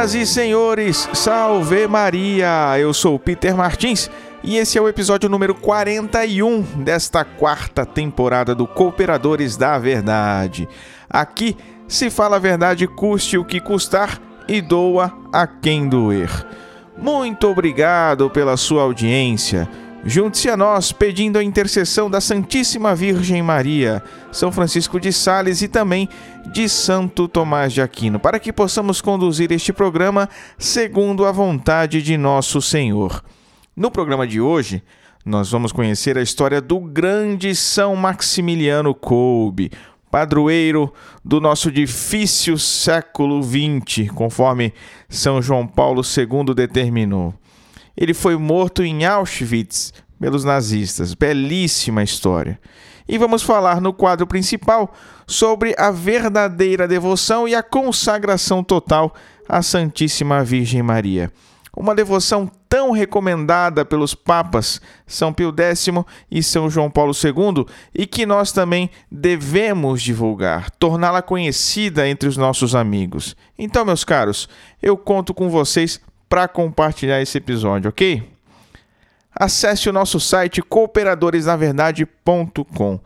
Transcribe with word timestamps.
Senhoras 0.00 0.14
e 0.14 0.26
senhores, 0.26 1.08
salve 1.12 1.86
Maria! 1.86 2.78
Eu 2.78 2.94
sou 2.94 3.18
Peter 3.18 3.54
Martins 3.54 4.10
e 4.42 4.56
esse 4.56 4.78
é 4.78 4.80
o 4.80 4.88
episódio 4.88 5.28
número 5.28 5.54
41 5.54 6.62
desta 6.82 7.22
quarta 7.22 7.84
temporada 7.84 8.54
do 8.54 8.66
Cooperadores 8.66 9.58
da 9.58 9.78
Verdade. 9.78 10.66
Aqui 11.08 11.54
se 11.86 12.08
fala 12.08 12.36
a 12.36 12.38
verdade, 12.38 12.86
custe 12.86 13.36
o 13.36 13.44
que 13.44 13.60
custar 13.60 14.18
e 14.48 14.62
doa 14.62 15.12
a 15.30 15.46
quem 15.46 15.86
doer. 15.86 16.30
Muito 16.96 17.46
obrigado 17.46 18.30
pela 18.30 18.56
sua 18.56 18.84
audiência. 18.84 19.68
Junte-se 20.04 20.48
a 20.48 20.56
nós 20.56 20.92
pedindo 20.92 21.38
a 21.38 21.44
intercessão 21.44 22.10
da 22.10 22.22
Santíssima 22.22 22.94
Virgem 22.94 23.42
Maria, 23.42 24.02
São 24.32 24.50
Francisco 24.50 24.98
de 24.98 25.12
Sales 25.12 25.60
e 25.60 25.68
também 25.68 26.08
de 26.52 26.70
Santo 26.70 27.28
Tomás 27.28 27.70
de 27.72 27.82
Aquino, 27.82 28.18
para 28.18 28.40
que 28.40 28.50
possamos 28.50 29.02
conduzir 29.02 29.52
este 29.52 29.74
programa 29.74 30.26
segundo 30.56 31.26
a 31.26 31.32
vontade 31.32 32.00
de 32.02 32.16
nosso 32.16 32.62
Senhor. 32.62 33.22
No 33.76 33.90
programa 33.90 34.26
de 34.26 34.40
hoje, 34.40 34.82
nós 35.24 35.50
vamos 35.50 35.70
conhecer 35.70 36.16
a 36.16 36.22
história 36.22 36.62
do 36.62 36.80
grande 36.80 37.54
São 37.54 37.94
Maximiliano 37.94 38.94
Kolbe, 38.94 39.70
padroeiro 40.10 40.92
do 41.22 41.42
nosso 41.42 41.70
difícil 41.70 42.56
século 42.56 43.42
XX, 43.42 44.10
conforme 44.14 44.72
São 45.10 45.42
João 45.42 45.66
Paulo 45.66 46.00
II 46.00 46.54
determinou. 46.54 47.34
Ele 47.96 48.14
foi 48.14 48.36
morto 48.36 48.82
em 48.82 49.04
Auschwitz 49.04 49.92
pelos 50.20 50.44
nazistas. 50.44 51.14
Belíssima 51.14 52.02
história. 52.02 52.58
E 53.08 53.18
vamos 53.18 53.42
falar 53.42 53.80
no 53.80 53.92
quadro 53.92 54.26
principal 54.26 54.94
sobre 55.26 55.74
a 55.76 55.90
verdadeira 55.90 56.86
devoção 56.86 57.48
e 57.48 57.54
a 57.54 57.62
consagração 57.62 58.62
total 58.62 59.12
à 59.48 59.62
Santíssima 59.62 60.44
Virgem 60.44 60.82
Maria. 60.82 61.32
Uma 61.76 61.94
devoção 61.94 62.50
tão 62.68 62.90
recomendada 62.90 63.84
pelos 63.84 64.14
papas 64.14 64.80
São 65.06 65.32
Pio 65.32 65.54
X 65.56 65.88
e 66.30 66.42
São 66.42 66.68
João 66.68 66.90
Paulo 66.90 67.12
II 67.12 67.64
e 67.94 68.06
que 68.06 68.26
nós 68.26 68.52
também 68.52 68.90
devemos 69.10 70.02
divulgar, 70.02 70.70
torná-la 70.70 71.22
conhecida 71.22 72.08
entre 72.08 72.28
os 72.28 72.36
nossos 72.36 72.74
amigos. 72.74 73.36
Então, 73.58 73.84
meus 73.84 74.04
caros, 74.04 74.48
eu 74.82 74.96
conto 74.96 75.32
com 75.32 75.48
vocês 75.48 76.00
para 76.30 76.48
compartilhar 76.48 77.20
esse 77.20 77.36
episódio, 77.36 77.90
ok? 77.90 78.22
Acesse 79.34 79.88
o 79.88 79.92
nosso 79.92 80.20
site 80.20 80.62
cooperadoresnaverdade.com. 80.62 83.00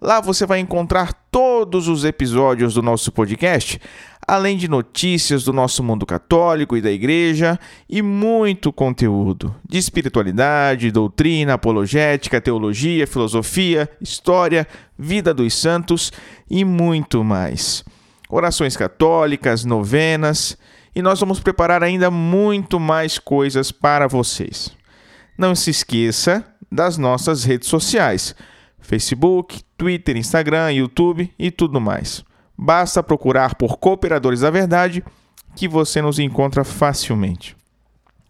Lá 0.00 0.18
você 0.18 0.46
vai 0.46 0.60
encontrar 0.60 1.12
todos 1.30 1.88
os 1.88 2.06
episódios 2.06 2.72
do 2.72 2.80
nosso 2.80 3.12
podcast, 3.12 3.78
além 4.26 4.56
de 4.56 4.66
notícias 4.66 5.44
do 5.44 5.52
nosso 5.52 5.82
mundo 5.82 6.06
católico 6.06 6.74
e 6.74 6.80
da 6.80 6.90
igreja 6.90 7.60
e 7.86 8.00
muito 8.00 8.72
conteúdo 8.72 9.54
de 9.68 9.76
espiritualidade, 9.76 10.90
doutrina, 10.90 11.52
apologética, 11.54 12.40
teologia, 12.40 13.06
filosofia, 13.06 13.90
história, 14.00 14.66
vida 14.98 15.34
dos 15.34 15.52
santos 15.52 16.10
e 16.48 16.64
muito 16.64 17.22
mais. 17.22 17.84
Orações 18.30 18.74
católicas, 18.74 19.66
novenas 19.66 20.56
e 20.94 21.02
nós 21.02 21.20
vamos 21.20 21.40
preparar 21.40 21.82
ainda 21.82 22.10
muito 22.10 22.80
mais 22.80 23.18
coisas 23.18 23.70
para 23.70 24.06
vocês. 24.06 24.76
Não 25.36 25.54
se 25.54 25.70
esqueça 25.70 26.44
das 26.70 26.98
nossas 26.98 27.44
redes 27.44 27.68
sociais: 27.68 28.34
Facebook, 28.78 29.62
Twitter, 29.76 30.16
Instagram, 30.16 30.72
YouTube 30.72 31.32
e 31.38 31.50
tudo 31.50 31.80
mais. 31.80 32.24
Basta 32.56 33.02
procurar 33.02 33.54
por 33.54 33.78
Cooperadores 33.78 34.40
da 34.40 34.50
Verdade 34.50 35.02
que 35.56 35.66
você 35.66 36.02
nos 36.02 36.18
encontra 36.18 36.62
facilmente. 36.62 37.56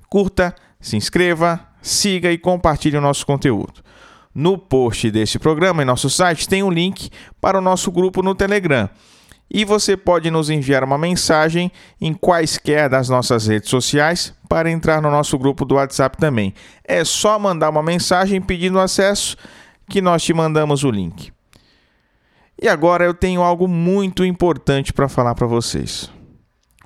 Curta, 0.08 0.54
se 0.80 0.96
inscreva, 0.96 1.60
siga 1.82 2.30
e 2.32 2.38
compartilhe 2.38 2.96
o 2.96 3.00
nosso 3.00 3.26
conteúdo. 3.26 3.82
No 4.32 4.56
post 4.56 5.10
deste 5.10 5.38
programa 5.38 5.82
em 5.82 5.86
nosso 5.86 6.08
site 6.08 6.48
tem 6.48 6.62
um 6.62 6.70
link 6.70 7.10
para 7.40 7.58
o 7.58 7.60
nosso 7.60 7.90
grupo 7.90 8.22
no 8.22 8.34
Telegram 8.34 8.88
e 9.50 9.64
você 9.64 9.96
pode 9.96 10.30
nos 10.30 10.48
enviar 10.48 10.84
uma 10.84 10.96
mensagem 10.96 11.72
em 12.00 12.14
quaisquer 12.14 12.88
das 12.88 13.08
nossas 13.08 13.46
redes 13.48 13.68
sociais 13.68 14.32
para 14.48 14.70
entrar 14.70 15.02
no 15.02 15.10
nosso 15.10 15.36
grupo 15.36 15.64
do 15.64 15.74
WhatsApp 15.74 16.16
também. 16.16 16.54
É 16.84 17.04
só 17.04 17.38
mandar 17.38 17.70
uma 17.70 17.82
mensagem 17.82 18.40
pedindo 18.40 18.78
acesso 18.78 19.36
que 19.88 20.00
nós 20.00 20.22
te 20.22 20.32
mandamos 20.32 20.84
o 20.84 20.90
link. 20.90 21.32
E 22.62 22.68
agora 22.68 23.04
eu 23.04 23.14
tenho 23.14 23.42
algo 23.42 23.66
muito 23.66 24.24
importante 24.24 24.92
para 24.92 25.08
falar 25.08 25.34
para 25.34 25.46
vocês. 25.46 26.10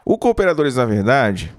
O 0.04 0.16
Cooperadores 0.16 0.76
da 0.76 0.86
Verdade, 0.86 1.52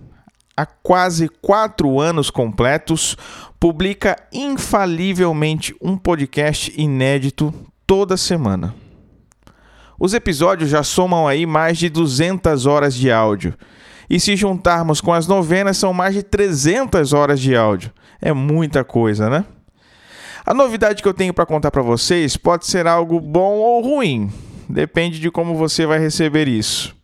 há 0.56 0.66
quase 0.66 1.28
quatro 1.28 2.00
anos 2.00 2.30
completos, 2.30 3.18
publica 3.60 4.16
infalivelmente 4.32 5.76
um 5.82 5.98
podcast 5.98 6.74
inédito 6.80 7.54
toda 7.86 8.16
semana. 8.16 8.85
Os 10.00 10.14
episódios 10.14 10.70
já 10.70 10.84
somam 10.84 11.28
aí 11.28 11.46
mais 11.46 11.78
de 11.78 11.90
200 11.90 12.66
horas 12.66 12.94
de 12.94 13.12
áudio. 13.12 13.54
E 14.10 14.20
se 14.20 14.36
juntarmos 14.36 15.02
com 15.02 15.14
as 15.14 15.28
novenas, 15.28 15.78
são 15.78 15.94
mais 15.94 16.14
de 16.14 16.24
300 16.24 17.14
horas 17.14 17.40
de 17.40 17.56
áudio. 17.56 17.92
É 18.22 18.34
muita 18.34 18.84
coisa, 18.84 19.30
né? 19.30 19.46
A 20.46 20.54
novidade 20.54 21.02
que 21.02 21.08
eu 21.08 21.14
tenho 21.14 21.34
para 21.34 21.46
contar 21.46 21.72
para 21.72 21.82
vocês 21.82 22.38
pode 22.38 22.68
ser 22.68 22.86
algo 22.86 23.20
bom 23.20 23.56
ou 23.56 23.82
ruim, 23.82 24.32
depende 24.70 25.20
de 25.20 25.32
como 25.32 25.56
você 25.56 25.88
vai 25.88 25.98
receber 25.98 26.48
isso. 26.48 26.96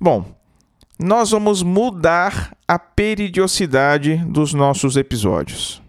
Bom, 0.00 0.24
nós 0.98 1.30
vamos 1.30 1.62
mudar 1.62 2.52
a 2.66 2.78
periodicidade 2.78 4.16
dos 4.16 4.52
nossos 4.52 4.96
episódios. 4.96 5.80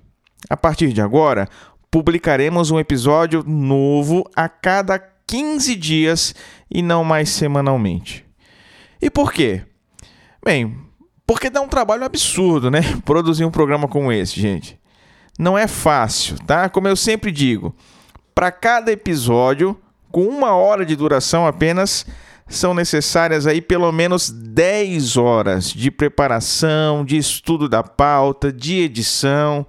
A 0.50 0.56
partir 0.56 0.94
de 0.94 1.02
agora, 1.02 1.50
publicaremos 1.90 2.72
um 2.72 2.80
episódio 2.80 3.44
novo 3.44 4.30
a 4.36 4.48
cada 4.48 5.00
15 5.32 5.76
dias 5.78 6.36
e 6.70 6.82
não 6.82 7.06
mais 7.06 7.30
semanalmente. 7.30 8.26
E 9.02 9.10
por 9.10 9.32
quê? 9.32 9.62
Bem, 10.44 10.78
porque 11.26 11.50
dá 11.50 11.62
um 11.62 11.70
trabalho 11.70 12.04
absurdo, 12.04 12.70
né? 12.70 12.82
Produzir 13.06 13.46
um 13.46 13.50
programa 13.50 13.88
como 13.88 14.12
esse, 14.12 14.38
gente. 14.38 14.78
Não 15.40 15.58
é 15.58 15.70
fácil, 15.70 16.38
tá? 16.40 16.68
Como 16.68 16.90
eu 16.90 16.98
sempre 16.98 17.32
digo, 17.32 17.74
para 18.36 18.52
cada 18.52 18.92
episódio, 18.92 19.80
com 20.12 20.28
uma 20.28 20.54
hora 20.54 20.86
de 20.86 20.98
duração 20.98 21.48
apenas, 21.48 22.06
são 22.46 22.74
necessárias 22.74 23.48
aí 23.48 23.62
pelo 23.62 23.90
menos 23.94 24.30
10 24.30 25.16
horas 25.16 25.72
de 25.72 25.90
preparação, 25.90 27.06
de 27.06 27.16
estudo 27.16 27.70
da 27.70 27.82
pauta, 27.82 28.52
de 28.52 28.82
edição, 28.82 29.66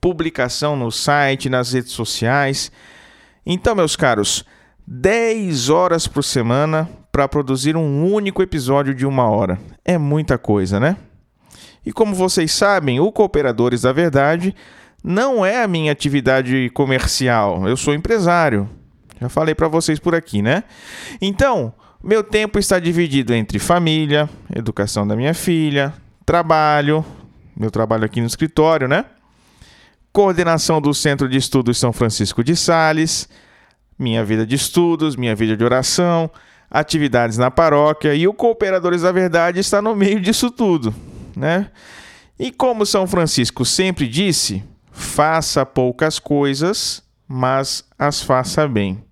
publicação 0.00 0.74
no 0.74 0.90
site, 0.90 1.50
nas 1.50 1.74
redes 1.74 1.92
sociais. 1.92 2.72
Então, 3.44 3.74
meus 3.74 3.94
caros, 3.94 4.46
10 4.86 5.68
horas 5.68 6.06
por 6.06 6.24
semana 6.24 6.88
para 7.10 7.28
produzir 7.28 7.76
um 7.76 8.12
único 8.12 8.42
episódio 8.42 8.94
de 8.94 9.06
uma 9.06 9.28
hora. 9.28 9.58
É 9.84 9.98
muita 9.98 10.38
coisa, 10.38 10.80
né? 10.80 10.96
E 11.84 11.92
como 11.92 12.14
vocês 12.14 12.52
sabem, 12.52 13.00
o 13.00 13.12
Cooperadores 13.12 13.82
da 13.82 13.92
Verdade 13.92 14.54
não 15.02 15.44
é 15.44 15.62
a 15.62 15.68
minha 15.68 15.92
atividade 15.92 16.70
comercial. 16.70 17.68
Eu 17.68 17.76
sou 17.76 17.92
empresário. 17.92 18.68
Já 19.20 19.28
falei 19.28 19.54
para 19.54 19.68
vocês 19.68 19.98
por 19.98 20.14
aqui, 20.14 20.42
né? 20.42 20.64
Então, 21.20 21.72
meu 22.02 22.24
tempo 22.24 22.58
está 22.58 22.78
dividido 22.78 23.34
entre 23.34 23.58
família, 23.58 24.28
educação 24.54 25.06
da 25.06 25.14
minha 25.14 25.34
filha, 25.34 25.92
trabalho, 26.24 27.04
meu 27.56 27.70
trabalho 27.70 28.04
aqui 28.04 28.20
no 28.20 28.26
escritório, 28.26 28.88
né? 28.88 29.04
Coordenação 30.12 30.80
do 30.80 30.92
Centro 30.92 31.28
de 31.28 31.38
Estudos 31.38 31.78
São 31.78 31.92
Francisco 31.92 32.42
de 32.42 32.56
Sales 32.56 33.28
minha 33.98 34.24
vida 34.24 34.46
de 34.46 34.54
estudos, 34.54 35.16
minha 35.16 35.34
vida 35.34 35.56
de 35.56 35.64
oração, 35.64 36.30
atividades 36.70 37.36
na 37.36 37.50
paróquia 37.50 38.14
e 38.14 38.26
o 38.26 38.32
Cooperadores 38.32 39.02
da 39.02 39.12
Verdade 39.12 39.60
está 39.60 39.82
no 39.82 39.94
meio 39.94 40.20
disso 40.20 40.50
tudo, 40.50 40.94
né? 41.36 41.70
E 42.38 42.50
como 42.50 42.86
São 42.86 43.06
Francisco 43.06 43.64
sempre 43.64 44.08
disse, 44.08 44.64
faça 44.90 45.66
poucas 45.66 46.18
coisas, 46.18 47.02
mas 47.28 47.84
as 47.98 48.22
faça 48.22 48.66
bem. 48.66 49.04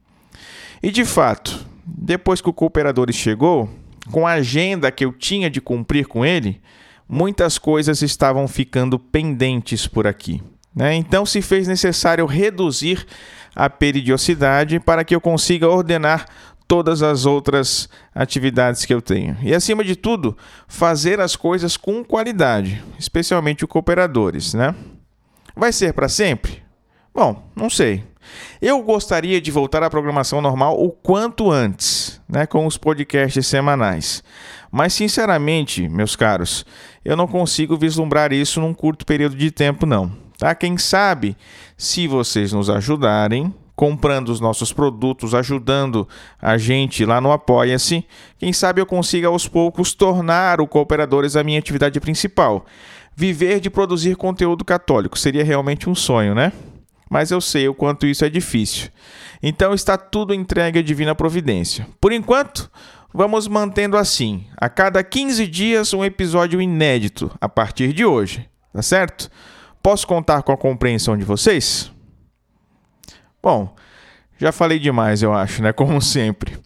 E 0.82 0.90
de 0.90 1.04
fato, 1.04 1.66
depois 1.84 2.40
que 2.40 2.48
o 2.48 2.52
Cooperadores 2.52 3.14
chegou, 3.14 3.68
com 4.10 4.26
a 4.26 4.32
agenda 4.32 4.90
que 4.90 5.04
eu 5.04 5.12
tinha 5.12 5.50
de 5.50 5.60
cumprir 5.60 6.06
com 6.06 6.24
ele, 6.24 6.60
muitas 7.08 7.58
coisas 7.58 8.02
estavam 8.02 8.48
ficando 8.48 8.98
pendentes 8.98 9.86
por 9.86 10.06
aqui. 10.06 10.42
Né? 10.74 10.94
Então 10.94 11.26
se 11.26 11.42
fez 11.42 11.66
necessário 11.68 12.24
reduzir 12.26 13.06
a 13.54 13.68
periodicidade 13.68 14.80
para 14.80 15.04
que 15.04 15.14
eu 15.14 15.20
consiga 15.20 15.68
ordenar 15.68 16.26
todas 16.66 17.02
as 17.02 17.26
outras 17.26 17.88
atividades 18.14 18.84
que 18.84 18.94
eu 18.94 19.02
tenho. 19.02 19.36
E 19.42 19.52
acima 19.52 19.82
de 19.82 19.96
tudo, 19.96 20.36
fazer 20.68 21.20
as 21.20 21.34
coisas 21.34 21.76
com 21.76 22.04
qualidade, 22.04 22.82
especialmente 22.96 23.64
os 23.64 23.70
cooperadores, 23.70 24.54
né? 24.54 24.74
Vai 25.56 25.72
ser 25.72 25.92
para 25.92 26.08
sempre? 26.08 26.62
Bom, 27.12 27.42
não 27.56 27.68
sei. 27.68 28.04
Eu 28.62 28.82
gostaria 28.82 29.40
de 29.40 29.50
voltar 29.50 29.82
à 29.82 29.90
programação 29.90 30.40
normal 30.40 30.80
o 30.80 30.90
quanto 30.90 31.50
antes, 31.50 32.20
né, 32.28 32.46
com 32.46 32.64
os 32.66 32.76
podcasts 32.78 33.46
semanais. 33.46 34.22
Mas, 34.70 34.92
sinceramente, 34.92 35.88
meus 35.88 36.14
caros, 36.14 36.64
eu 37.04 37.16
não 37.16 37.26
consigo 37.26 37.76
vislumbrar 37.76 38.32
isso 38.32 38.60
num 38.60 38.72
curto 38.72 39.04
período 39.04 39.34
de 39.34 39.50
tempo, 39.50 39.86
não. 39.86 40.12
Tá? 40.40 40.54
Quem 40.54 40.78
sabe, 40.78 41.36
se 41.76 42.08
vocês 42.08 42.50
nos 42.50 42.70
ajudarem, 42.70 43.54
comprando 43.76 44.30
os 44.30 44.40
nossos 44.40 44.72
produtos, 44.72 45.34
ajudando 45.34 46.08
a 46.40 46.56
gente 46.56 47.04
lá 47.04 47.20
no 47.20 47.30
Apoia-se, 47.30 48.06
quem 48.38 48.50
sabe 48.50 48.80
eu 48.80 48.86
consiga 48.86 49.28
aos 49.28 49.46
poucos 49.46 49.92
tornar 49.92 50.58
o 50.58 50.66
Cooperadores 50.66 51.36
a 51.36 51.44
minha 51.44 51.58
atividade 51.58 52.00
principal. 52.00 52.64
Viver 53.14 53.60
de 53.60 53.68
produzir 53.68 54.16
conteúdo 54.16 54.64
católico 54.64 55.18
seria 55.18 55.44
realmente 55.44 55.90
um 55.90 55.94
sonho, 55.94 56.34
né? 56.34 56.54
Mas 57.10 57.30
eu 57.30 57.40
sei 57.40 57.68
o 57.68 57.74
quanto 57.74 58.06
isso 58.06 58.24
é 58.24 58.30
difícil. 58.30 58.88
Então 59.42 59.74
está 59.74 59.98
tudo 59.98 60.32
entregue 60.32 60.78
à 60.78 60.82
divina 60.82 61.14
providência. 61.14 61.86
Por 62.00 62.12
enquanto, 62.12 62.70
vamos 63.12 63.46
mantendo 63.46 63.98
assim. 63.98 64.46
A 64.56 64.70
cada 64.70 65.04
15 65.04 65.46
dias, 65.46 65.92
um 65.92 66.02
episódio 66.02 66.62
inédito 66.62 67.30
a 67.38 67.48
partir 67.48 67.92
de 67.92 68.06
hoje. 68.06 68.48
Tá 68.72 68.80
certo? 68.80 69.30
Posso 69.82 70.06
contar 70.06 70.42
com 70.42 70.52
a 70.52 70.56
compreensão 70.56 71.16
de 71.16 71.24
vocês? 71.24 71.90
Bom, 73.42 73.74
já 74.36 74.52
falei 74.52 74.78
demais, 74.78 75.22
eu 75.22 75.32
acho, 75.32 75.62
né? 75.62 75.72
Como 75.74 76.00
sempre. 76.00 76.58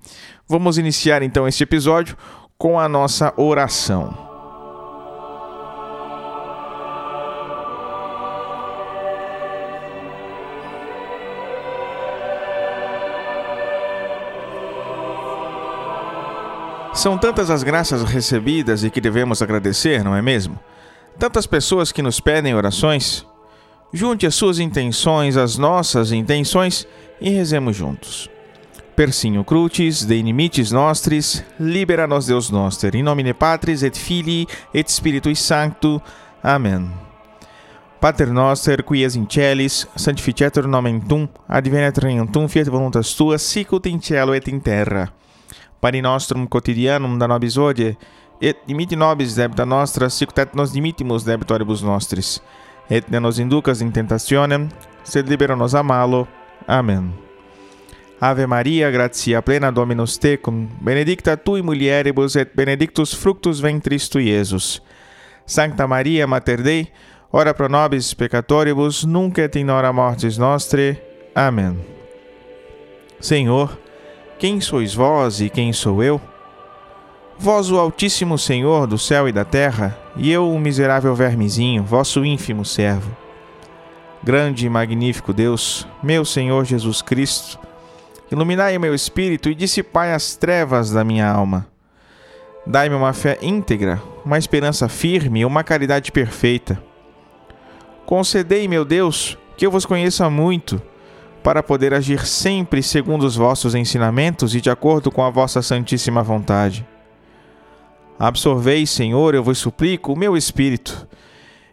Vamos 0.48 0.78
iniciar 0.78 1.22
então 1.22 1.46
este 1.46 1.62
episódio 1.62 2.16
com 2.58 2.78
a 2.78 2.88
nossa 2.88 3.32
oração. 3.36 4.24
São 16.92 17.18
tantas 17.18 17.50
as 17.50 17.62
graças 17.62 18.02
recebidas 18.02 18.84
e 18.84 18.90
que 18.90 19.00
devemos 19.00 19.42
agradecer, 19.42 20.02
não 20.04 20.14
é 20.16 20.22
mesmo? 20.22 20.58
Tantas 21.18 21.46
pessoas 21.46 21.92
que 21.92 22.02
nos 22.02 22.20
pedem 22.20 22.54
orações. 22.54 23.24
Junte 23.92 24.26
as 24.26 24.34
suas 24.34 24.58
intenções 24.58 25.36
às 25.36 25.56
nossas 25.56 26.10
intenções 26.10 26.86
e 27.20 27.30
rezemos 27.30 27.76
juntos. 27.76 28.28
Persinho 28.96 29.44
crucis, 29.44 30.04
de 30.04 30.16
inimites 30.16 30.70
nostris, 30.72 31.44
libera 31.58 32.06
nos 32.06 32.26
Deus 32.26 32.50
noster, 32.50 32.94
in 32.94 33.02
nomine 33.02 33.34
Patris 33.34 33.82
et 33.82 33.96
Filii 33.96 34.46
et 34.72 34.88
Spiritui 34.88 35.34
Sancto. 35.34 36.00
Amen. 36.42 36.90
Pater 38.00 38.32
noster, 38.32 38.82
qui 38.82 39.02
es 39.02 39.16
in 39.16 39.26
celis, 39.26 39.88
sanctificetur 39.96 40.68
nomen 40.68 41.00
tum, 41.00 41.28
advenet 41.48 41.98
regnum 41.98 42.26
tum, 42.26 42.46
fiat 42.46 42.68
voluntas 42.68 43.14
tua, 43.14 43.38
sicut 43.38 43.86
in 43.88 44.00
cielo 44.00 44.34
et 44.34 44.46
in 44.48 44.60
terra. 44.60 45.12
Pane 45.80 46.02
nostrum 46.02 46.46
quotidianum 46.46 47.18
da 47.18 47.26
nobis 47.26 47.56
hodie, 47.56 47.96
et 48.44 48.58
dimiti 48.66 48.96
nobis 48.96 49.34
debita 49.34 49.64
nostra, 49.64 50.10
sicut 50.10 50.38
et 50.38 50.54
nos 50.54 50.72
dimittimus 50.72 51.24
debitoribus 51.24 51.82
nostris. 51.82 52.42
Et 52.90 53.08
ne 53.08 53.20
nos 53.20 53.38
inducas 53.40 53.80
in 53.80 53.90
tentationem, 53.92 54.68
sed 55.02 55.28
libera 55.28 55.56
nos 55.56 55.74
a 55.74 55.82
malo. 55.82 56.26
Amen. 56.68 57.12
Ave 58.20 58.46
Maria, 58.46 58.90
gratia 58.90 59.42
plena 59.42 59.70
Dominus 59.72 60.18
tecum, 60.18 60.68
benedicta 60.80 61.36
tui 61.36 61.62
mulieribus 61.62 62.36
et 62.36 62.52
benedictus 62.54 63.14
fructus 63.14 63.60
ventris 63.60 64.08
tui, 64.08 64.28
Iesus. 64.28 64.82
Sancta 65.46 65.86
Maria, 65.86 66.26
Mater 66.26 66.62
Dei, 66.62 66.88
ora 67.32 67.54
pro 67.54 67.68
nobis 67.68 68.14
peccatoribus, 68.14 69.04
nunc 69.04 69.38
et 69.38 69.56
in 69.56 69.70
hora 69.70 69.92
mortis 69.92 70.38
nostre. 70.38 71.00
Amen. 71.34 71.80
Senhor, 73.20 73.78
quem 74.38 74.60
sois 74.60 74.94
vós 74.94 75.40
e 75.40 75.48
quem 75.48 75.72
sou 75.72 76.02
eu? 76.02 76.33
Vós, 77.44 77.70
o 77.70 77.78
Altíssimo 77.78 78.38
Senhor 78.38 78.86
do 78.86 78.96
céu 78.96 79.28
e 79.28 79.32
da 79.32 79.44
terra, 79.44 79.94
e 80.16 80.32
eu, 80.32 80.50
o 80.50 80.58
miserável 80.58 81.14
vermezinho, 81.14 81.84
vosso 81.84 82.24
ínfimo 82.24 82.64
servo. 82.64 83.14
Grande 84.22 84.64
e 84.64 84.70
magnífico 84.70 85.30
Deus, 85.30 85.86
meu 86.02 86.24
Senhor 86.24 86.64
Jesus 86.64 87.02
Cristo, 87.02 87.58
iluminai 88.32 88.74
o 88.78 88.80
meu 88.80 88.94
espírito 88.94 89.50
e 89.50 89.54
dissipai 89.54 90.14
as 90.14 90.34
trevas 90.34 90.90
da 90.90 91.04
minha 91.04 91.30
alma. 91.30 91.66
Dai-me 92.66 92.94
uma 92.94 93.12
fé 93.12 93.38
íntegra, 93.42 94.00
uma 94.24 94.38
esperança 94.38 94.88
firme 94.88 95.40
e 95.40 95.44
uma 95.44 95.62
caridade 95.62 96.10
perfeita. 96.10 96.82
Concedei, 98.06 98.66
meu 98.66 98.86
Deus, 98.86 99.36
que 99.54 99.66
eu 99.66 99.70
vos 99.70 99.84
conheça 99.84 100.30
muito 100.30 100.80
para 101.42 101.62
poder 101.62 101.92
agir 101.92 102.24
sempre 102.24 102.82
segundo 102.82 103.24
os 103.26 103.36
vossos 103.36 103.74
ensinamentos 103.74 104.54
e 104.54 104.62
de 104.62 104.70
acordo 104.70 105.10
com 105.10 105.22
a 105.22 105.28
vossa 105.28 105.60
santíssima 105.60 106.22
vontade. 106.22 106.86
Absorvei, 108.18 108.86
Senhor, 108.86 109.34
eu 109.34 109.42
vos 109.42 109.58
suplico, 109.58 110.12
o 110.12 110.18
meu 110.18 110.36
espírito, 110.36 111.06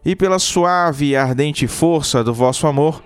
e 0.03 0.15
pela 0.15 0.39
suave 0.39 1.09
e 1.09 1.15
ardente 1.15 1.67
força 1.67 2.23
do 2.23 2.33
vosso 2.33 2.65
amor, 2.65 3.03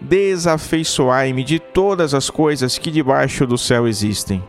desafeiçoai-me 0.00 1.42
de 1.42 1.58
todas 1.58 2.14
as 2.14 2.30
coisas 2.30 2.78
que 2.78 2.90
debaixo 2.90 3.46
do 3.46 3.58
céu 3.58 3.88
existem, 3.88 4.42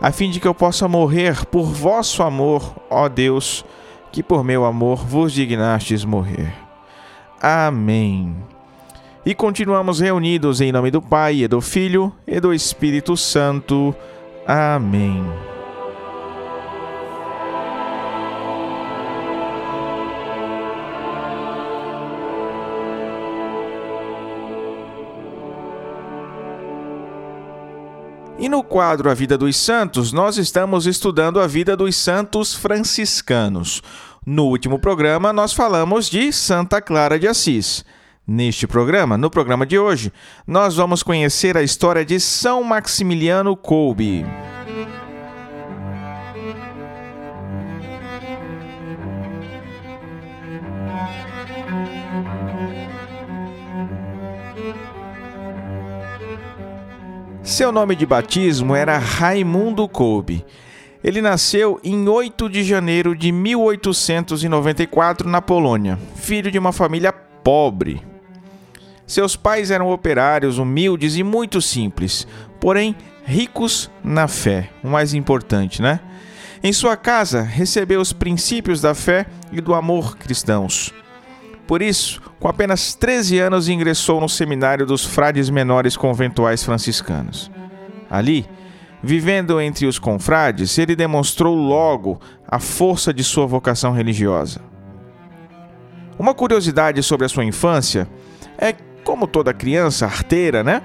a 0.00 0.10
fim 0.10 0.30
de 0.30 0.40
que 0.40 0.48
eu 0.48 0.54
possa 0.54 0.88
morrer 0.88 1.44
por 1.46 1.66
vosso 1.66 2.22
amor, 2.22 2.74
ó 2.88 3.08
Deus, 3.08 3.64
que 4.10 4.22
por 4.22 4.42
meu 4.42 4.64
amor 4.64 5.04
vos 5.04 5.32
dignastes 5.32 6.04
morrer. 6.04 6.54
Amém. 7.40 8.34
E 9.26 9.34
continuamos 9.34 10.00
reunidos 10.00 10.60
em 10.60 10.72
nome 10.72 10.90
do 10.90 11.02
Pai, 11.02 11.42
e 11.42 11.48
do 11.48 11.60
Filho, 11.60 12.12
e 12.26 12.40
do 12.40 12.54
Espírito 12.54 13.16
Santo. 13.16 13.94
Amém. 14.46 15.57
E 28.40 28.48
no 28.48 28.62
quadro 28.62 29.10
A 29.10 29.14
Vida 29.14 29.36
dos 29.36 29.56
Santos, 29.56 30.12
nós 30.12 30.38
estamos 30.38 30.86
estudando 30.86 31.40
a 31.40 31.46
vida 31.48 31.76
dos 31.76 31.96
santos 31.96 32.54
franciscanos. 32.54 33.82
No 34.24 34.44
último 34.44 34.78
programa, 34.78 35.32
nós 35.32 35.52
falamos 35.52 36.08
de 36.08 36.32
Santa 36.32 36.80
Clara 36.80 37.18
de 37.18 37.26
Assis. 37.26 37.84
Neste 38.24 38.64
programa, 38.64 39.18
no 39.18 39.28
programa 39.28 39.66
de 39.66 39.76
hoje, 39.76 40.12
nós 40.46 40.76
vamos 40.76 41.02
conhecer 41.02 41.56
a 41.56 41.64
história 41.64 42.04
de 42.04 42.20
São 42.20 42.62
Maximiliano 42.62 43.56
Kolbe. 43.56 44.24
Seu 57.48 57.72
nome 57.72 57.96
de 57.96 58.04
batismo 58.04 58.76
era 58.76 58.98
Raimundo 58.98 59.88
Kolbe. 59.88 60.44
Ele 61.02 61.22
nasceu 61.22 61.80
em 61.82 62.06
8 62.06 62.46
de 62.46 62.62
janeiro 62.62 63.16
de 63.16 63.32
1894 63.32 65.26
na 65.26 65.40
Polônia, 65.40 65.98
filho 66.14 66.50
de 66.50 66.58
uma 66.58 66.72
família 66.74 67.10
pobre. 67.10 68.02
Seus 69.06 69.34
pais 69.34 69.70
eram 69.70 69.90
operários 69.90 70.58
humildes 70.58 71.16
e 71.16 71.22
muito 71.22 71.62
simples, 71.62 72.28
porém 72.60 72.94
ricos 73.24 73.90
na 74.04 74.28
fé, 74.28 74.68
o 74.84 74.88
mais 74.88 75.14
importante, 75.14 75.80
né? 75.80 76.00
Em 76.62 76.72
sua 76.74 76.98
casa, 76.98 77.40
recebeu 77.40 77.98
os 77.98 78.12
princípios 78.12 78.82
da 78.82 78.94
fé 78.94 79.24
e 79.50 79.62
do 79.62 79.72
amor 79.72 80.18
cristãos. 80.18 80.92
Por 81.66 81.80
isso, 81.80 82.20
com 82.40 82.46
apenas 82.46 82.94
13 82.94 83.38
anos, 83.38 83.68
ingressou 83.68 84.20
no 84.20 84.28
seminário 84.28 84.86
dos 84.86 85.04
frades 85.04 85.50
menores 85.50 85.96
conventuais 85.96 86.62
franciscanos. 86.62 87.50
Ali, 88.08 88.46
vivendo 89.02 89.60
entre 89.60 89.86
os 89.86 89.98
confrades, 89.98 90.78
ele 90.78 90.94
demonstrou 90.94 91.54
logo 91.54 92.20
a 92.46 92.60
força 92.60 93.12
de 93.12 93.24
sua 93.24 93.46
vocação 93.46 93.92
religiosa. 93.92 94.60
Uma 96.16 96.32
curiosidade 96.32 97.02
sobre 97.02 97.26
a 97.26 97.28
sua 97.28 97.44
infância 97.44 98.08
é 98.56 98.72
como 99.02 99.26
toda 99.26 99.52
criança 99.52 100.06
arteira, 100.06 100.62
né? 100.62 100.82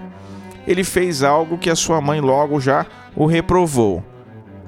Ele 0.66 0.84
fez 0.84 1.24
algo 1.24 1.58
que 1.58 1.70
a 1.70 1.76
sua 1.76 2.00
mãe 2.02 2.20
logo 2.20 2.60
já 2.60 2.86
o 3.16 3.26
reprovou. 3.26 4.04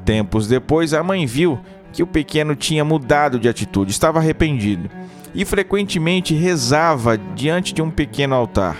Tempos 0.03 0.47
depois, 0.47 0.93
a 0.93 1.01
mãe 1.01 1.25
viu 1.25 1.59
que 1.91 2.03
o 2.03 2.07
pequeno 2.07 2.55
tinha 2.55 2.83
mudado 2.83 3.39
de 3.39 3.47
atitude, 3.47 3.91
estava 3.91 4.19
arrependido 4.19 4.89
e 5.35 5.43
frequentemente 5.43 6.33
rezava 6.33 7.17
diante 7.17 7.73
de 7.73 7.81
um 7.81 7.91
pequeno 7.91 8.33
altar. 8.33 8.77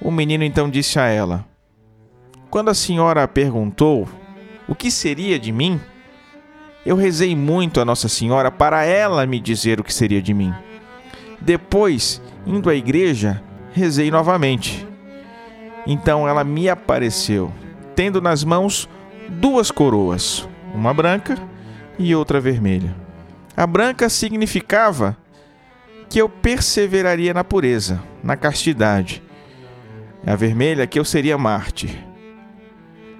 O 0.00 0.10
menino 0.10 0.44
então 0.44 0.70
disse 0.70 0.98
a 0.98 1.06
ela: 1.06 1.44
Quando 2.48 2.70
a 2.70 2.74
senhora 2.74 3.26
perguntou 3.26 4.08
o 4.68 4.74
que 4.74 4.90
seria 4.90 5.38
de 5.38 5.50
mim, 5.50 5.78
eu 6.86 6.96
rezei 6.96 7.34
muito 7.34 7.80
a 7.80 7.84
Nossa 7.84 8.08
Senhora 8.08 8.50
para 8.50 8.84
ela 8.84 9.26
me 9.26 9.40
dizer 9.40 9.80
o 9.80 9.84
que 9.84 9.92
seria 9.92 10.22
de 10.22 10.32
mim. 10.32 10.54
Depois, 11.40 12.22
indo 12.46 12.70
à 12.70 12.74
igreja, 12.74 13.42
rezei 13.72 14.10
novamente. 14.10 14.86
Então 15.86 16.28
ela 16.28 16.44
me 16.44 16.68
apareceu, 16.68 17.52
tendo 17.94 18.20
nas 18.20 18.44
mãos 18.44 18.88
duas 19.28 19.70
coroas, 19.70 20.48
uma 20.74 20.94
branca 20.94 21.36
e 21.98 22.14
outra 22.14 22.40
vermelha. 22.40 22.94
A 23.56 23.66
branca 23.66 24.08
significava 24.08 25.16
que 26.10 26.20
eu 26.20 26.28
perseveraria 26.28 27.32
na 27.32 27.44
pureza, 27.44 28.02
na 28.22 28.36
castidade. 28.36 29.22
A 30.26 30.34
vermelha 30.34 30.86
que 30.86 30.98
eu 30.98 31.04
seria 31.04 31.38
mártir. 31.38 32.04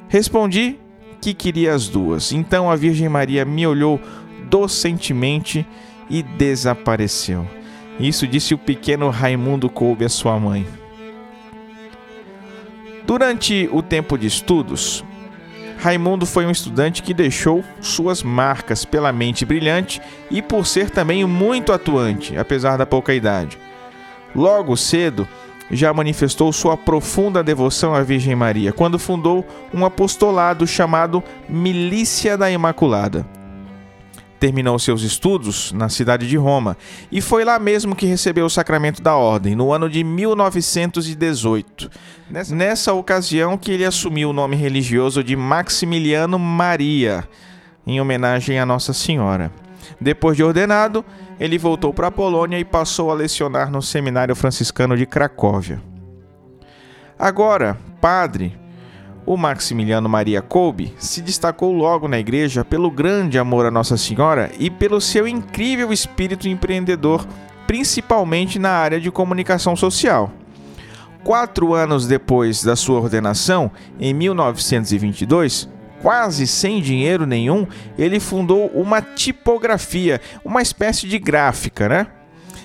Respondi 0.09 0.77
que 1.23 1.33
queria 1.33 1.73
as 1.73 1.89
duas. 1.89 2.33
Então 2.33 2.69
a 2.69 2.75
Virgem 2.75 3.09
Maria 3.09 3.45
me 3.45 3.65
olhou 3.65 4.01
docentemente 4.51 5.65
e 6.11 6.21
desapareceu. 6.21 7.47
Isso 8.01 8.27
disse 8.27 8.55
o 8.55 8.59
pequeno 8.59 9.09
Raimundo 9.09 9.71
Coube 9.71 10.05
à 10.05 10.09
sua 10.09 10.39
mãe. 10.39 10.67
Durante 13.07 13.69
o 13.73 13.83
tempo 13.83 14.19
de 14.19 14.27
estudos, 14.27 15.05
Raimundo 15.81 16.27
foi 16.27 16.45
um 16.45 16.51
estudante 16.51 17.03
que 17.03 17.15
deixou 17.15 17.65
suas 17.81 18.23
marcas 18.23 18.85
pela 18.85 19.13
mente 19.13 19.47
brilhante 19.47 20.01
e 20.31 20.43
por 20.43 20.67
ser 20.67 20.91
também 20.91 21.25
muito 21.25 21.73
atuante, 21.73 22.37
apesar 22.37 22.77
da 22.77 22.85
pouca 22.85 23.15
idade. 23.15 23.59
Logo 24.35 24.77
cedo, 24.77 25.27
já 25.71 25.93
manifestou 25.95 26.53
sua 26.53 26.77
profunda 26.77 27.43
devoção 27.43 27.95
à 27.95 28.03
Virgem 28.03 28.37
Maria 28.37 28.75
quando 28.75 28.99
fundou 28.99 29.47
um 29.73 29.85
apostolado 29.85 30.67
chamado 30.67 31.23
Milícia 31.49 32.37
da 32.37 32.51
Imaculada. 32.51 33.40
Terminou 34.41 34.79
seus 34.79 35.03
estudos 35.03 35.71
na 35.71 35.91
cidade 35.91 36.27
de 36.27 36.37
Roma 36.39 36.75
e 37.13 37.21
foi 37.21 37.45
lá 37.45 37.59
mesmo 37.59 37.95
que 37.95 38.07
recebeu 38.07 38.47
o 38.47 38.51
sacramento 38.51 39.03
da 39.03 39.15
ordem, 39.15 39.55
no 39.55 39.71
ano 39.71 39.89
de 39.89 40.03
1918. 40.03 41.91
Nessa 42.49 42.95
ocasião 42.95 43.59
que 43.59 43.71
ele 43.71 43.85
assumiu 43.85 44.31
o 44.31 44.33
nome 44.33 44.57
religioso 44.57 45.23
de 45.23 45.37
Maximiliano 45.37 46.39
Maria, 46.39 47.29
em 47.87 48.01
homenagem 48.01 48.59
a 48.59 48.65
Nossa 48.65 48.95
Senhora. 48.95 49.53
Depois 50.01 50.39
de 50.39 50.43
ordenado, 50.43 51.05
ele 51.39 51.59
voltou 51.59 51.93
para 51.93 52.07
a 52.07 52.11
Polônia 52.11 52.59
e 52.59 52.65
passou 52.65 53.11
a 53.11 53.15
lecionar 53.15 53.71
no 53.71 53.83
Seminário 53.83 54.35
Franciscano 54.35 54.97
de 54.97 55.05
Cracóvia. 55.05 55.83
Agora, 57.19 57.77
padre, 58.01 58.59
o 59.27 59.37
Maximiliano 59.37 60.09
Maria 60.09 60.43
Kolbe 60.43 60.95
se 60.99 61.21
destacou 61.21 61.73
logo 61.73 62.09
na 62.09 62.19
igreja 62.19 62.65
pelo 62.65 62.91
grande 62.91 63.39
amor 63.39 63.67
a 63.67 63.71
Nossa 63.71 63.97
Senhora 63.97 64.51
e 64.59 64.71
pelo 64.71 65.01
seu 65.01 65.29
incrível 65.29 65.93
espírito 65.93 66.49
empreendedor, 66.49 67.27
principalmente 67.67 68.59
na 68.59 68.71
área 68.71 69.01
de 69.01 69.11
comunicação 69.11 69.77
social. 69.77 70.33
Quatro 71.23 71.75
anos 71.75 72.07
depois 72.07 72.65
da 72.65 72.75
sua 72.75 72.99
ordenação, 72.99 73.71
em 74.01 74.15
1922, 74.15 75.69
quase 76.01 76.47
sem 76.47 76.81
dinheiro 76.81 77.27
nenhum, 77.27 77.67
ele 77.99 78.19
fundou 78.19 78.69
uma 78.69 79.03
tipografia, 79.03 80.21
uma 80.45 80.63
espécie 80.63 81.07
de 81.07 81.19
gráfica, 81.19 81.89
né? 81.89 82.07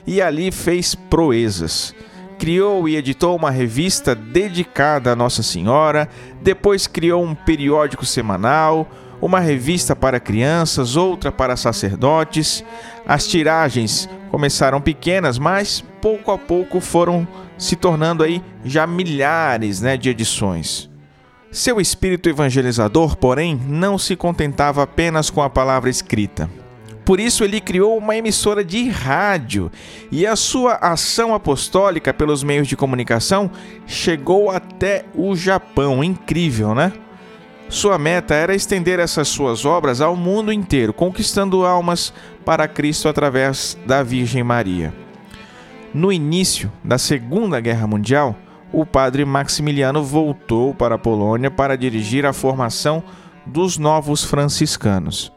E 0.07 0.21
ali 0.21 0.51
fez 0.51 0.95
proezas. 0.95 1.93
Criou 2.37 2.87
e 2.87 2.95
editou 2.95 3.35
uma 3.35 3.49
revista 3.49 4.13
dedicada 4.13 5.11
a 5.11 5.15
Nossa 5.15 5.41
Senhora, 5.41 6.09
depois 6.41 6.87
criou 6.87 7.23
um 7.23 7.33
periódico 7.33 8.05
semanal, 8.05 8.87
uma 9.21 9.39
revista 9.39 9.95
para 9.95 10.19
crianças, 10.19 10.95
outra 10.95 11.31
para 11.31 11.55
sacerdotes. 11.55 12.63
As 13.07 13.27
tiragens 13.27 14.09
começaram 14.29 14.81
pequenas, 14.81 15.39
mas 15.39 15.83
pouco 16.01 16.31
a 16.31 16.37
pouco 16.37 16.79
foram 16.79 17.27
se 17.57 17.75
tornando 17.75 18.23
aí 18.23 18.43
já 18.63 18.85
milhares 18.85 19.81
né, 19.81 19.95
de 19.95 20.09
edições. 20.09 20.89
Seu 21.51 21.79
espírito 21.79 22.27
evangelizador, 22.27 23.15
porém, 23.15 23.55
não 23.65 23.97
se 23.97 24.15
contentava 24.15 24.83
apenas 24.83 25.29
com 25.29 25.41
a 25.41 25.49
palavra 25.49 25.89
escrita. 25.89 26.49
Por 27.05 27.19
isso, 27.19 27.43
ele 27.43 27.61
criou 27.61 27.95
uma 27.97 28.15
emissora 28.15 28.65
de 28.65 28.89
rádio 28.89 29.71
e 30.11 30.25
a 30.25 30.35
sua 30.35 30.73
ação 30.75 31.35
apostólica 31.35 32.11
pelos 32.11 32.43
meios 32.43 32.67
de 32.67 32.75
comunicação 32.75 33.51
chegou 33.85 34.49
até 34.49 35.05
o 35.13 35.35
Japão. 35.35 36.03
Incrível, 36.03 36.73
né? 36.73 36.91
Sua 37.69 37.97
meta 37.99 38.33
era 38.33 38.55
estender 38.55 38.99
essas 38.99 39.27
suas 39.27 39.65
obras 39.65 40.01
ao 40.01 40.15
mundo 40.15 40.51
inteiro, 40.51 40.93
conquistando 40.93 41.63
almas 41.65 42.11
para 42.43 42.67
Cristo 42.67 43.07
através 43.07 43.77
da 43.85 44.01
Virgem 44.01 44.43
Maria. 44.43 44.93
No 45.93 46.11
início 46.11 46.71
da 46.83 46.97
Segunda 46.97 47.59
Guerra 47.59 47.87
Mundial, 47.87 48.35
o 48.71 48.85
padre 48.85 49.23
Maximiliano 49.25 50.03
voltou 50.03 50.73
para 50.73 50.95
a 50.95 50.99
Polônia 50.99 51.49
para 51.49 51.77
dirigir 51.77 52.25
a 52.25 52.33
formação 52.33 53.03
dos 53.45 53.77
novos 53.77 54.23
franciscanos. 54.23 55.34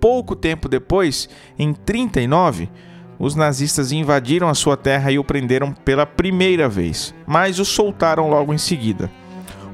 Pouco 0.00 0.34
tempo 0.34 0.68
depois, 0.68 1.28
em 1.58 1.74
39, 1.74 2.70
os 3.18 3.34
nazistas 3.34 3.92
invadiram 3.92 4.48
a 4.48 4.54
sua 4.54 4.78
terra 4.78 5.12
e 5.12 5.18
o 5.18 5.24
prenderam 5.24 5.72
pela 5.72 6.06
primeira 6.06 6.70
vez, 6.70 7.14
mas 7.26 7.58
o 7.58 7.66
soltaram 7.66 8.30
logo 8.30 8.54
em 8.54 8.58
seguida, 8.58 9.10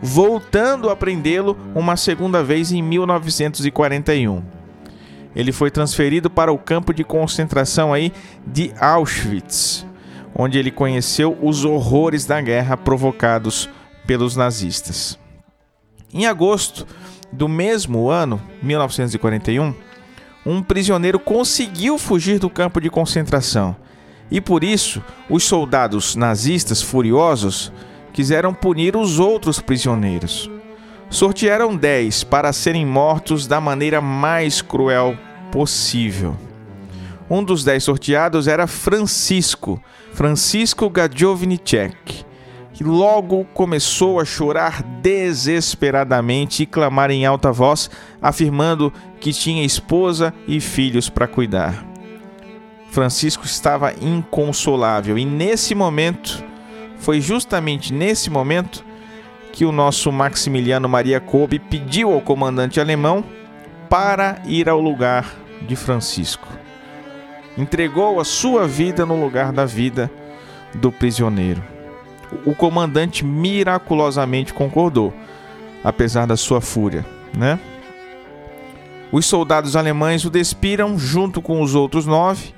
voltando 0.03 0.91
a 0.91 0.97
prendê-lo 0.97 1.57
uma 1.73 1.97
segunda 1.97 2.43
vez 2.43 2.73
em 2.73 2.83
1941. 2.83 4.43
Ele 5.35 5.53
foi 5.53 5.71
transferido 5.71 6.29
para 6.29 6.53
o 6.53 6.59
campo 6.59 6.93
de 6.93 7.05
concentração 7.05 7.93
aí 7.93 8.13
de 8.45 8.73
Auschwitz, 8.81 9.87
onde 10.35 10.59
ele 10.59 10.73
conheceu 10.73 11.39
os 11.41 11.65
horrores 11.65 12.25
da 12.27 12.41
guerra 12.41 12.77
provocados 12.77 13.71
pelos 14.07 14.35
nazistas. 14.35 15.17
Em 16.13 16.27
agosto 16.27 16.85
do 17.33 17.49
mesmo 17.49 18.09
ano, 18.09 18.41
1941, 18.63 19.75
um 20.47 20.63
prisioneiro 20.63 21.19
conseguiu 21.19 21.99
fugir 21.99 22.39
do 22.39 22.49
campo 22.49 22.81
de 22.81 22.89
concentração. 22.89 23.75
E 24.31 24.41
por 24.41 24.63
isso, 24.63 25.03
os 25.29 25.43
soldados 25.43 26.15
nazistas 26.15 26.81
furiosos 26.81 27.73
quiseram 28.13 28.55
punir 28.55 28.97
os 28.97 29.19
outros 29.19 29.61
prisioneiros. 29.61 30.49
Sortearam 31.11 31.77
dez 31.77 32.23
para 32.25 32.53
serem 32.53 32.87
mortos 32.87 33.47
da 33.47 33.61
maneira 33.61 34.01
mais 34.01 34.63
cruel 34.63 35.19
possível. 35.51 36.37
Um 37.29 37.43
dos 37.43 37.65
dez 37.65 37.83
sorteados 37.83 38.47
era 38.47 38.69
Francisco, 38.69 39.83
Francisco 40.13 40.89
Gajovnicek, 40.89 42.25
que 42.77 42.85
logo 42.85 43.45
começou 43.55 44.21
a 44.21 44.25
chorar 44.25 44.83
desesperadamente 44.83 46.63
e 46.63 46.67
clamar 46.67 47.11
em 47.11 47.25
alta 47.25 47.51
voz, 47.51 47.89
afirmando 48.21 48.93
que 49.19 49.33
tinha 49.33 49.65
esposa 49.65 50.33
e 50.47 50.61
filhos 50.61 51.09
para 51.09 51.27
cuidar. 51.27 51.87
Francisco 52.91 53.47
estava 53.47 53.95
inconsolável 53.95 55.17
e 55.17 55.25
nesse 55.25 55.75
momento, 55.75 56.45
foi 56.99 57.21
justamente 57.21 57.95
nesse 57.95 58.29
momento, 58.29 58.85
que 59.53 59.65
o 59.65 59.73
nosso 59.73 60.13
Maximiliano 60.13 60.87
Maria 60.87 61.19
Kolbe 61.19 61.59
pediu 61.59 62.13
ao 62.13 62.21
comandante 62.21 62.79
alemão 62.79 63.25
para 63.89 64.43
ir 64.45 64.69
ao 64.69 64.79
lugar 64.79 65.35
de 65.67 65.75
Francisco 65.75 66.47
entregou 67.57 68.21
a 68.21 68.25
sua 68.25 68.67
vida 68.67 69.07
no 69.07 69.19
lugar 69.19 69.53
da 69.53 69.65
vida 69.65 70.11
do 70.75 70.93
prisioneiro. 70.93 71.76
O 72.45 72.55
comandante 72.55 73.25
miraculosamente 73.25 74.53
concordou, 74.53 75.15
apesar 75.83 76.27
da 76.27 76.37
sua 76.37 76.61
fúria, 76.61 77.05
né? 77.37 77.59
Os 79.13 79.27
soldados 79.27 79.77
alemães 79.77 80.25
o 80.25 80.31
despiram 80.31 80.99
junto 80.99 81.41
com 81.41 81.63
os 81.63 81.75
outros 81.75 82.07
nove, 82.07 82.53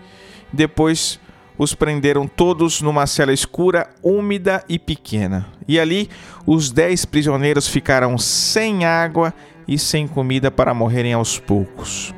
depois 0.53 1.21
os 1.59 1.75
prenderam 1.75 2.27
todos 2.27 2.81
numa 2.81 3.07
cela 3.07 3.33
escura, 3.33 3.91
úmida 4.03 4.65
e 4.69 4.79
pequena. 4.79 5.47
E 5.67 5.79
ali 5.79 6.09
os 6.47 6.71
dez 6.71 7.05
prisioneiros 7.05 7.69
ficaram 7.69 8.17
sem 8.17 8.85
água 8.85 9.35
e 9.67 9.79
sem 9.79 10.07
comida 10.09 10.51
para 10.51 10.73
morrerem 10.73 11.13
aos 11.13 11.39
poucos. 11.39 12.15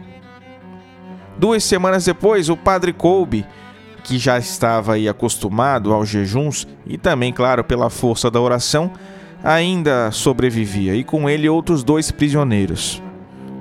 Duas 1.39 1.65
semanas 1.65 2.05
depois, 2.05 2.51
o 2.51 2.57
padre 2.57 2.93
Kolbe, 2.93 3.47
que 4.01 4.19
já 4.19 4.39
estava 4.39 4.95
aí 4.95 5.09
acostumado 5.09 5.93
aos 5.93 6.09
jejuns 6.09 6.67
e 6.87 6.99
também, 6.99 7.33
claro, 7.33 7.63
pela 7.63 7.91
força 7.91 8.31
da 8.31 8.41
oração, 8.41 8.91
ainda 9.43 10.11
sobrevivia 10.11 10.95
e 10.95 11.05
com 11.05 11.29
ele 11.29 11.49
outros 11.49 11.83
dois 11.83 12.11
prisioneiros. 12.11 13.03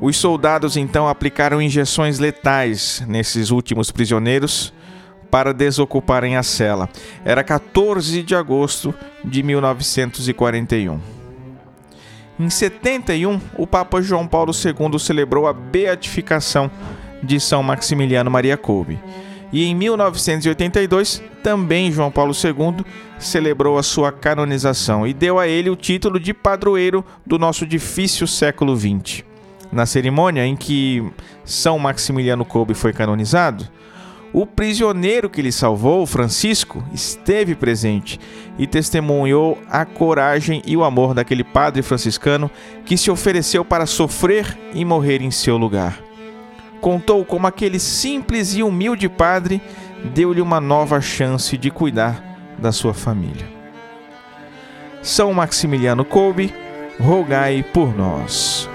Os 0.01 0.17
soldados 0.17 0.77
então 0.77 1.07
aplicaram 1.07 1.61
injeções 1.61 2.19
letais 2.19 3.03
nesses 3.07 3.51
últimos 3.51 3.91
prisioneiros 3.91 4.73
para 5.29 5.53
desocuparem 5.53 6.37
a 6.37 6.43
cela. 6.43 6.89
Era 7.23 7.43
14 7.43 8.23
de 8.23 8.33
agosto 8.33 8.93
de 9.23 9.43
1941. 9.43 10.99
Em 12.39 12.49
71, 12.49 13.39
o 13.57 13.67
Papa 13.67 14.01
João 14.01 14.25
Paulo 14.25 14.53
II 14.53 14.97
celebrou 14.97 15.45
a 15.45 15.53
beatificação 15.53 16.71
de 17.21 17.37
São 17.39 17.61
Maximiliano 17.61 18.31
Maria 18.31 18.55
Kolbe. 18.55 18.97
E 19.51 19.65
em 19.65 19.75
1982, 19.75 21.23
também 21.41 21.91
João 21.91 22.11
Paulo 22.11 22.33
II 22.33 22.85
celebrou 23.17 23.77
a 23.77 23.83
sua 23.83 24.11
canonização 24.11 25.07
e 25.07 25.13
deu 25.13 25.39
a 25.39 25.47
ele 25.47 25.69
o 25.69 25.75
título 25.75 26.19
de 26.19 26.33
padroeiro 26.33 27.03
do 27.25 27.39
nosso 27.39 27.65
difícil 27.65 28.27
século 28.27 28.77
XX. 28.77 29.23
Na 29.71 29.85
cerimônia 29.85 30.45
em 30.45 30.55
que 30.55 31.03
São 31.43 31.77
Maximiliano 31.79 32.45
Kolbe 32.45 32.73
foi 32.73 32.93
canonizado, 32.93 33.67
o 34.31 34.45
prisioneiro 34.45 35.29
que 35.29 35.41
lhe 35.41 35.51
salvou, 35.51 36.05
Francisco, 36.05 36.83
esteve 36.93 37.55
presente 37.55 38.19
e 38.59 38.67
testemunhou 38.67 39.57
a 39.67 39.85
coragem 39.85 40.61
e 40.65 40.77
o 40.77 40.83
amor 40.83 41.15
daquele 41.15 41.43
padre 41.43 41.81
franciscano 41.81 42.49
que 42.85 42.95
se 42.95 43.09
ofereceu 43.09 43.65
para 43.65 43.87
sofrer 43.87 44.57
e 44.73 44.85
morrer 44.85 45.21
em 45.21 45.31
seu 45.31 45.57
lugar. 45.57 46.08
Contou 46.81 47.25
como 47.25 47.47
aquele 47.47 47.79
simples 47.79 48.55
e 48.55 48.63
humilde 48.63 49.09
padre 49.09 49.61
deu-lhe 50.13 50.41
uma 50.41 50.61
nova 50.61 51.01
chance 51.01 51.57
de 51.57 51.69
cuidar 51.69 52.23
da 52.57 52.71
sua 52.71 52.93
família. 52.93 53.47
São 55.01 55.33
Maximiliano 55.33 56.03
Kolbe, 56.05 56.53
rogai 56.99 57.63
por 57.63 57.95
nós. 57.95 58.69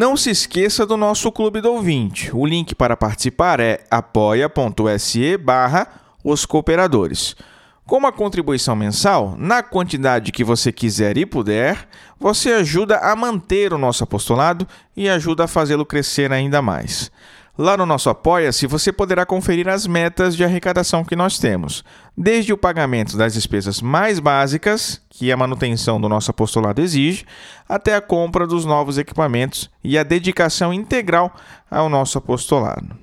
Não 0.00 0.16
se 0.16 0.30
esqueça 0.30 0.86
do 0.86 0.96
nosso 0.96 1.30
Clube 1.30 1.60
do 1.60 1.70
Ouvinte. 1.70 2.34
O 2.34 2.46
link 2.46 2.74
para 2.74 2.96
participar 2.96 3.60
é 3.60 3.84
apoia.se 3.90 5.36
barra 5.36 5.86
os 6.24 6.46
cooperadores. 6.46 7.36
Com 7.84 7.98
uma 7.98 8.10
contribuição 8.10 8.74
mensal, 8.74 9.34
na 9.36 9.62
quantidade 9.62 10.32
que 10.32 10.42
você 10.42 10.72
quiser 10.72 11.18
e 11.18 11.26
puder, 11.26 11.86
você 12.18 12.50
ajuda 12.50 12.96
a 12.96 13.14
manter 13.14 13.74
o 13.74 13.78
nosso 13.78 14.02
apostolado 14.02 14.66
e 14.96 15.06
ajuda 15.06 15.44
a 15.44 15.46
fazê-lo 15.46 15.84
crescer 15.84 16.32
ainda 16.32 16.62
mais. 16.62 17.12
Lá 17.58 17.76
no 17.76 17.84
nosso 17.84 18.08
Apoia-se, 18.08 18.66
você 18.66 18.92
poderá 18.92 19.26
conferir 19.26 19.68
as 19.68 19.86
metas 19.86 20.36
de 20.36 20.44
arrecadação 20.44 21.04
que 21.04 21.16
nós 21.16 21.38
temos, 21.38 21.84
desde 22.16 22.52
o 22.52 22.58
pagamento 22.58 23.16
das 23.16 23.34
despesas 23.34 23.82
mais 23.82 24.18
básicas, 24.20 25.02
que 25.10 25.32
a 25.32 25.36
manutenção 25.36 26.00
do 26.00 26.08
nosso 26.08 26.30
apostolado 26.30 26.80
exige, 26.80 27.26
até 27.68 27.94
a 27.94 28.00
compra 28.00 28.46
dos 28.46 28.64
novos 28.64 28.98
equipamentos 28.98 29.68
e 29.82 29.98
a 29.98 30.02
dedicação 30.02 30.72
integral 30.72 31.34
ao 31.70 31.88
nosso 31.88 32.16
apostolado. 32.18 32.96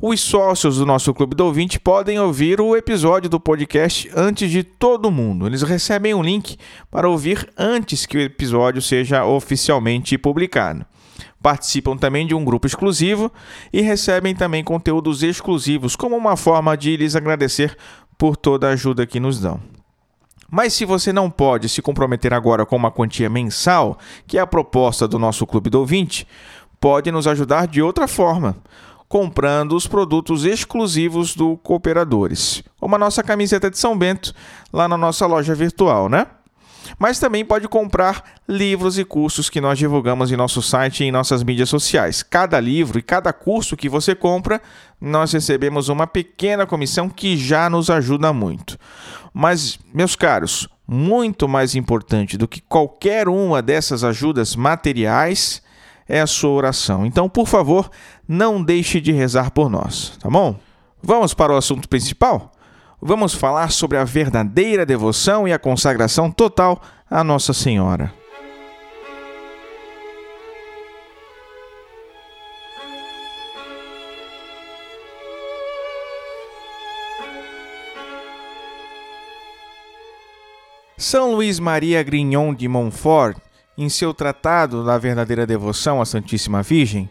Os 0.00 0.20
sócios 0.20 0.78
do 0.78 0.86
nosso 0.86 1.12
Clube 1.14 1.36
do 1.36 1.44
Ouvinte 1.44 1.78
podem 1.78 2.18
ouvir 2.18 2.60
o 2.60 2.76
episódio 2.76 3.28
do 3.28 3.38
podcast 3.38 4.10
antes 4.16 4.50
de 4.50 4.62
todo 4.62 5.10
mundo. 5.10 5.46
Eles 5.46 5.62
recebem 5.62 6.14
um 6.14 6.22
link 6.22 6.56
para 6.90 7.08
ouvir 7.08 7.48
antes 7.56 8.06
que 8.06 8.16
o 8.16 8.20
episódio 8.20 8.80
seja 8.80 9.24
oficialmente 9.24 10.16
publicado 10.18 10.84
participam 11.42 11.96
também 11.96 12.26
de 12.26 12.34
um 12.34 12.44
grupo 12.44 12.66
exclusivo 12.66 13.32
e 13.72 13.80
recebem 13.80 14.34
também 14.34 14.64
conteúdos 14.64 15.22
exclusivos, 15.22 15.96
como 15.96 16.16
uma 16.16 16.36
forma 16.36 16.76
de 16.76 16.96
lhes 16.96 17.16
agradecer 17.16 17.76
por 18.18 18.36
toda 18.36 18.68
a 18.68 18.72
ajuda 18.72 19.06
que 19.06 19.20
nos 19.20 19.40
dão. 19.40 19.60
Mas 20.50 20.72
se 20.72 20.84
você 20.84 21.12
não 21.12 21.28
pode 21.28 21.68
se 21.68 21.82
comprometer 21.82 22.32
agora 22.32 22.64
com 22.64 22.76
uma 22.76 22.90
quantia 22.90 23.28
mensal, 23.28 23.98
que 24.26 24.38
é 24.38 24.40
a 24.40 24.46
proposta 24.46 25.08
do 25.08 25.18
nosso 25.18 25.46
Clube 25.46 25.70
do 25.70 25.80
Ouvinte, 25.80 26.26
pode 26.80 27.10
nos 27.10 27.26
ajudar 27.26 27.66
de 27.66 27.82
outra 27.82 28.06
forma, 28.06 28.56
comprando 29.08 29.74
os 29.74 29.86
produtos 29.86 30.44
exclusivos 30.44 31.34
do 31.34 31.56
Cooperadores, 31.58 32.62
como 32.78 32.94
a 32.94 32.98
nossa 32.98 33.22
camiseta 33.22 33.70
de 33.70 33.78
São 33.78 33.96
Bento 33.96 34.32
lá 34.72 34.88
na 34.88 34.96
nossa 34.96 35.26
loja 35.26 35.54
virtual, 35.54 36.08
né? 36.08 36.26
Mas 36.98 37.18
também 37.18 37.44
pode 37.44 37.68
comprar 37.68 38.22
livros 38.48 38.98
e 38.98 39.04
cursos 39.04 39.50
que 39.50 39.60
nós 39.60 39.78
divulgamos 39.78 40.30
em 40.30 40.36
nosso 40.36 40.62
site 40.62 41.02
e 41.02 41.06
em 41.06 41.12
nossas 41.12 41.42
mídias 41.42 41.68
sociais. 41.68 42.22
Cada 42.22 42.58
livro 42.60 42.98
e 42.98 43.02
cada 43.02 43.32
curso 43.32 43.76
que 43.76 43.88
você 43.88 44.14
compra, 44.14 44.60
nós 45.00 45.32
recebemos 45.32 45.88
uma 45.88 46.06
pequena 46.06 46.66
comissão 46.66 47.08
que 47.08 47.36
já 47.36 47.68
nos 47.68 47.90
ajuda 47.90 48.32
muito. 48.32 48.78
Mas, 49.32 49.78
meus 49.92 50.16
caros, 50.16 50.68
muito 50.86 51.48
mais 51.48 51.74
importante 51.74 52.38
do 52.38 52.46
que 52.46 52.60
qualquer 52.60 53.28
uma 53.28 53.60
dessas 53.60 54.04
ajudas 54.04 54.54
materiais 54.54 55.62
é 56.08 56.20
a 56.20 56.26
sua 56.26 56.50
oração. 56.50 57.04
Então, 57.04 57.28
por 57.28 57.46
favor, 57.46 57.90
não 58.28 58.62
deixe 58.62 59.00
de 59.00 59.12
rezar 59.12 59.50
por 59.50 59.68
nós, 59.68 60.16
tá 60.20 60.30
bom? 60.30 60.58
Vamos 61.02 61.34
para 61.34 61.52
o 61.52 61.56
assunto 61.56 61.88
principal? 61.88 62.52
Vamos 63.00 63.34
falar 63.34 63.70
sobre 63.70 63.98
a 63.98 64.04
verdadeira 64.04 64.86
devoção 64.86 65.46
e 65.46 65.52
a 65.52 65.58
consagração 65.58 66.30
total 66.30 66.80
à 67.10 67.22
Nossa 67.22 67.52
Senhora. 67.52 68.12
São 80.98 81.34
Luís 81.34 81.60
Maria 81.60 82.02
Grignon 82.02 82.54
de 82.54 82.66
Montfort, 82.66 83.36
em 83.78 83.88
seu 83.88 84.14
tratado 84.14 84.84
da 84.84 84.96
verdadeira 84.96 85.46
devoção 85.46 86.00
à 86.00 86.06
Santíssima 86.06 86.62
Virgem, 86.62 87.08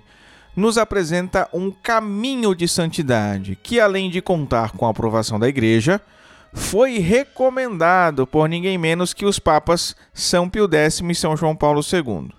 nos 0.56 0.78
apresenta 0.78 1.50
um 1.54 1.70
caminho 1.70 2.56
de 2.56 2.68
santidade 2.68 3.58
que, 3.62 3.80
além 3.80 4.10
de 4.10 4.22
contar 4.22 4.72
com 4.72 4.86
a 4.86 4.90
aprovação 4.90 5.38
da 5.38 5.50
Igreja, 5.50 6.02
foi 6.54 7.00
recomendado 7.00 8.26
por 8.26 8.48
ninguém 8.48 8.78
menos 8.78 9.14
que 9.14 9.26
os 9.26 9.38
papas 9.38 9.96
São 10.14 10.50
Pio 10.50 10.70
X 10.72 11.02
e 11.02 11.16
São 11.16 11.36
João 11.36 11.56
Paulo 11.56 11.82
II. 11.82 12.32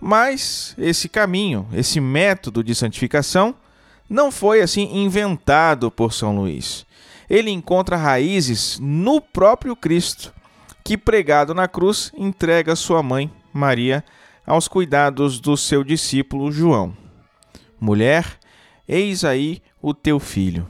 Mas 0.00 0.74
esse 0.78 1.08
caminho, 1.08 1.66
esse 1.72 2.00
método 2.00 2.62
de 2.62 2.74
santificação, 2.74 3.54
não 4.08 4.30
foi 4.30 4.60
assim 4.60 4.96
inventado 4.96 5.90
por 5.90 6.12
São 6.12 6.36
Luís. 6.36 6.86
Ele 7.28 7.50
encontra 7.50 7.96
raízes 7.96 8.78
no 8.80 9.20
próprio 9.20 9.74
Cristo, 9.74 10.32
que 10.84 10.96
pregado 10.96 11.54
na 11.54 11.66
cruz 11.66 12.12
entrega 12.16 12.76
sua 12.76 13.02
mãe, 13.02 13.32
Maria, 13.52 14.04
aos 14.46 14.68
cuidados 14.68 15.40
do 15.40 15.56
seu 15.56 15.82
discípulo 15.82 16.52
João. 16.52 17.03
Mulher, 17.80 18.38
eis 18.88 19.24
aí 19.24 19.62
o 19.80 19.92
teu 19.92 20.18
filho. 20.18 20.68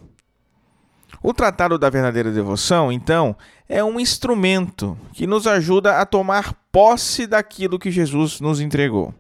O 1.23 1.33
Tratado 1.33 1.79
da 1.79 1.89
Verdadeira 1.89 2.31
Devoção, 2.31 2.93
então, 2.93 3.37
é 3.69 3.83
um 3.83 3.99
instrumento 3.99 4.99
que 5.13 5.27
nos 5.27 5.47
ajuda 5.47 6.01
a 6.01 6.05
tomar 6.05 6.55
posse 6.71 7.27
daquilo 7.27 7.79
que 7.79 7.91
Jesus 7.91 8.41
nos 8.41 8.61
entregou. 8.61 9.15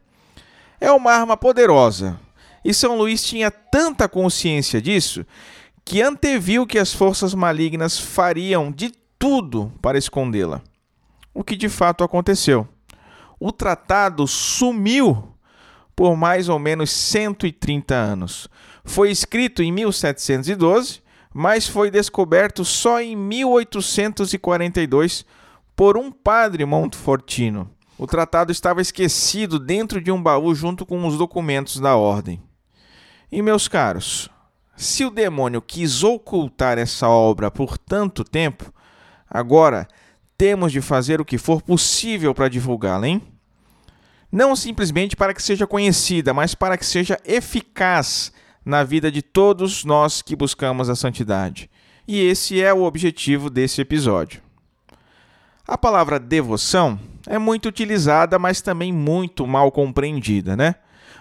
É 0.80 0.92
uma 0.92 1.12
arma 1.12 1.36
poderosa, 1.36 2.20
e 2.64 2.74
São 2.74 2.96
Luís 2.96 3.22
tinha 3.22 3.50
tanta 3.50 4.08
consciência 4.08 4.80
disso 4.82 5.24
que 5.84 6.00
anteviu 6.00 6.66
que 6.66 6.78
as 6.78 6.92
forças 6.92 7.34
malignas 7.34 7.98
fariam 7.98 8.72
de 8.72 8.92
tudo 9.18 9.72
para 9.82 9.98
escondê-la. 9.98 10.62
O 11.32 11.44
que 11.44 11.56
de 11.56 11.68
fato 11.68 12.02
aconteceu. 12.02 12.66
O 13.38 13.52
tratado 13.52 14.26
sumiu 14.26 15.33
por 15.94 16.16
mais 16.16 16.48
ou 16.48 16.58
menos 16.58 16.90
130 16.90 17.94
anos. 17.94 18.48
Foi 18.84 19.10
escrito 19.10 19.62
em 19.62 19.72
1712, 19.72 21.02
mas 21.32 21.66
foi 21.66 21.90
descoberto 21.90 22.64
só 22.64 23.00
em 23.00 23.16
1842 23.16 25.24
por 25.74 25.96
um 25.96 26.12
padre 26.12 26.64
montfortino. 26.64 27.70
O 27.98 28.06
tratado 28.06 28.52
estava 28.52 28.80
esquecido 28.80 29.58
dentro 29.58 30.00
de 30.00 30.10
um 30.10 30.22
baú 30.22 30.54
junto 30.54 30.84
com 30.84 31.06
os 31.06 31.16
documentos 31.16 31.80
da 31.80 31.96
ordem. 31.96 32.42
E 33.30 33.42
meus 33.42 33.68
caros, 33.68 34.28
se 34.76 35.04
o 35.04 35.10
demônio 35.10 35.62
quis 35.62 36.02
ocultar 36.02 36.78
essa 36.78 37.08
obra 37.08 37.50
por 37.50 37.78
tanto 37.78 38.24
tempo, 38.24 38.72
agora 39.28 39.88
temos 40.36 40.72
de 40.72 40.80
fazer 40.80 41.20
o 41.20 41.24
que 41.24 41.38
for 41.38 41.62
possível 41.62 42.34
para 42.34 42.48
divulgá-la, 42.48 43.08
hein? 43.08 43.22
Não 44.34 44.56
simplesmente 44.56 45.14
para 45.14 45.32
que 45.32 45.40
seja 45.40 45.64
conhecida, 45.64 46.34
mas 46.34 46.56
para 46.56 46.76
que 46.76 46.84
seja 46.84 47.16
eficaz 47.24 48.32
na 48.64 48.82
vida 48.82 49.08
de 49.08 49.22
todos 49.22 49.84
nós 49.84 50.20
que 50.22 50.34
buscamos 50.34 50.90
a 50.90 50.96
santidade. 50.96 51.70
E 52.06 52.20
esse 52.20 52.60
é 52.60 52.74
o 52.74 52.82
objetivo 52.82 53.48
desse 53.48 53.80
episódio. 53.80 54.42
A 55.68 55.78
palavra 55.78 56.18
devoção 56.18 56.98
é 57.28 57.38
muito 57.38 57.68
utilizada, 57.68 58.36
mas 58.36 58.60
também 58.60 58.92
muito 58.92 59.46
mal 59.46 59.70
compreendida, 59.70 60.56
né? 60.56 60.74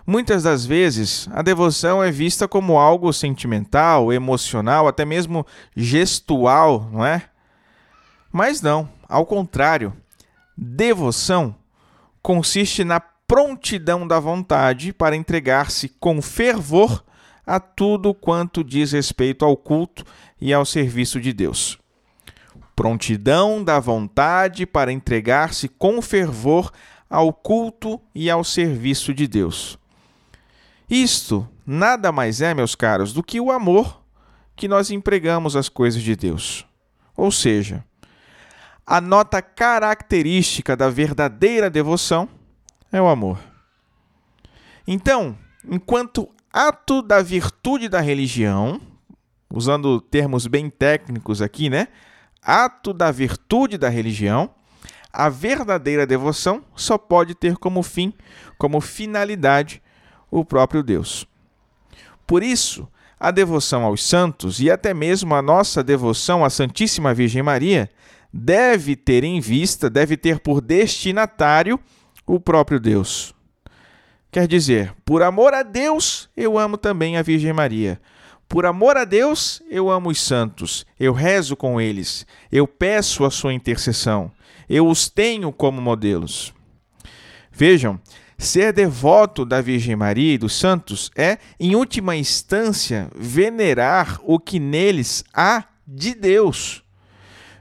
Muitas 0.07 0.41
das 0.41 0.65
vezes, 0.65 1.29
a 1.31 1.43
devoção 1.43 2.03
é 2.03 2.09
vista 2.09 2.47
como 2.47 2.79
algo 2.79 3.13
sentimental, 3.13 4.11
emocional, 4.11 4.87
até 4.87 5.05
mesmo 5.05 5.45
gestual, 5.75 6.89
não 6.91 7.05
é? 7.05 7.21
Mas 8.31 8.59
não, 8.59 8.89
ao 9.07 9.23
contrário. 9.23 9.93
Devoção 10.57 11.55
consiste 12.23 12.85
na 12.85 13.01
prontidão 13.01 14.07
da 14.07 14.19
vontade 14.19 14.93
para 14.93 15.15
entregar-se 15.15 15.89
com 15.89 16.21
fervor 16.21 17.03
a 17.45 17.59
tudo 17.59 18.13
quanto 18.13 18.63
diz 18.63 18.93
respeito 18.93 19.43
ao 19.43 19.57
culto 19.57 20.05
e 20.39 20.53
ao 20.53 20.65
serviço 20.65 21.19
de 21.19 21.33
Deus. 21.33 21.77
Prontidão 22.75 23.61
da 23.61 23.79
vontade 23.79 24.65
para 24.65 24.91
entregar-se 24.91 25.67
com 25.67 26.01
fervor 26.01 26.71
ao 27.09 27.33
culto 27.33 27.99
e 28.15 28.29
ao 28.29 28.43
serviço 28.43 29.13
de 29.13 29.27
Deus. 29.27 29.77
Isto 30.89 31.47
nada 31.65 32.11
mais 32.11 32.41
é, 32.41 32.53
meus 32.53 32.73
caros, 32.73 33.13
do 33.13 33.21
que 33.21 33.39
o 33.39 33.51
amor 33.51 34.01
que 34.55 34.67
nós 34.67 34.89
empregamos 34.89 35.55
às 35.55 35.67
coisas 35.67 36.01
de 36.01 36.15
Deus. 36.15 36.65
Ou 37.15 37.31
seja, 37.31 37.83
a 38.85 38.99
nota 38.99 39.41
característica 39.41 40.75
da 40.75 40.89
verdadeira 40.89 41.69
devoção 41.69 42.27
é 42.91 43.01
o 43.01 43.07
amor. 43.07 43.39
Então, 44.87 45.37
enquanto 45.69 46.29
ato 46.51 47.01
da 47.01 47.21
virtude 47.21 47.87
da 47.87 48.01
religião, 48.01 48.79
usando 49.51 50.01
termos 50.01 50.45
bem 50.47 50.69
técnicos 50.69 51.41
aqui, 51.41 51.69
né? 51.69 51.87
Ato 52.41 52.93
da 52.93 53.09
virtude 53.09 53.77
da 53.77 53.87
religião, 53.87 54.49
a 55.11 55.29
verdadeira 55.29 56.05
devoção 56.05 56.63
só 56.75 56.97
pode 56.97 57.35
ter 57.35 57.55
como 57.55 57.81
fim, 57.81 58.13
como 58.57 58.81
finalidade, 58.81 59.81
o 60.29 60.43
próprio 60.43 60.83
Deus. 60.83 61.25
Por 62.27 62.43
isso, 62.43 62.87
a 63.19 63.31
devoção 63.31 63.83
aos 63.83 64.03
santos 64.03 64.59
e 64.59 64.69
até 64.69 64.93
mesmo 64.93 65.33
a 65.33 65.41
nossa 65.41 65.83
devoção 65.83 66.43
à 66.43 66.49
Santíssima 66.49 67.13
Virgem 67.13 67.41
Maria 67.43 67.89
deve 68.33 68.95
ter 68.95 69.23
em 69.23 69.39
vista, 69.39 69.89
deve 69.89 70.17
ter 70.17 70.39
por 70.39 70.59
destinatário 70.59 71.79
o 72.25 72.39
próprio 72.39 72.79
Deus. 72.79 73.35
Quer 74.31 74.47
dizer, 74.47 74.95
por 75.05 75.21
amor 75.21 75.53
a 75.53 75.61
Deus, 75.61 76.27
eu 76.35 76.57
amo 76.57 76.75
também 76.75 77.17
a 77.17 77.21
Virgem 77.21 77.53
Maria. 77.53 78.01
Por 78.49 78.65
amor 78.65 78.97
a 78.97 79.05
Deus, 79.05 79.61
eu 79.69 79.89
amo 79.89 80.09
os 80.09 80.19
santos, 80.19 80.85
eu 80.99 81.13
rezo 81.13 81.55
com 81.55 81.79
eles, 81.79 82.25
eu 82.51 82.67
peço 82.67 83.25
a 83.25 83.31
sua 83.31 83.53
intercessão, 83.53 84.31
eu 84.67 84.87
os 84.87 85.07
tenho 85.07 85.51
como 85.51 85.81
modelos. 85.81 86.53
Vejam, 87.51 87.99
ser 88.37 88.73
devoto 88.73 89.45
da 89.45 89.61
Virgem 89.61 89.95
Maria 89.95 90.33
e 90.33 90.37
dos 90.37 90.53
santos 90.53 91.11
é, 91.15 91.37
em 91.59 91.75
última 91.75 92.15
instância, 92.15 93.09
venerar 93.15 94.19
o 94.23 94.39
que 94.39 94.59
neles 94.59 95.23
há 95.33 95.65
de 95.87 96.13
Deus. 96.15 96.82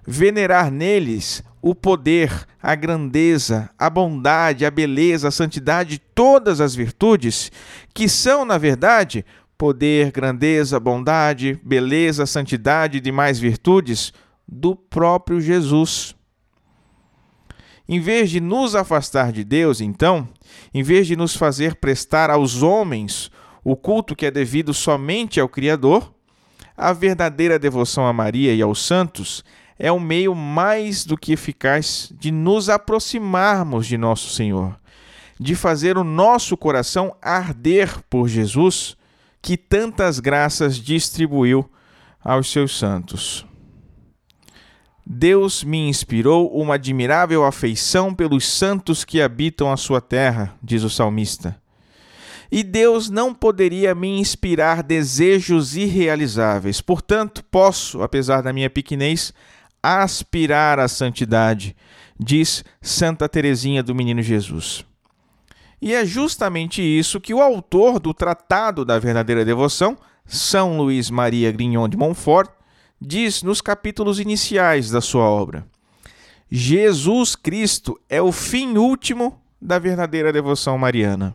Venerar 0.06 0.70
neles 0.70 1.42
o 1.60 1.74
poder, 1.74 2.46
a 2.60 2.74
grandeza, 2.74 3.70
a 3.78 3.88
bondade, 3.88 4.66
a 4.66 4.70
beleza, 4.70 5.28
a 5.28 5.30
santidade, 5.30 6.00
todas 6.12 6.60
as 6.60 6.74
virtudes, 6.74 7.52
que 7.94 8.08
são, 8.08 8.44
na 8.44 8.58
verdade, 8.58 9.24
poder, 9.56 10.10
grandeza, 10.10 10.80
bondade, 10.80 11.60
beleza, 11.62 12.26
santidade 12.26 12.98
e 12.98 13.00
demais 13.00 13.38
virtudes 13.38 14.12
do 14.46 14.74
próprio 14.74 15.40
Jesus. 15.40 16.16
Em 17.88 18.00
vez 18.00 18.28
de 18.28 18.40
nos 18.40 18.74
afastar 18.74 19.30
de 19.30 19.44
Deus, 19.44 19.80
então, 19.80 20.28
em 20.74 20.82
vez 20.82 21.06
de 21.06 21.14
nos 21.14 21.36
fazer 21.36 21.76
prestar 21.76 22.28
aos 22.28 22.60
homens 22.62 23.30
o 23.62 23.76
culto 23.76 24.16
que 24.16 24.26
é 24.26 24.30
devido 24.32 24.74
somente 24.74 25.38
ao 25.38 25.48
Criador, 25.48 26.12
a 26.76 26.92
verdadeira 26.92 27.58
devoção 27.58 28.04
a 28.04 28.12
Maria 28.12 28.52
e 28.52 28.62
aos 28.62 28.84
santos 28.84 29.44
é 29.78 29.90
o 29.90 30.00
meio 30.00 30.34
mais 30.34 31.04
do 31.04 31.16
que 31.16 31.32
eficaz 31.32 32.12
de 32.18 32.30
nos 32.30 32.68
aproximarmos 32.68 33.86
de 33.86 33.98
nosso 33.98 34.30
Senhor, 34.30 34.78
de 35.38 35.54
fazer 35.54 35.98
o 35.98 36.04
nosso 36.04 36.56
coração 36.56 37.16
arder 37.20 38.02
por 38.08 38.28
Jesus, 38.28 38.96
que 39.40 39.56
tantas 39.56 40.20
graças 40.20 40.76
distribuiu 40.76 41.68
aos 42.22 42.50
seus 42.50 42.78
santos. 42.78 43.46
Deus 45.04 45.64
me 45.64 45.88
inspirou 45.88 46.48
uma 46.56 46.74
admirável 46.74 47.44
afeição 47.44 48.14
pelos 48.14 48.48
santos 48.48 49.04
que 49.04 49.20
habitam 49.20 49.72
a 49.72 49.76
sua 49.76 50.00
terra, 50.00 50.54
diz 50.62 50.84
o 50.84 50.90
salmista. 50.90 51.60
E 52.50 52.62
Deus 52.62 53.08
não 53.10 53.34
poderia 53.34 53.94
me 53.94 54.20
inspirar 54.20 54.82
desejos 54.82 55.74
irrealizáveis. 55.74 56.80
Portanto, 56.80 57.42
posso, 57.50 58.02
apesar 58.02 58.42
da 58.42 58.52
minha 58.52 58.70
pequenez, 58.70 59.32
aspirar 59.82 60.78
à 60.78 60.86
santidade, 60.86 61.74
diz 62.18 62.64
Santa 62.80 63.28
Teresinha 63.28 63.82
do 63.82 63.94
Menino 63.94 64.22
Jesus. 64.22 64.84
E 65.80 65.92
é 65.92 66.06
justamente 66.06 66.80
isso 66.80 67.20
que 67.20 67.34
o 67.34 67.42
autor 67.42 67.98
do 67.98 68.14
Tratado 68.14 68.84
da 68.84 68.98
Verdadeira 68.98 69.44
Devoção, 69.44 69.98
São 70.24 70.76
Luís 70.76 71.10
Maria 71.10 71.50
Grignon 71.50 71.88
de 71.88 71.96
Montfort, 71.96 72.50
diz 73.00 73.42
nos 73.42 73.60
capítulos 73.60 74.20
iniciais 74.20 74.90
da 74.90 75.00
sua 75.00 75.24
obra. 75.24 75.66
Jesus 76.48 77.34
Cristo 77.34 78.00
é 78.08 78.22
o 78.22 78.30
fim 78.30 78.76
último 78.76 79.42
da 79.60 79.78
verdadeira 79.78 80.32
devoção 80.32 80.78
mariana. 80.78 81.34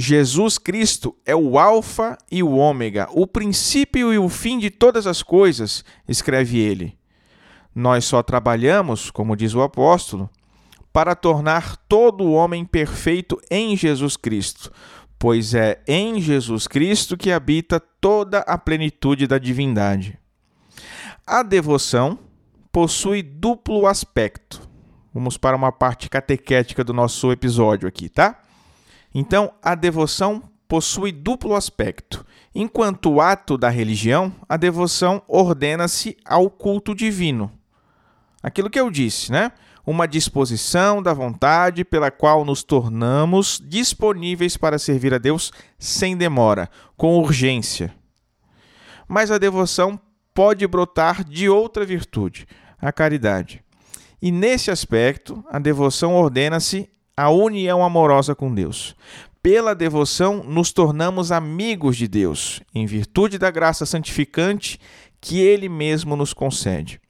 Jesus 0.00 0.58
Cristo 0.58 1.16
é 1.26 1.34
o 1.34 1.58
Alfa 1.58 2.16
e 2.30 2.40
o 2.40 2.52
Ômega, 2.52 3.08
o 3.10 3.26
princípio 3.26 4.12
e 4.12 4.16
o 4.18 4.28
fim 4.28 4.56
de 4.56 4.70
todas 4.70 5.08
as 5.08 5.24
coisas, 5.24 5.84
escreve 6.08 6.56
ele. 6.56 6.96
Nós 7.74 8.04
só 8.04 8.22
trabalhamos, 8.22 9.10
como 9.10 9.34
diz 9.34 9.54
o 9.54 9.60
apóstolo, 9.60 10.30
para 10.92 11.16
tornar 11.16 11.76
todo 11.88 12.22
o 12.22 12.32
homem 12.32 12.64
perfeito 12.64 13.40
em 13.50 13.76
Jesus 13.76 14.16
Cristo, 14.16 14.70
pois 15.18 15.52
é 15.52 15.82
em 15.84 16.20
Jesus 16.20 16.68
Cristo 16.68 17.16
que 17.16 17.32
habita 17.32 17.80
toda 17.80 18.38
a 18.42 18.56
plenitude 18.56 19.26
da 19.26 19.36
divindade. 19.36 20.16
A 21.26 21.42
devoção 21.42 22.20
possui 22.70 23.20
duplo 23.20 23.84
aspecto. 23.84 24.62
Vamos 25.12 25.36
para 25.36 25.56
uma 25.56 25.72
parte 25.72 26.08
catequética 26.08 26.84
do 26.84 26.92
nosso 26.92 27.32
episódio 27.32 27.88
aqui, 27.88 28.08
tá? 28.08 28.44
Então, 29.20 29.52
a 29.60 29.74
devoção 29.74 30.40
possui 30.68 31.10
duplo 31.10 31.56
aspecto. 31.56 32.24
Enquanto 32.54 33.20
ato 33.20 33.58
da 33.58 33.68
religião, 33.68 34.32
a 34.48 34.56
devoção 34.56 35.20
ordena-se 35.26 36.16
ao 36.24 36.48
culto 36.48 36.94
divino. 36.94 37.50
Aquilo 38.40 38.70
que 38.70 38.78
eu 38.78 38.88
disse, 38.92 39.32
né? 39.32 39.50
Uma 39.84 40.06
disposição 40.06 41.02
da 41.02 41.12
vontade 41.12 41.84
pela 41.84 42.12
qual 42.12 42.44
nos 42.44 42.62
tornamos 42.62 43.60
disponíveis 43.66 44.56
para 44.56 44.78
servir 44.78 45.12
a 45.12 45.18
Deus 45.18 45.50
sem 45.80 46.16
demora, 46.16 46.70
com 46.96 47.18
urgência. 47.18 47.92
Mas 49.08 49.32
a 49.32 49.38
devoção 49.38 49.98
pode 50.32 50.64
brotar 50.64 51.24
de 51.24 51.48
outra 51.48 51.84
virtude, 51.84 52.46
a 52.80 52.92
caridade. 52.92 53.64
E 54.22 54.30
nesse 54.30 54.70
aspecto, 54.70 55.44
a 55.50 55.58
devoção 55.58 56.14
ordena-se 56.14 56.88
a 57.18 57.30
união 57.30 57.82
amorosa 57.82 58.32
com 58.32 58.54
Deus. 58.54 58.94
Pela 59.42 59.74
devoção, 59.74 60.44
nos 60.44 60.70
tornamos 60.70 61.32
amigos 61.32 61.96
de 61.96 62.06
Deus, 62.06 62.62
em 62.72 62.86
virtude 62.86 63.38
da 63.38 63.50
graça 63.50 63.84
santificante 63.84 64.78
que 65.20 65.40
Ele 65.40 65.68
mesmo 65.68 66.14
nos 66.14 66.32
concede. 66.32 67.00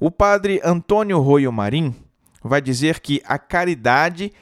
O 0.00 0.10
padre 0.10 0.58
Antônio 0.64 1.20
Royo 1.20 1.52
Marim 1.52 1.94
vai 2.42 2.62
dizer 2.62 3.00
que 3.00 3.20
a 3.26 3.38
caridade 3.38 4.32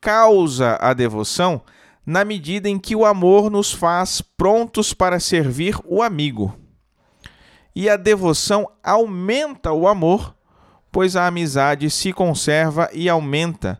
causa 0.00 0.78
a 0.80 0.94
devoção 0.94 1.60
na 2.06 2.24
medida 2.24 2.70
em 2.70 2.78
que 2.78 2.96
o 2.96 3.04
amor 3.04 3.50
nos 3.50 3.70
faz 3.70 4.22
prontos 4.22 4.94
para 4.94 5.20
servir 5.20 5.76
o 5.84 6.00
amigo. 6.02 6.56
E 7.76 7.86
a 7.86 7.98
devoção 7.98 8.66
aumenta 8.82 9.72
o 9.72 9.86
amor, 9.86 10.34
pois 10.90 11.16
a 11.16 11.26
amizade 11.26 11.90
se 11.90 12.14
conserva 12.14 12.88
e 12.94 13.10
aumenta 13.10 13.78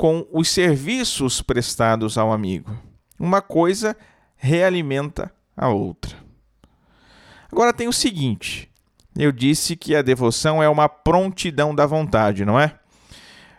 com 0.00 0.26
os 0.32 0.48
serviços 0.48 1.42
prestados 1.42 2.16
ao 2.16 2.32
amigo. 2.32 2.74
Uma 3.18 3.42
coisa 3.42 3.94
realimenta 4.34 5.30
a 5.54 5.68
outra. 5.68 6.16
Agora 7.52 7.70
tem 7.70 7.86
o 7.86 7.92
seguinte: 7.92 8.70
eu 9.14 9.30
disse 9.30 9.76
que 9.76 9.94
a 9.94 10.00
devoção 10.00 10.62
é 10.62 10.68
uma 10.70 10.88
prontidão 10.88 11.74
da 11.74 11.84
vontade, 11.84 12.46
não 12.46 12.58
é? 12.58 12.78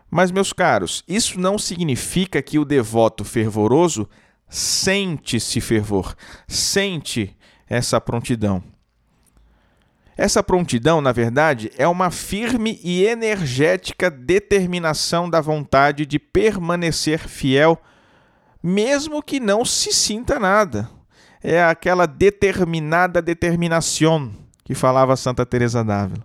Mas, 0.10 0.32
meus 0.32 0.52
caros, 0.52 1.04
isso 1.08 1.40
não 1.40 1.60
significa 1.60 2.42
que 2.42 2.58
o 2.58 2.66
devoto 2.66 3.24
fervoroso 3.24 4.10
sente-se 4.50 5.62
fervor, 5.62 6.16
sente 6.48 7.38
essa 7.70 8.02
prontidão. 8.02 8.64
Essa 10.18 10.44
prontidão, 10.44 11.02
na 11.02 11.12
verdade, 11.12 11.72
é 11.78 11.88
uma 11.88 12.12
firme 12.12 12.80
e 12.84 13.04
energética 13.06 14.10
determinação 14.10 15.30
da 15.30 15.40
vontade 15.40 16.06
de 16.06 16.20
permanecer 16.20 17.28
fiel, 17.28 17.82
mesmo 18.62 19.24
que 19.24 19.40
não 19.40 19.64
se 19.64 19.92
sinta 19.94 20.40
nada. 20.40 20.90
É 21.42 21.64
aquela 21.64 22.06
determinada 22.06 23.22
determinação 23.22 24.32
que 24.64 24.76
falava 24.76 25.16
Santa 25.16 25.46
Teresa 25.46 25.84
d'Ávila. 25.84 26.24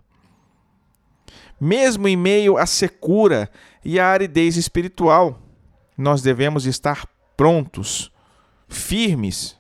Mesmo 1.59 2.07
em 2.07 2.17
meio 2.17 2.59
à 2.59 2.67
secura 2.67 3.51
e 3.83 3.99
à 3.99 4.09
aridez 4.09 4.57
espiritual, 4.57 5.41
nós 5.97 6.21
devemos 6.21 6.67
estar 6.67 7.09
prontos, 7.35 8.13
firmes, 8.69 9.57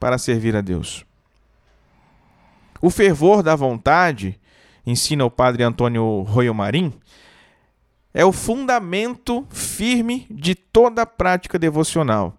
para 0.00 0.18
servir 0.18 0.56
a 0.56 0.60
Deus. 0.60 1.06
O 2.82 2.90
fervor 2.90 3.44
da 3.44 3.54
vontade, 3.54 4.40
ensina 4.84 5.24
o 5.24 5.30
padre 5.30 5.62
Antônio 5.62 6.22
Royo 6.22 6.52
Marim, 6.52 6.92
é 8.12 8.24
o 8.24 8.32
fundamento 8.32 9.46
firme 9.50 10.26
de 10.28 10.56
toda 10.56 11.02
a 11.02 11.06
prática 11.06 11.60
devocional. 11.60 12.36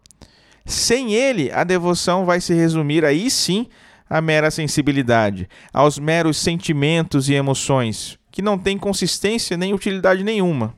Sem 0.65 1.13
ele, 1.13 1.49
a 1.49 1.63
devoção 1.63 2.25
vai 2.25 2.41
se 2.41 2.53
resumir 2.53 3.05
aí 3.05 3.31
sim 3.31 3.67
à 4.09 4.19
mera 4.19 4.51
sensibilidade, 4.51 5.47
aos 5.73 5.97
meros 5.97 6.35
sentimentos 6.35 7.29
e 7.29 7.33
emoções, 7.33 8.19
que 8.29 8.41
não 8.41 8.57
têm 8.57 8.77
consistência 8.77 9.55
nem 9.55 9.73
utilidade 9.73 10.25
nenhuma, 10.25 10.75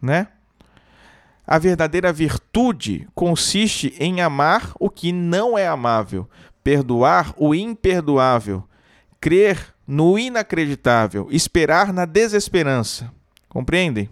né? 0.00 0.28
A 1.44 1.58
verdadeira 1.58 2.12
virtude 2.12 3.08
consiste 3.16 3.94
em 3.98 4.20
amar 4.20 4.72
o 4.78 4.88
que 4.88 5.10
não 5.10 5.58
é 5.58 5.66
amável, 5.66 6.30
perdoar 6.62 7.34
o 7.36 7.52
imperdoável, 7.52 8.62
crer 9.22 9.72
no 9.86 10.18
inacreditável, 10.18 11.28
esperar 11.30 11.92
na 11.92 12.04
desesperança. 12.04 13.08
Compreendem? 13.48 14.10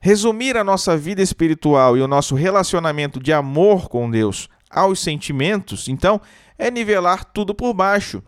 Resumir 0.00 0.56
a 0.56 0.64
nossa 0.64 0.96
vida 0.96 1.22
espiritual 1.22 1.96
e 1.96 2.02
o 2.02 2.08
nosso 2.08 2.34
relacionamento 2.34 3.20
de 3.20 3.32
amor 3.32 3.88
com 3.88 4.10
Deus 4.10 4.48
aos 4.68 4.98
sentimentos, 4.98 5.86
então, 5.86 6.20
é 6.58 6.70
nivelar 6.72 7.24
tudo 7.24 7.54
por 7.54 7.72
baixo. 7.72 8.20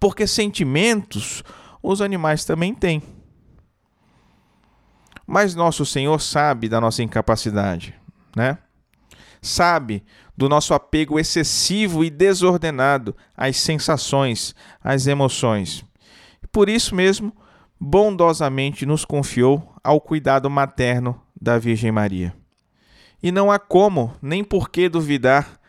Porque 0.00 0.26
sentimentos 0.26 1.44
os 1.80 2.00
animais 2.00 2.44
também 2.44 2.74
têm. 2.74 3.00
Mas 5.24 5.54
nosso 5.54 5.86
Senhor 5.86 6.20
sabe 6.20 6.68
da 6.68 6.80
nossa 6.80 7.00
incapacidade, 7.02 7.94
né? 8.36 8.58
Sabe 9.40 10.04
do 10.36 10.48
nosso 10.48 10.74
apego 10.74 11.18
excessivo 11.18 12.04
e 12.04 12.10
desordenado 12.10 13.14
às 13.36 13.56
sensações, 13.58 14.54
às 14.82 15.06
emoções. 15.06 15.84
Por 16.50 16.68
isso 16.68 16.94
mesmo, 16.94 17.32
bondosamente 17.78 18.86
nos 18.86 19.04
confiou 19.04 19.74
ao 19.82 20.00
cuidado 20.00 20.48
materno 20.48 21.20
da 21.40 21.58
Virgem 21.58 21.90
Maria. 21.90 22.34
E 23.22 23.30
não 23.30 23.50
há 23.50 23.58
como, 23.58 24.14
nem 24.20 24.42
por 24.42 24.68
que 24.70 24.88
duvidar 24.88 25.60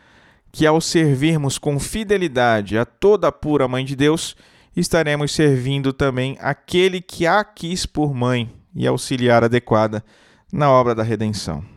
que 0.50 0.66
ao 0.66 0.80
servirmos 0.80 1.58
com 1.58 1.80
fidelidade 1.80 2.78
a 2.78 2.84
toda 2.84 3.28
a 3.28 3.32
pura 3.32 3.66
Mãe 3.66 3.84
de 3.84 3.96
Deus, 3.96 4.36
estaremos 4.76 5.32
servindo 5.32 5.92
também 5.92 6.36
aquele 6.40 7.00
que 7.00 7.26
a 7.26 7.42
quis 7.42 7.86
por 7.86 8.14
mãe 8.14 8.52
e 8.74 8.86
auxiliar 8.86 9.42
adequada 9.42 10.04
na 10.52 10.70
obra 10.70 10.94
da 10.94 11.02
redenção. 11.02 11.73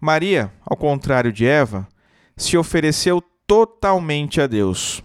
Maria, 0.00 0.52
ao 0.64 0.76
contrário 0.76 1.32
de 1.32 1.46
Eva, 1.46 1.88
se 2.36 2.56
ofereceu 2.56 3.22
totalmente 3.46 4.40
a 4.40 4.46
Deus, 4.46 5.02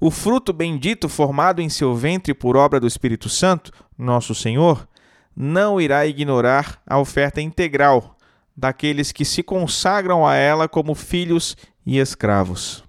o 0.00 0.10
fruto 0.10 0.52
bendito 0.52 1.08
formado 1.08 1.62
em 1.62 1.68
seu 1.68 1.94
ventre 1.94 2.34
por 2.34 2.56
obra 2.56 2.78
do 2.78 2.86
Espírito 2.86 3.28
Santo, 3.28 3.72
nosso 3.96 4.34
Senhor, 4.34 4.86
não 5.34 5.80
irá 5.80 6.06
ignorar 6.06 6.80
a 6.86 6.98
oferta 6.98 7.40
integral 7.40 8.16
daqueles 8.56 9.12
que 9.12 9.24
se 9.24 9.42
consagram 9.42 10.26
a 10.26 10.34
ela 10.34 10.68
como 10.68 10.94
filhos 10.94 11.56
e 11.84 11.98
escravos. 11.98 12.84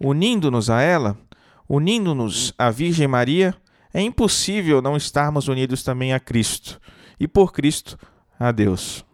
Unindo-nos 0.00 0.68
a 0.70 0.80
ela, 0.80 1.18
unindo-nos 1.68 2.52
à 2.58 2.70
Virgem 2.70 3.06
Maria, 3.06 3.54
é 3.92 4.00
impossível 4.00 4.80
não 4.80 4.96
estarmos 4.96 5.48
unidos 5.48 5.82
também 5.82 6.12
a 6.12 6.20
Cristo 6.20 6.80
e 7.20 7.28
por 7.28 7.52
Cristo 7.52 7.98
a 8.38 8.50
Deus. 8.50 9.04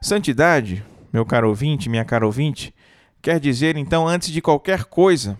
Santidade, 0.00 0.84
meu 1.12 1.26
caro 1.26 1.48
ouvinte, 1.48 1.88
minha 1.88 2.04
cara 2.04 2.24
ouvinte, 2.24 2.72
quer 3.20 3.40
dizer 3.40 3.76
então, 3.76 4.06
antes 4.06 4.30
de 4.30 4.40
qualquer 4.40 4.84
coisa, 4.84 5.36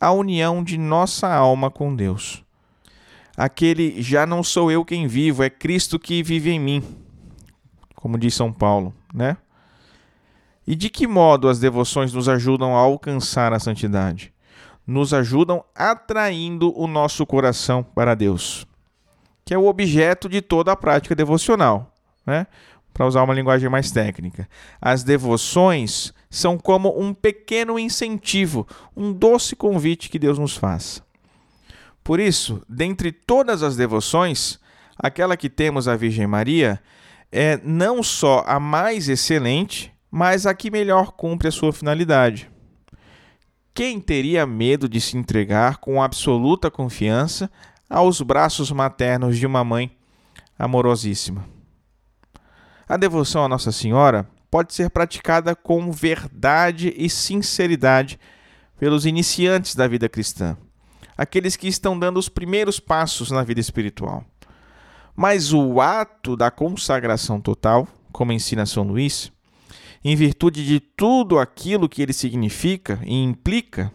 a 0.00 0.10
união 0.10 0.64
de 0.64 0.76
nossa 0.76 1.32
alma 1.32 1.70
com 1.70 1.94
Deus. 1.94 2.44
Aquele 3.36 4.02
já 4.02 4.26
não 4.26 4.42
sou 4.42 4.70
eu 4.70 4.84
quem 4.84 5.06
vivo, 5.06 5.44
é 5.44 5.50
Cristo 5.50 5.98
que 5.98 6.22
vive 6.22 6.50
em 6.50 6.58
mim, 6.58 6.82
como 7.94 8.18
diz 8.18 8.34
São 8.34 8.52
Paulo, 8.52 8.92
né? 9.12 9.36
E 10.66 10.74
de 10.74 10.90
que 10.90 11.06
modo 11.06 11.48
as 11.48 11.60
devoções 11.60 12.12
nos 12.12 12.28
ajudam 12.28 12.76
a 12.76 12.80
alcançar 12.80 13.52
a 13.52 13.60
santidade? 13.60 14.32
Nos 14.86 15.14
ajudam 15.14 15.64
atraindo 15.74 16.76
o 16.78 16.86
nosso 16.86 17.24
coração 17.24 17.82
para 17.82 18.14
Deus, 18.14 18.66
que 19.44 19.54
é 19.54 19.58
o 19.58 19.66
objeto 19.66 20.28
de 20.28 20.42
toda 20.42 20.72
a 20.72 20.76
prática 20.76 21.14
devocional, 21.14 21.92
né? 22.26 22.46
Para 22.94 23.06
usar 23.06 23.24
uma 23.24 23.34
linguagem 23.34 23.68
mais 23.68 23.90
técnica. 23.90 24.48
As 24.80 25.02
devoções 25.02 26.14
são 26.30 26.56
como 26.56 26.98
um 26.98 27.12
pequeno 27.12 27.78
incentivo, 27.78 28.66
um 28.96 29.12
doce 29.12 29.54
convite 29.54 30.08
que 30.08 30.18
Deus 30.18 30.38
nos 30.38 30.56
faz. 30.56 31.02
Por 32.04 32.20
isso, 32.20 32.62
dentre 32.68 33.10
todas 33.10 33.62
as 33.62 33.76
devoções, 33.76 34.60
aquela 34.96 35.36
que 35.36 35.50
temos 35.50 35.88
à 35.88 35.96
Virgem 35.96 36.26
Maria 36.26 36.80
é 37.32 37.58
não 37.64 38.00
só 38.02 38.44
a 38.46 38.60
mais 38.60 39.08
excelente, 39.08 39.92
mas 40.10 40.46
a 40.46 40.54
que 40.54 40.70
melhor 40.70 41.10
cumpre 41.12 41.48
a 41.48 41.52
sua 41.52 41.72
finalidade. 41.72 42.48
Quem 43.74 43.98
teria 43.98 44.46
medo 44.46 44.88
de 44.88 45.00
se 45.00 45.16
entregar 45.16 45.78
com 45.78 46.00
absoluta 46.00 46.70
confiança 46.70 47.50
aos 47.90 48.20
braços 48.20 48.70
maternos 48.70 49.36
de 49.36 49.46
uma 49.46 49.64
mãe 49.64 49.90
amorosíssima? 50.56 51.53
A 52.86 52.98
devoção 52.98 53.42
a 53.42 53.48
Nossa 53.48 53.72
Senhora 53.72 54.28
pode 54.50 54.74
ser 54.74 54.90
praticada 54.90 55.56
com 55.56 55.90
verdade 55.90 56.92
e 56.96 57.08
sinceridade 57.08 58.20
pelos 58.78 59.06
iniciantes 59.06 59.74
da 59.74 59.88
vida 59.88 60.06
cristã, 60.06 60.56
aqueles 61.16 61.56
que 61.56 61.66
estão 61.66 61.98
dando 61.98 62.18
os 62.18 62.28
primeiros 62.28 62.78
passos 62.78 63.30
na 63.30 63.42
vida 63.42 63.58
espiritual. 63.58 64.22
Mas 65.16 65.52
o 65.52 65.80
ato 65.80 66.36
da 66.36 66.50
consagração 66.50 67.40
total, 67.40 67.88
como 68.12 68.32
ensina 68.32 68.66
São 68.66 68.84
Luís, 68.84 69.32
em 70.04 70.14
virtude 70.14 70.64
de 70.66 70.78
tudo 70.78 71.38
aquilo 71.38 71.88
que 71.88 72.02
ele 72.02 72.12
significa 72.12 73.00
e 73.02 73.14
implica, 73.14 73.90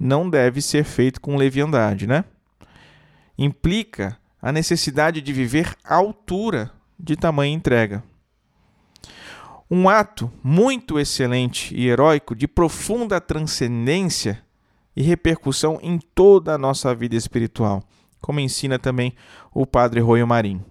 não 0.00 0.30
deve 0.30 0.62
ser 0.62 0.84
feito 0.84 1.20
com 1.20 1.36
leviandade, 1.36 2.06
né? 2.06 2.24
Implica 3.36 4.16
a 4.40 4.50
necessidade 4.50 5.20
de 5.20 5.32
viver 5.32 5.76
à 5.84 5.96
altura 5.96 6.72
de 6.98 7.16
tamanha 7.16 7.52
entrega 7.52 8.02
um 9.74 9.88
ato 9.88 10.30
muito 10.40 11.00
excelente 11.00 11.74
e 11.74 11.88
heróico 11.88 12.36
de 12.36 12.46
profunda 12.46 13.20
transcendência 13.20 14.40
e 14.94 15.02
repercussão 15.02 15.80
em 15.82 15.98
toda 15.98 16.54
a 16.54 16.58
nossa 16.58 16.94
vida 16.94 17.16
espiritual, 17.16 17.82
como 18.20 18.38
ensina 18.38 18.78
também 18.78 19.16
o 19.52 19.66
padre 19.66 19.98
Royo 19.98 20.28
Marim. 20.28 20.64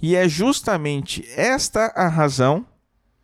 E 0.00 0.14
é 0.14 0.28
justamente 0.28 1.28
esta 1.34 1.92
a 1.96 2.06
razão 2.06 2.64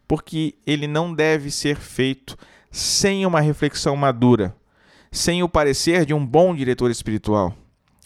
porque 0.09 0.57
ele 0.67 0.89
não 0.89 1.15
deve 1.15 1.49
ser 1.49 1.77
feito 1.77 2.37
sem 2.73 3.25
uma 3.25 3.41
reflexão 3.41 3.95
madura, 3.95 4.53
sem 5.13 5.45
o 5.45 5.49
parecer 5.49 6.05
de 6.05 6.13
um 6.13 6.27
bom 6.27 6.57
diretor 6.57 6.91
espiritual. 6.91 7.55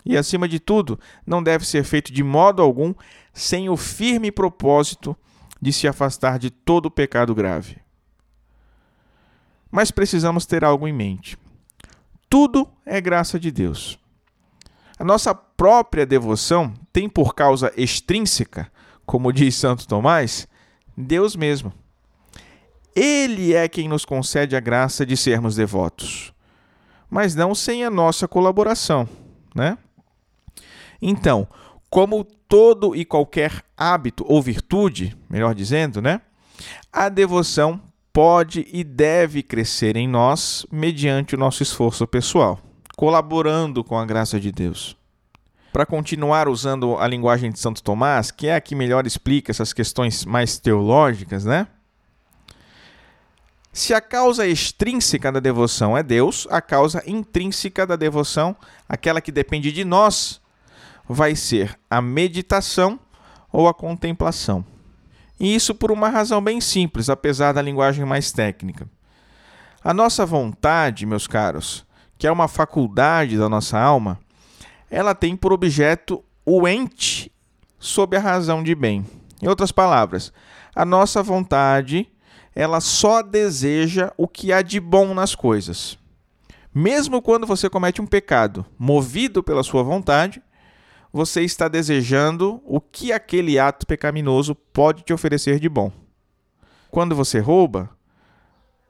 E, 0.05 0.15
acima 0.15 0.47
de 0.47 0.61
tudo, 0.61 1.01
não 1.27 1.43
deve 1.43 1.67
ser 1.67 1.85
feito 1.85 2.13
de 2.13 2.23
modo 2.23 2.61
algum 2.61 2.93
sem 3.33 3.71
o 3.71 3.79
firme 3.79 4.31
propósito 4.31 5.17
de 5.61 5.73
se 5.73 5.89
afastar 5.89 6.39
de 6.39 6.51
todo 6.51 6.91
pecado 6.91 7.35
grave. 7.35 7.79
Mas 9.71 9.91
precisamos 9.91 10.47
ter 10.47 10.65
algo 10.65 10.87
em 10.89 10.93
mente. 10.93 11.37
Tudo 12.29 12.69
é 12.85 13.01
graça 13.01 13.39
de 13.39 13.51
Deus. 13.51 13.99
A 14.99 15.05
nossa 15.05 15.35
própria 15.35 16.05
devoção 16.05 16.75
tem 16.93 17.09
por 17.09 17.35
causa 17.35 17.73
extrínseca, 17.77 18.71
como 19.07 19.33
diz 19.33 19.55
Santo 19.55 19.87
Tomás, 19.87 20.49
Deus 20.97 21.37
mesmo. 21.37 21.73
Ele 22.95 23.55
é 23.55 23.69
quem 23.69 23.89
nos 23.89 24.05
concede 24.05 24.57
a 24.57 24.61
graça 24.61 25.07
de 25.07 25.17
sermos 25.17 25.55
devotos, 25.55 26.33
mas 27.09 27.35
não 27.35 27.55
sem 27.55 27.85
a 27.85 27.91
nossa 27.91 28.27
colaboração, 28.27 29.09
né? 29.55 29.79
Então, 31.01 31.47
como 31.89 32.27
todo 32.49 32.97
e 32.97 33.05
qualquer 33.05 33.63
hábito 33.77 34.25
ou 34.27 34.41
virtude, 34.43 35.17
melhor 35.29 35.55
dizendo, 35.55 36.01
né? 36.01 36.21
A 36.93 37.09
devoção 37.09 37.81
pode 38.13 38.67
e 38.73 38.83
deve 38.83 39.43
crescer 39.43 39.97
em 39.97 40.09
nós 40.09 40.67
mediante 40.73 41.35
o 41.35 41.39
nosso 41.39 41.63
esforço 41.63 42.07
pessoal, 42.07 42.59
colaborando 42.97 43.85
com 43.85 43.99
a 43.99 44.07
graça 44.07 44.41
de 44.41 44.51
Deus. 44.51 44.97
Para 45.73 45.87
continuar 45.87 46.49
usando 46.49 46.97
a 46.97 47.07
linguagem 47.07 47.53
de 47.53 47.59
Santo 47.59 47.83
Tomás, 47.83 48.31
que 48.31 48.49
é 48.49 48.55
a 48.57 48.61
que 48.61 48.75
melhor 48.75 49.07
explica 49.07 49.53
essas 49.53 49.73
questões 49.73 50.25
mais 50.25 50.59
teológicas, 50.59 51.45
né? 51.45 51.69
Se 53.73 53.95
a 53.95 54.01
causa 54.01 54.47
extrínseca 54.47 55.31
da 55.31 55.39
devoção 55.39 55.97
é 55.97 56.03
Deus, 56.03 56.49
a 56.51 56.61
causa 56.61 57.03
intrínseca 57.07 57.87
da 57.87 57.95
devoção, 57.95 58.57
aquela 58.89 59.21
que 59.21 59.31
depende 59.31 59.71
de 59.71 59.85
nós, 59.85 60.41
vai 61.09 61.35
ser 61.35 61.79
a 61.91 62.03
meditação 62.03 63.01
ou 63.51 63.67
a 63.67 63.75
contemplação. 63.75 64.65
E 65.41 65.55
isso 65.55 65.75
por 65.75 65.91
uma 65.91 66.09
razão 66.09 66.43
bem 66.43 66.61
simples, 66.61 67.09
apesar 67.09 67.53
da 67.53 67.63
linguagem 67.63 68.05
mais 68.05 68.33
técnica. 68.33 68.89
A 69.83 69.95
nossa 69.95 70.27
vontade, 70.27 71.07
meus 71.07 71.27
caros, 71.27 71.87
que 72.19 72.27
é 72.27 72.33
uma 72.33 72.49
faculdade 72.49 73.39
da 73.39 73.49
nossa 73.49 73.79
alma, 73.79 74.19
ela 74.91 75.15
tem 75.15 75.37
por 75.37 75.53
objeto 75.53 76.23
o 76.45 76.67
ente 76.67 77.31
sob 77.79 78.17
a 78.17 78.21
razão 78.21 78.63
de 78.63 78.75
bem. 78.75 79.07
Em 79.41 79.47
outras 79.47 79.71
palavras, 79.71 80.33
a 80.75 80.85
nossa 80.85 81.23
vontade, 81.23 82.09
ela 82.55 82.81
só 82.81 83.23
deseja 83.23 84.13
o 84.17 84.27
que 84.27 84.53
há 84.53 84.63
de 84.63 84.81
bom 84.81 85.15
nas 85.15 85.35
coisas. 85.35 85.97
Mesmo 86.75 87.23
quando 87.23 87.47
você 87.47 87.71
comete 87.71 88.03
um 88.03 88.07
pecado 88.07 88.67
movido 88.77 89.43
pela 89.43 89.63
sua 89.63 89.83
vontade, 89.83 90.43
você 91.13 91.43
está 91.43 91.69
desejando 91.69 92.61
o 92.65 92.81
que 92.81 93.13
aquele 93.13 93.59
ato 93.59 93.87
pecaminoso 93.87 94.55
pode 94.55 95.03
te 95.03 95.13
oferecer 95.13 95.59
de 95.59 95.69
bom. 95.69 95.91
Quando 96.91 97.15
você 97.15 97.39
rouba, 97.39 97.91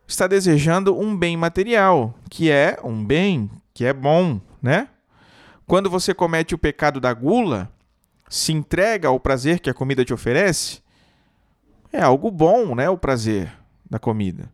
está 0.06 0.26
desejando 0.26 0.98
um 0.98 1.16
bem 1.16 1.36
material, 1.36 2.14
que 2.30 2.50
é 2.50 2.78
um 2.82 3.04
bem 3.04 3.50
que 3.74 3.84
é 3.84 3.92
bom, 3.92 4.40
né? 4.60 4.88
Quando 5.66 5.90
você 5.90 6.14
comete 6.14 6.54
o 6.54 6.58
pecado 6.58 6.98
da 6.98 7.12
gula, 7.12 7.70
se 8.28 8.52
entrega 8.52 9.08
ao 9.08 9.20
prazer 9.20 9.60
que 9.60 9.70
a 9.70 9.74
comida 9.74 10.04
te 10.04 10.12
oferece, 10.12 10.82
é 11.92 12.00
algo 12.00 12.30
bom, 12.30 12.74
né? 12.74 12.88
O 12.90 12.98
prazer 12.98 13.52
da 13.88 13.98
comida. 13.98 14.50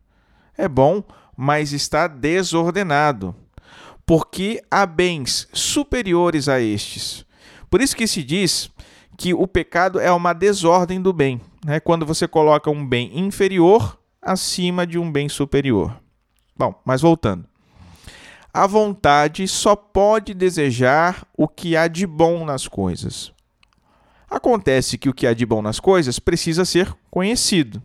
É 0.57 0.67
bom, 0.67 1.03
mas 1.35 1.73
está 1.73 2.07
desordenado, 2.07 3.35
porque 4.05 4.63
há 4.69 4.85
bens 4.85 5.47
superiores 5.51 6.47
a 6.47 6.59
estes. 6.59 7.24
Por 7.75 7.81
isso 7.81 7.93
que 7.93 8.07
se 8.07 8.23
diz 8.23 8.71
que 9.17 9.33
o 9.33 9.45
pecado 9.45 9.99
é 9.99 10.09
uma 10.09 10.31
desordem 10.31 11.01
do 11.01 11.11
bem, 11.11 11.41
né? 11.65 11.77
Quando 11.77 12.05
você 12.05 12.25
coloca 12.25 12.71
um 12.71 12.87
bem 12.87 13.19
inferior 13.19 13.99
acima 14.21 14.87
de 14.87 14.97
um 14.97 15.11
bem 15.11 15.27
superior. 15.27 15.93
Bom, 16.57 16.73
mas 16.85 17.01
voltando. 17.01 17.45
A 18.53 18.65
vontade 18.65 19.45
só 19.45 19.75
pode 19.75 20.33
desejar 20.33 21.27
o 21.37 21.49
que 21.49 21.75
há 21.75 21.89
de 21.89 22.07
bom 22.07 22.45
nas 22.45 22.65
coisas. 22.65 23.33
Acontece 24.29 24.97
que 24.97 25.09
o 25.09 25.13
que 25.13 25.27
há 25.27 25.33
de 25.33 25.45
bom 25.45 25.61
nas 25.61 25.77
coisas 25.77 26.17
precisa 26.17 26.63
ser 26.63 26.95
conhecido. 27.11 27.83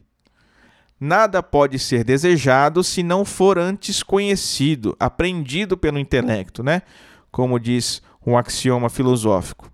Nada 1.01 1.43
pode 1.43 1.81
ser 1.81 2.05
desejado 2.05 2.85
se 2.85 3.03
não 3.03 3.25
for 3.25 3.59
antes 3.59 4.05
conhecido, 4.05 4.95
aprendido 5.01 5.77
pelo 5.77 5.99
intelecto, 5.99 6.63
né? 6.63 6.83
Como 7.33 7.59
diz 7.59 8.01
um 8.25 8.39
axioma 8.39 8.89
filosófico. 8.89 9.69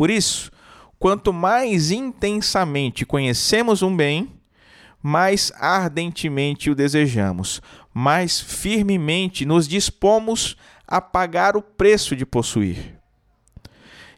Por 0.00 0.08
isso, 0.08 0.50
quanto 0.98 1.30
mais 1.30 1.90
intensamente 1.90 3.04
conhecemos 3.04 3.82
um 3.82 3.94
bem, 3.94 4.32
mais 5.02 5.52
ardentemente 5.56 6.70
o 6.70 6.74
desejamos, 6.74 7.60
mais 7.92 8.40
firmemente 8.40 9.44
nos 9.44 9.68
dispomos 9.68 10.56
a 10.88 11.02
pagar 11.02 11.54
o 11.54 11.60
preço 11.60 12.16
de 12.16 12.24
possuir. 12.24 12.98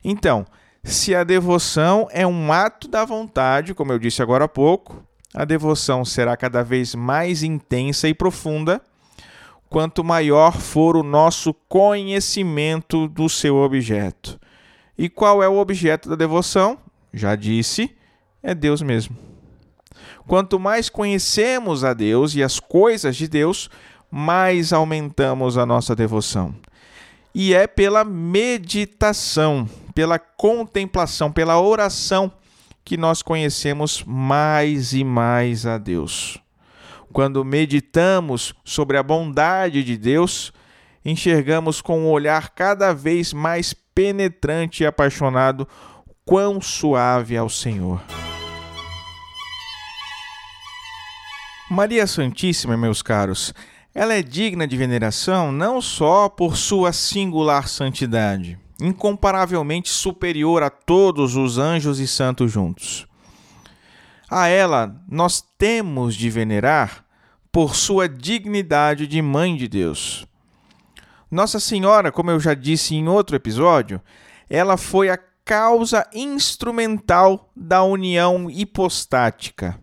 Então, 0.05 0.47
se 0.85 1.17
a 1.17 1.25
devoção 1.25 2.07
é 2.13 2.25
um 2.25 2.53
ato 2.53 2.87
da 2.87 3.05
vontade, 3.05 3.75
como 3.75 3.91
eu 3.91 3.99
disse 3.99 4.23
agora 4.23 4.45
há 4.45 4.49
pouco, 4.49 5.05
a 5.35 5.45
devoção 5.45 6.05
será 6.05 6.37
cada 6.37 6.63
vez 6.63 6.95
mais 6.95 7.43
intensa 7.43 8.07
e 8.07 8.15
profunda 8.15 8.81
quanto 9.69 10.05
maior 10.05 10.61
for 10.61 10.97
o 10.97 11.03
nosso 11.03 11.53
conhecimento 11.69 13.09
do 13.09 13.29
seu 13.29 13.57
objeto. 13.57 14.39
E 14.97 15.09
qual 15.09 15.43
é 15.43 15.49
o 15.49 15.59
objeto 15.59 16.09
da 16.09 16.17
devoção? 16.17 16.79
Já 17.13 17.35
disse, 17.35 17.95
é 18.43 18.55
Deus 18.55 18.83
mesmo. 18.83 19.17
Quanto 20.27 20.59
mais 20.59 20.89
conhecemos 20.89 21.85
a 21.85 21.93
Deus 21.93 22.35
e 22.35 22.43
as 22.43 22.61
coisas 22.61 23.17
de 23.17 23.27
Deus, 23.27 23.69
mais 24.11 24.73
aumentamos 24.73 25.57
a 25.59 25.67
nossa 25.67 25.97
devoção. 25.97 26.55
E 27.35 27.55
é 27.55 27.67
pela 27.67 28.05
meditação, 28.05 29.69
pela 29.95 30.19
contemplação, 30.19 31.33
pela 31.33 31.61
oração 31.61 32.31
que 32.85 32.97
nós 32.97 33.23
conhecemos 33.23 34.05
mais 34.07 34.93
e 34.93 35.03
mais 35.03 35.67
a 35.67 35.79
Deus. 35.79 36.39
Quando 37.13 37.45
meditamos 37.45 38.55
sobre 38.65 38.97
a 38.97 39.03
bondade 39.03 39.83
de 39.83 39.97
Deus, 39.97 40.53
enxergamos 41.05 41.81
com 41.81 42.01
um 42.01 42.11
olhar 42.11 42.51
cada 42.51 42.93
vez 42.93 43.33
mais 43.33 43.75
penetrante 43.95 44.83
e 44.83 44.87
apaixonado 44.87 45.67
quão 46.25 46.61
suave 46.61 47.35
é 47.35 47.43
o 47.43 47.49
Senhor. 47.49 48.03
Maria 51.71 52.07
Santíssima, 52.07 52.77
meus 52.77 53.01
caros, 53.01 53.55
ela 53.95 54.15
é 54.15 54.23
digna 54.23 54.67
de 54.67 54.77
veneração 54.77 55.51
não 55.51 55.81
só 55.81 56.29
por 56.29 56.57
sua 56.57 56.93
singular 56.93 57.69
santidade, 57.69 58.59
incomparavelmente 58.81 59.89
superior 59.89 60.63
a 60.63 60.71
todos 60.71 61.37
os 61.37 61.59
anjos 61.59 61.99
e 61.99 62.07
santos 62.07 62.53
juntos. 62.53 63.07
A 64.31 64.49
ela 64.49 64.95
nós 65.09 65.45
temos 65.59 66.15
de 66.15 66.31
venerar 66.31 67.05
por 67.51 67.77
sua 67.77 68.09
dignidade 68.09 69.07
de 69.07 69.21
Mãe 69.21 69.57
de 69.57 69.69
Deus. 69.69 70.27
Nossa 71.33 71.59
Senhora, 71.59 72.13
como 72.13 72.31
eu 72.31 72.39
já 72.39 72.55
disse 72.55 72.95
em 72.95 73.09
outro 73.09 73.35
episódio, 73.35 74.01
ela 74.49 74.77
foi 74.77 75.11
a 75.11 75.19
causa 75.45 76.07
instrumental 76.15 77.51
da 77.57 77.83
união 77.83 78.49
hipostática 78.49 79.83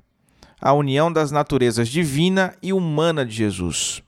a 0.61 0.73
união 0.73 1.11
das 1.11 1.31
naturezas 1.31 1.87
divina 1.87 2.55
e 2.61 2.73
humana 2.73 3.25
de 3.25 3.33
Jesus. 3.33 4.03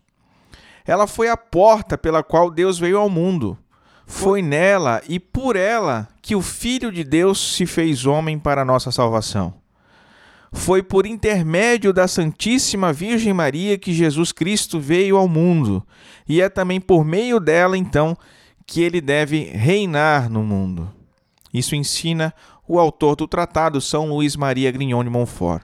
Ela 0.86 1.08
foi 1.08 1.30
a 1.30 1.38
porta 1.38 1.97
pela 1.97 2.23
qual 2.23 2.49
Deus 2.49 2.77
veio 2.77 2.97
ao 2.97 3.10
mundo. 3.10 3.58
Foi 4.06 4.41
nela 4.41 5.01
e 5.08 5.19
por 5.19 5.56
ela 5.56 6.08
que 6.21 6.36
o 6.36 6.41
Filho 6.41 6.91
de 6.91 7.04
Deus 7.04 7.56
se 7.56 7.65
fez 7.65 8.06
homem 8.06 8.38
para 8.38 8.63
a 8.63 8.65
nossa 8.65 8.91
salvação. 8.91 9.61
Foi 10.52 10.84
por 10.84 11.06
intermédio 11.06 11.94
da 11.94 12.08
Santíssima 12.08 12.92
Virgem 12.92 13.34
Maria 13.34 13.78
que 13.78 13.94
Jesus 13.94 14.32
Cristo 14.32 14.80
veio 14.80 15.18
ao 15.18 15.28
mundo, 15.28 15.86
e 16.28 16.42
é 16.42 16.50
também 16.50 16.80
por 16.80 17.06
meio 17.06 17.40
dela, 17.40 17.78
então, 17.78 18.18
que 18.68 18.82
ele 18.82 19.00
deve 19.00 19.44
reinar 19.44 20.30
no 20.30 20.44
mundo. 20.44 20.92
Isso 21.54 21.76
ensina 21.76 22.34
o 22.68 22.80
autor 22.80 23.16
do 23.16 23.28
tratado 23.28 23.82
São 23.82 24.08
Luís 24.08 24.36
Maria 24.36 24.72
Grignon 24.72 25.04
de 25.04 25.10
Montfort. 25.10 25.64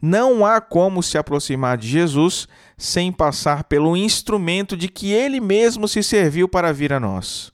Não 0.00 0.46
há 0.46 0.60
como 0.60 1.02
se 1.02 1.18
aproximar 1.18 1.76
de 1.76 1.88
Jesus 1.88 2.46
sem 2.76 3.10
passar 3.10 3.64
pelo 3.64 3.96
instrumento 3.96 4.76
de 4.76 4.88
que 4.88 5.12
ele 5.12 5.40
mesmo 5.40 5.88
se 5.88 6.02
serviu 6.02 6.48
para 6.48 6.72
vir 6.72 6.92
a 6.92 7.00
nós. 7.00 7.52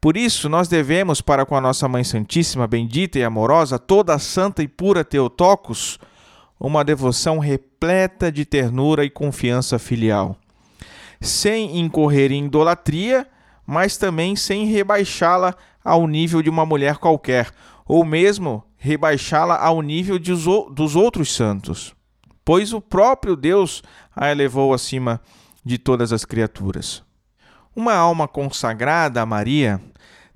Por 0.00 0.16
isso, 0.16 0.48
nós 0.48 0.68
devemos, 0.68 1.20
para 1.20 1.46
com 1.46 1.56
a 1.56 1.60
nossa 1.60 1.88
Mãe 1.88 2.04
Santíssima, 2.04 2.66
bendita 2.66 3.18
e 3.18 3.24
amorosa, 3.24 3.78
toda 3.78 4.18
santa 4.18 4.62
e 4.62 4.68
pura 4.68 5.04
Teotocos, 5.04 5.98
uma 6.58 6.84
devoção 6.84 7.38
repleta 7.38 8.30
de 8.30 8.44
ternura 8.44 9.04
e 9.04 9.10
confiança 9.10 9.78
filial, 9.78 10.36
sem 11.20 11.78
incorrer 11.78 12.32
em 12.32 12.46
idolatria, 12.46 13.26
mas 13.66 13.96
também 13.96 14.36
sem 14.36 14.66
rebaixá-la 14.66 15.54
ao 15.84 16.06
nível 16.06 16.42
de 16.42 16.50
uma 16.50 16.64
mulher 16.64 16.96
qualquer, 16.98 17.50
ou 17.86 18.04
mesmo 18.04 18.64
rebaixá-la 18.76 19.58
ao 19.58 19.82
nível 19.82 20.18
dos 20.18 20.96
outros 20.96 21.34
santos, 21.34 21.94
pois 22.44 22.72
o 22.72 22.80
próprio 22.80 23.34
Deus 23.34 23.82
a 24.14 24.30
elevou 24.30 24.72
acima 24.72 25.20
de 25.64 25.78
todas 25.78 26.12
as 26.12 26.24
criaturas. 26.24 27.05
Uma 27.76 27.92
alma 27.92 28.26
consagrada 28.26 29.20
a 29.20 29.26
Maria 29.26 29.78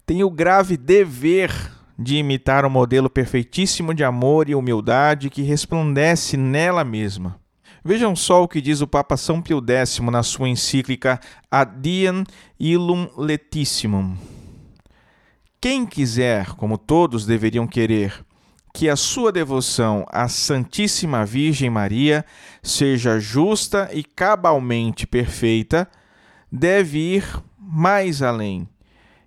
tem 0.05 0.23
o 0.23 0.29
grave 0.29 0.77
dever 0.77 1.51
de 1.99 2.19
imitar 2.19 2.67
o 2.67 2.71
modelo 2.71 3.09
perfeitíssimo 3.09 3.95
de 3.95 4.05
amor 4.05 4.51
e 4.51 4.55
humildade 4.55 5.31
que 5.31 5.41
resplandece 5.41 6.37
nela 6.37 6.85
mesma. 6.85 7.41
Vejam 7.83 8.15
só 8.15 8.43
o 8.43 8.49
que 8.49 8.61
diz 8.61 8.83
o 8.83 8.87
Papa 8.87 9.17
São 9.17 9.41
Pio 9.41 9.65
X 9.67 10.01
na 10.01 10.23
sua 10.23 10.51
encíclica 10.51 11.19
Adiem 11.51 12.25
Illum 12.59 13.09
Letissimum. 13.17 14.19
Quem 15.59 15.87
quiser, 15.87 16.51
como 16.57 16.77
todos 16.77 17.25
deveriam 17.25 17.67
querer, 17.67 18.23
que 18.75 18.87
a 18.87 18.97
sua 18.97 19.33
devoção 19.33 20.05
à 20.11 20.29
Santíssima 20.29 21.25
Virgem 21.25 21.71
Maria 21.71 22.23
seja 22.63 23.19
justa 23.19 23.89
e 23.95 24.05
cabalmente 24.05 25.07
perfeita, 25.07 25.89
deve 26.51 26.99
ir 26.99 27.25
mais 27.59 28.23
além 28.23 28.69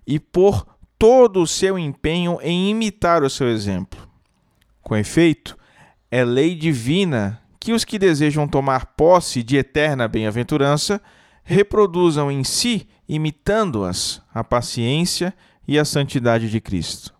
e 0.06 0.18
pôr 0.18 0.66
todo 0.98 1.42
o 1.42 1.46
seu 1.46 1.78
empenho 1.78 2.38
em 2.42 2.70
imitar 2.70 3.22
o 3.22 3.30
seu 3.30 3.48
exemplo. 3.48 4.08
Com 4.82 4.96
efeito, 4.96 5.56
é 6.10 6.24
lei 6.24 6.54
divina 6.54 7.40
que 7.58 7.72
os 7.72 7.84
que 7.84 7.98
desejam 7.98 8.46
tomar 8.46 8.86
posse 8.94 9.42
de 9.42 9.56
eterna 9.56 10.06
bem-aventurança 10.06 11.00
reproduzam 11.42 12.30
em 12.30 12.44
si, 12.44 12.86
imitando-as, 13.08 14.20
a 14.32 14.44
paciência 14.44 15.34
e 15.66 15.78
a 15.78 15.84
santidade 15.84 16.50
de 16.50 16.60
Cristo. 16.60 17.14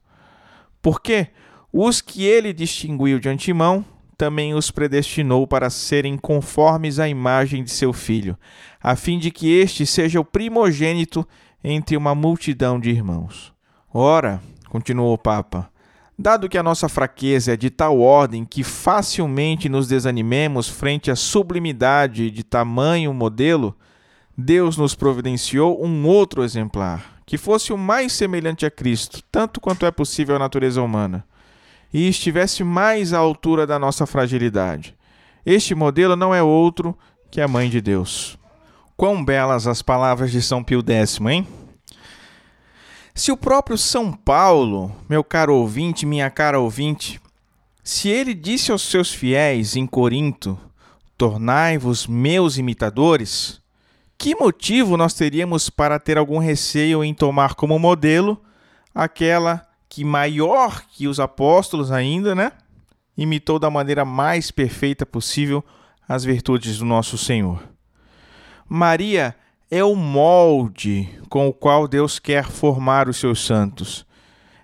Por 0.83 1.01
quê? 1.01 1.29
Os 1.73 2.01
que 2.01 2.25
ele 2.25 2.53
distinguiu 2.53 3.19
de 3.19 3.29
antemão, 3.29 3.85
também 4.17 4.55
os 4.55 4.71
predestinou 4.71 5.47
para 5.47 5.71
serem 5.71 6.17
conformes 6.17 6.99
à 6.99 7.09
imagem 7.09 7.63
de 7.65 7.71
seu 7.71 7.93
filho, 7.93 8.39
a 8.83 8.97
fim 8.97 9.19
de 9.19 9.31
que 9.31 9.53
este 9.53 9.85
seja 9.85 10.21
o 10.21 10.25
primogênito 10.25 11.27
entre 11.63 11.97
uma 11.97 12.15
multidão 12.15 12.79
de 12.79 12.91
irmãos. 12.91 13.53
Ora, 13.93 14.41
continuou 14.69 15.13
o 15.13 15.19
Papa, 15.19 15.71
dado 16.19 16.49
que 16.49 16.59
a 16.59 16.63
nossa 16.63 16.89
fraqueza 16.89 17.55
é 17.55 17.57
de 17.57 17.71
tal 17.71 18.01
ordem 18.01 18.45
que 18.45 18.63
facilmente 18.63 19.69
nos 19.69 19.89
desanimemos 19.89 20.69
frente 20.69 21.11
à 21.11 21.17
sublimidade 21.17 22.31
de 22.31 22.45
tamanho 22.45 23.13
modelo, 23.13 23.77
Deus 24.37 24.77
nos 24.77 24.95
providenciou 24.95 25.85
um 25.85 26.07
outro 26.07 26.43
exemplar, 26.43 27.21
que 27.25 27.39
fosse 27.39 27.73
o 27.73 27.79
mais 27.79 28.13
semelhante 28.13 28.67
a 28.67 28.71
Cristo, 28.71 29.23
tanto 29.31 29.61
quanto 29.61 29.87
é 29.87 29.91
possível 29.91 30.37
à 30.37 30.39
natureza 30.39 30.83
humana 30.83 31.25
e 31.95 32.09
estivesse 32.09 32.65
mais 32.65 33.13
à 33.13 33.19
altura 33.19 33.65
da 33.69 33.79
nossa 33.79 34.05
fragilidade. 34.05 34.97
Este 35.47 35.77
modelo 35.77 36.17
não 36.17 36.35
é 36.35 36.43
outro 36.43 36.99
que 37.31 37.41
a 37.41 37.47
Mãe 37.47 37.71
de 37.71 37.81
Deus. 37.81 38.37
Quão 38.97 39.25
belas 39.25 39.69
as 39.69 39.81
palavras 39.81 40.33
de 40.33 40.43
São 40.43 40.65
Pio 40.65 40.83
X, 40.85 41.21
hein? 41.21 41.47
Se 43.15 43.31
o 43.31 43.37
próprio 43.37 43.79
São 43.79 44.13
Paulo, 44.13 44.91
meu 45.09 45.23
caro 45.23 45.55
ouvinte, 45.55 46.05
minha 46.05 46.29
cara 46.31 46.59
ouvinte, 46.59 47.21
se 47.85 48.09
ele 48.09 48.35
disse 48.35 48.73
aos 48.73 48.83
seus 48.83 49.15
fiéis 49.15 49.77
em 49.77 49.87
Corinto: 49.87 50.59
Tornai-vos 51.17 52.09
meus 52.09 52.59
imitadores, 52.59 53.61
que 54.19 54.35
motivo 54.35 54.97
nós 54.97 55.15
teríamos 55.15 55.71
para 55.71 56.01
ter 56.01 56.19
algum 56.19 56.39
receio 56.39 57.05
em 57.05 57.15
tomar 57.15 57.55
como 57.55 57.79
modelo 57.79 58.43
aquela 58.93 59.65
que 59.95 60.03
maior 60.03 60.83
que 60.89 61.07
os 61.07 61.21
apóstolos 61.21 61.93
ainda, 61.93 62.35
né? 62.35 62.51
Imitou 63.17 63.61
da 63.61 63.71
maneira 63.71 64.05
mais 64.05 64.51
perfeita 64.51 65.07
possível 65.07 65.65
as 66.09 66.25
virtudes 66.25 66.79
do 66.79 66.85
nosso 66.85 67.17
Senhor. 67.17 67.63
Maria 68.69 69.37
é 69.71 69.85
o 69.85 69.95
molde 69.95 71.09
com 71.29 71.47
o 71.47 71.53
qual 71.53 71.87
Deus 71.87 72.19
quer 72.19 72.47
formar 72.51 73.09
os 73.09 73.19
seus 73.19 73.47
santos. 73.47 74.05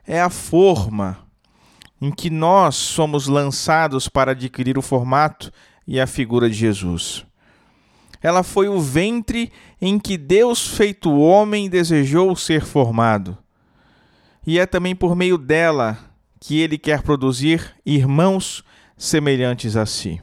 É 0.04 0.20
a 0.20 0.28
forma 0.28 1.18
em 2.02 2.10
que 2.10 2.28
nós 2.28 2.74
somos 2.74 3.28
lançados 3.28 4.08
para 4.08 4.32
adquirir 4.32 4.76
o 4.76 4.82
formato 4.82 5.52
e 5.86 6.00
a 6.00 6.08
figura 6.08 6.50
de 6.50 6.56
Jesus. 6.56 7.24
Ela 8.20 8.42
foi 8.42 8.68
o 8.68 8.80
ventre 8.80 9.52
em 9.80 9.96
que 9.96 10.18
Deus, 10.18 10.66
feito 10.66 11.16
homem, 11.20 11.70
desejou 11.70 12.34
ser 12.34 12.64
formado 12.64 13.38
e 14.46 14.58
é 14.58 14.66
também 14.66 14.94
por 14.94 15.14
meio 15.14 15.36
dela 15.36 15.98
que 16.40 16.58
ele 16.58 16.78
quer 16.78 17.02
produzir 17.02 17.74
irmãos 17.84 18.64
semelhantes 18.96 19.76
a 19.76 19.84
si. 19.84 20.20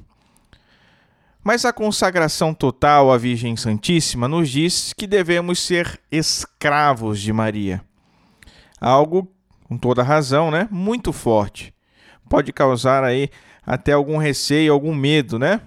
Mas 1.44 1.64
a 1.64 1.72
consagração 1.72 2.54
total 2.54 3.12
à 3.12 3.18
Virgem 3.18 3.56
Santíssima 3.56 4.28
nos 4.28 4.50
diz 4.50 4.92
que 4.94 5.08
devemos 5.08 5.60
ser 5.60 6.00
escravos 6.12 7.22
de 7.22 7.32
Maria. 7.32 7.82
Algo, 8.82 9.32
com 9.64 9.78
toda 9.78 10.04
razão, 10.04 10.52
né? 10.52 10.68
Muito 10.70 11.14
forte. 11.14 11.74
Pode 12.30 12.52
causar 12.52 13.04
aí 13.04 13.30
até 13.66 13.94
algum 13.94 14.18
receio, 14.18 14.74
algum 14.74 14.94
medo, 14.94 15.40
né? 15.40 15.62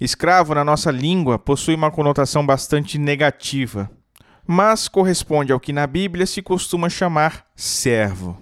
Escravo 0.00 0.54
na 0.54 0.64
nossa 0.64 0.90
língua 0.90 1.38
possui 1.38 1.74
uma 1.74 1.90
conotação 1.90 2.44
bastante 2.44 2.98
negativa 2.98 3.90
mas 4.46 4.88
corresponde 4.88 5.52
ao 5.52 5.60
que 5.60 5.72
na 5.72 5.86
Bíblia 5.86 6.26
se 6.26 6.42
costuma 6.42 6.88
chamar 6.88 7.46
servo. 7.54 8.38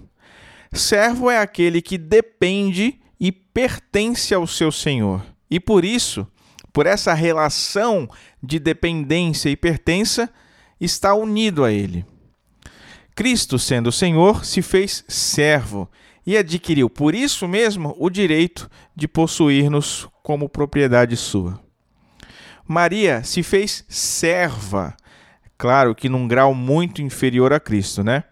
Servo 0.71 1.29
é 1.29 1.39
aquele 1.39 1.81
que 1.81 1.97
depende 1.97 2.99
e 3.19 3.31
pertence 3.31 4.33
ao 4.33 4.45
seu 4.47 4.71
senhor. 4.71 5.23
E 5.49 5.59
por 5.59 5.85
isso, 5.85 6.27
por 6.73 6.87
essa 6.87 7.13
relação 7.13 8.09
de 8.41 8.59
dependência 8.59 9.49
e 9.49 9.55
pertença, 9.55 10.29
está 10.81 11.13
unido 11.13 11.63
a 11.63 11.71
ele. 11.71 12.05
Cristo, 13.15 13.59
sendo 13.59 13.91
Senhor, 13.91 14.43
se 14.43 14.61
fez 14.63 15.05
servo 15.07 15.87
e 16.25 16.35
adquiriu 16.35 16.89
por 16.89 17.13
isso 17.13 17.47
mesmo 17.47 17.95
o 17.99 18.09
direito 18.09 18.69
de 18.95 19.07
possuir-nos 19.07 20.09
como 20.23 20.49
propriedade 20.49 21.15
sua. 21.15 21.59
Maria 22.67 23.23
se 23.23 23.43
fez 23.43 23.85
serva 23.87 24.95
Claro 25.63 25.95
que 25.95 26.09
num 26.09 26.27
grau 26.27 26.53
muito 26.53 27.01
inferior 27.01 27.53
a 27.53 27.57
Cristo, 27.57 28.03
né? 28.03 28.25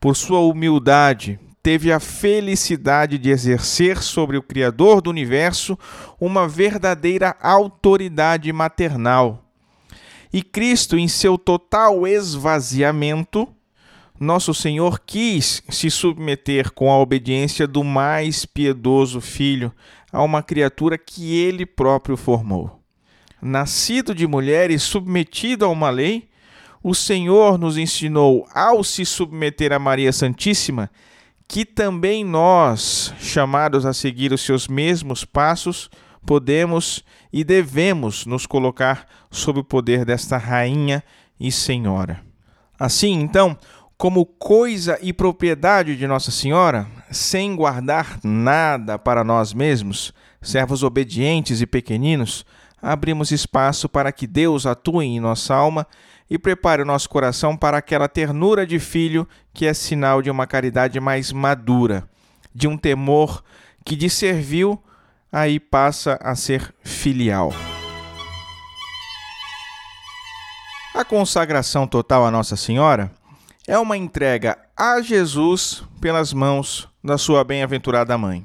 Por 0.00 0.16
sua 0.16 0.40
humildade, 0.40 1.38
teve 1.62 1.92
a 1.92 2.00
felicidade 2.00 3.16
de 3.16 3.30
exercer 3.30 4.02
sobre 4.02 4.36
o 4.36 4.42
Criador 4.42 5.00
do 5.00 5.08
universo 5.08 5.78
uma 6.20 6.48
verdadeira 6.48 7.36
autoridade 7.40 8.52
maternal. 8.52 9.44
E 10.32 10.42
Cristo, 10.42 10.98
em 10.98 11.06
seu 11.06 11.38
total 11.38 12.04
esvaziamento, 12.08 13.46
nosso 14.18 14.52
Senhor 14.52 14.98
quis 15.06 15.62
se 15.68 15.88
submeter 15.88 16.72
com 16.72 16.90
a 16.90 16.98
obediência 16.98 17.68
do 17.68 17.84
mais 17.84 18.44
piedoso 18.44 19.20
Filho 19.20 19.72
a 20.12 20.24
uma 20.24 20.42
criatura 20.42 20.98
que 20.98 21.36
ele 21.36 21.64
próprio 21.64 22.16
formou. 22.16 22.82
Nascido 23.40 24.12
de 24.12 24.26
mulher 24.26 24.72
e 24.72 24.78
submetido 24.80 25.64
a 25.64 25.68
uma 25.68 25.88
lei, 25.88 26.27
o 26.88 26.94
Senhor 26.94 27.58
nos 27.58 27.76
ensinou, 27.76 28.48
ao 28.54 28.82
se 28.82 29.04
submeter 29.04 29.74
a 29.74 29.78
Maria 29.78 30.10
Santíssima, 30.10 30.90
que 31.46 31.62
também 31.62 32.24
nós, 32.24 33.12
chamados 33.20 33.84
a 33.84 33.92
seguir 33.92 34.32
os 34.32 34.40
seus 34.40 34.66
mesmos 34.66 35.22
passos, 35.22 35.90
podemos 36.24 37.04
e 37.30 37.44
devemos 37.44 38.24
nos 38.24 38.46
colocar 38.46 39.06
sob 39.30 39.60
o 39.60 39.64
poder 39.64 40.02
desta 40.06 40.38
Rainha 40.38 41.04
e 41.38 41.52
Senhora. 41.52 42.22
Assim, 42.78 43.20
então, 43.20 43.54
como 43.98 44.24
coisa 44.24 44.98
e 45.02 45.12
propriedade 45.12 45.94
de 45.94 46.06
Nossa 46.06 46.30
Senhora, 46.30 46.86
sem 47.10 47.54
guardar 47.54 48.18
nada 48.24 48.98
para 48.98 49.22
nós 49.22 49.52
mesmos, 49.52 50.14
servos 50.40 50.82
obedientes 50.82 51.60
e 51.60 51.66
pequeninos, 51.66 52.46
abrimos 52.80 53.30
espaço 53.30 53.90
para 53.90 54.10
que 54.10 54.26
Deus 54.26 54.64
atue 54.64 55.04
em 55.04 55.20
nossa 55.20 55.54
alma 55.54 55.86
e 56.30 56.38
prepare 56.38 56.82
o 56.82 56.84
nosso 56.84 57.08
coração 57.08 57.56
para 57.56 57.78
aquela 57.78 58.08
ternura 58.08 58.66
de 58.66 58.78
filho 58.78 59.26
que 59.52 59.66
é 59.66 59.72
sinal 59.72 60.20
de 60.20 60.30
uma 60.30 60.46
caridade 60.46 61.00
mais 61.00 61.32
madura, 61.32 62.08
de 62.54 62.68
um 62.68 62.76
temor 62.76 63.42
que 63.84 63.96
de 63.96 64.10
servil 64.10 64.82
aí 65.32 65.58
passa 65.58 66.18
a 66.22 66.34
ser 66.34 66.74
filial. 66.82 67.52
A 70.94 71.04
consagração 71.04 71.86
total 71.86 72.26
a 72.26 72.30
Nossa 72.30 72.56
Senhora 72.56 73.10
é 73.66 73.78
uma 73.78 73.96
entrega 73.96 74.58
a 74.76 75.00
Jesus 75.00 75.84
pelas 76.00 76.32
mãos 76.32 76.88
da 77.04 77.16
sua 77.16 77.44
bem-aventurada 77.44 78.18
mãe. 78.18 78.44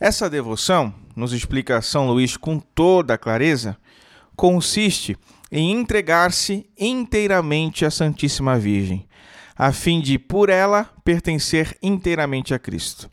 Essa 0.00 0.28
devoção, 0.28 0.92
nos 1.14 1.32
explica 1.32 1.80
São 1.80 2.08
Luís 2.08 2.36
com 2.36 2.58
toda 2.58 3.16
clareza, 3.16 3.76
consiste 4.34 5.16
em 5.56 5.70
entregar-se 5.70 6.68
inteiramente 6.76 7.84
à 7.84 7.90
Santíssima 7.90 8.58
Virgem, 8.58 9.06
a 9.56 9.70
fim 9.70 10.00
de, 10.00 10.18
por 10.18 10.50
ela, 10.50 10.90
pertencer 11.04 11.78
inteiramente 11.80 12.52
a 12.52 12.58
Cristo. 12.58 13.08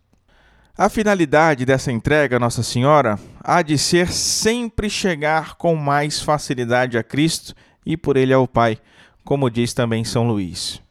A 0.76 0.90
finalidade 0.90 1.66
dessa 1.66 1.92
entrega 1.92 2.40
Nossa 2.40 2.64
Senhora 2.64 3.20
há 3.44 3.62
de 3.62 3.78
ser 3.78 4.08
sempre 4.08 4.90
chegar 4.90 5.54
com 5.54 5.76
mais 5.76 6.20
facilidade 6.20 6.98
a 6.98 7.04
Cristo 7.04 7.54
e 7.86 7.96
por 7.96 8.18
ele 8.18 8.34
ao 8.34 8.48
Pai, 8.48 8.80
como 9.24 9.48
diz 9.48 9.72
também 9.72 10.04
São 10.04 10.28
Luís. 10.28 10.82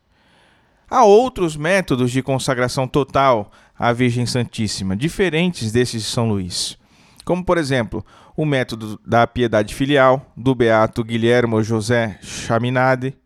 Há 0.88 1.05
outros 1.05 1.57
métodos 1.57 2.12
de 2.12 2.22
consagração 2.22 2.86
total 2.86 3.51
à 3.76 3.92
Virgem 3.92 4.24
Santíssima, 4.24 4.96
diferentes 4.96 5.72
desses 5.72 6.05
de 6.05 6.09
São 6.11 6.28
Luís 6.28 6.78
como 7.31 7.45
por 7.45 7.59
exemplo 7.59 8.05
o 8.37 8.45
método 8.45 9.01
da 9.07 9.24
piedade 9.24 9.72
filial 9.72 10.33
do 10.37 10.53
beato 10.53 11.05
Guilhermo 11.05 11.62
José 11.62 12.18
Chaminade, 12.20 13.16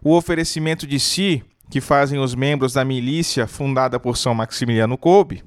o 0.00 0.14
oferecimento 0.14 0.86
de 0.86 1.00
si 1.00 1.42
que 1.68 1.80
fazem 1.80 2.20
os 2.20 2.36
membros 2.36 2.74
da 2.74 2.84
milícia 2.84 3.48
fundada 3.48 3.98
por 3.98 4.16
São 4.16 4.32
Maximiliano 4.32 4.96
Kolbe. 4.96 5.42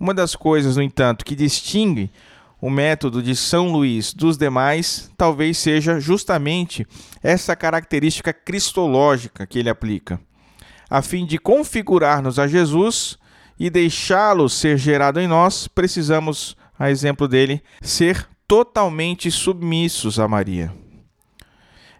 Uma 0.00 0.12
das 0.12 0.34
coisas, 0.34 0.76
no 0.76 0.82
entanto, 0.82 1.24
que 1.24 1.36
distingue 1.36 2.10
o 2.60 2.68
método 2.68 3.22
de 3.22 3.36
São 3.36 3.70
Luís 3.70 4.12
dos 4.12 4.36
demais 4.36 5.12
talvez 5.16 5.58
seja 5.58 6.00
justamente 6.00 6.84
essa 7.22 7.54
característica 7.54 8.32
cristológica 8.32 9.46
que 9.46 9.60
ele 9.60 9.70
aplica, 9.70 10.20
a 10.90 11.02
fim 11.02 11.24
de 11.24 11.38
configurar-nos 11.38 12.36
a 12.36 12.48
Jesus 12.48 13.16
e 13.60 13.68
deixá-lo 13.68 14.48
ser 14.48 14.78
gerado 14.78 15.20
em 15.20 15.28
nós, 15.28 15.68
precisamos, 15.68 16.56
a 16.78 16.90
exemplo 16.90 17.28
dele, 17.28 17.62
ser 17.82 18.26
totalmente 18.48 19.30
submissos 19.30 20.18
a 20.18 20.26
Maria. 20.26 20.72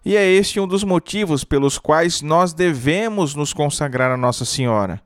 E 0.03 0.17
é 0.17 0.27
este 0.27 0.59
um 0.59 0.67
dos 0.67 0.83
motivos 0.83 1.45
pelos 1.45 1.77
quais 1.77 2.23
nós 2.23 2.55
devemos 2.55 3.35
nos 3.35 3.53
consagrar 3.53 4.11
a 4.11 4.17
Nossa 4.17 4.47
Senhora, 4.47 5.03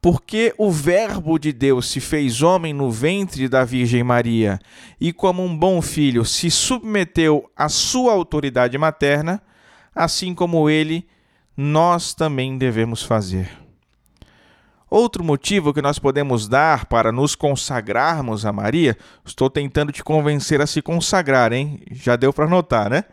porque 0.00 0.54
o 0.56 0.70
Verbo 0.70 1.40
de 1.40 1.52
Deus 1.52 1.90
se 1.90 1.98
fez 1.98 2.40
homem 2.40 2.72
no 2.72 2.88
ventre 2.88 3.48
da 3.48 3.64
Virgem 3.64 4.04
Maria 4.04 4.60
e, 5.00 5.12
como 5.12 5.44
um 5.44 5.58
bom 5.58 5.82
filho, 5.82 6.24
se 6.24 6.52
submeteu 6.52 7.50
à 7.56 7.68
sua 7.68 8.12
autoridade 8.12 8.78
materna, 8.78 9.42
assim 9.92 10.32
como 10.32 10.70
ele, 10.70 11.04
nós 11.56 12.14
também 12.14 12.56
devemos 12.56 13.02
fazer. 13.02 13.65
Outro 14.88 15.24
motivo 15.24 15.74
que 15.74 15.82
nós 15.82 15.98
podemos 15.98 16.46
dar 16.46 16.86
para 16.86 17.10
nos 17.10 17.34
consagrarmos 17.34 18.46
a 18.46 18.52
Maria, 18.52 18.96
estou 19.24 19.50
tentando 19.50 19.90
te 19.90 20.04
convencer 20.04 20.60
a 20.60 20.66
se 20.66 20.80
consagrar, 20.80 21.52
hein? 21.52 21.80
Já 21.90 22.14
deu 22.14 22.32
para 22.32 22.46
notar, 22.46 22.88
né? 22.88 23.04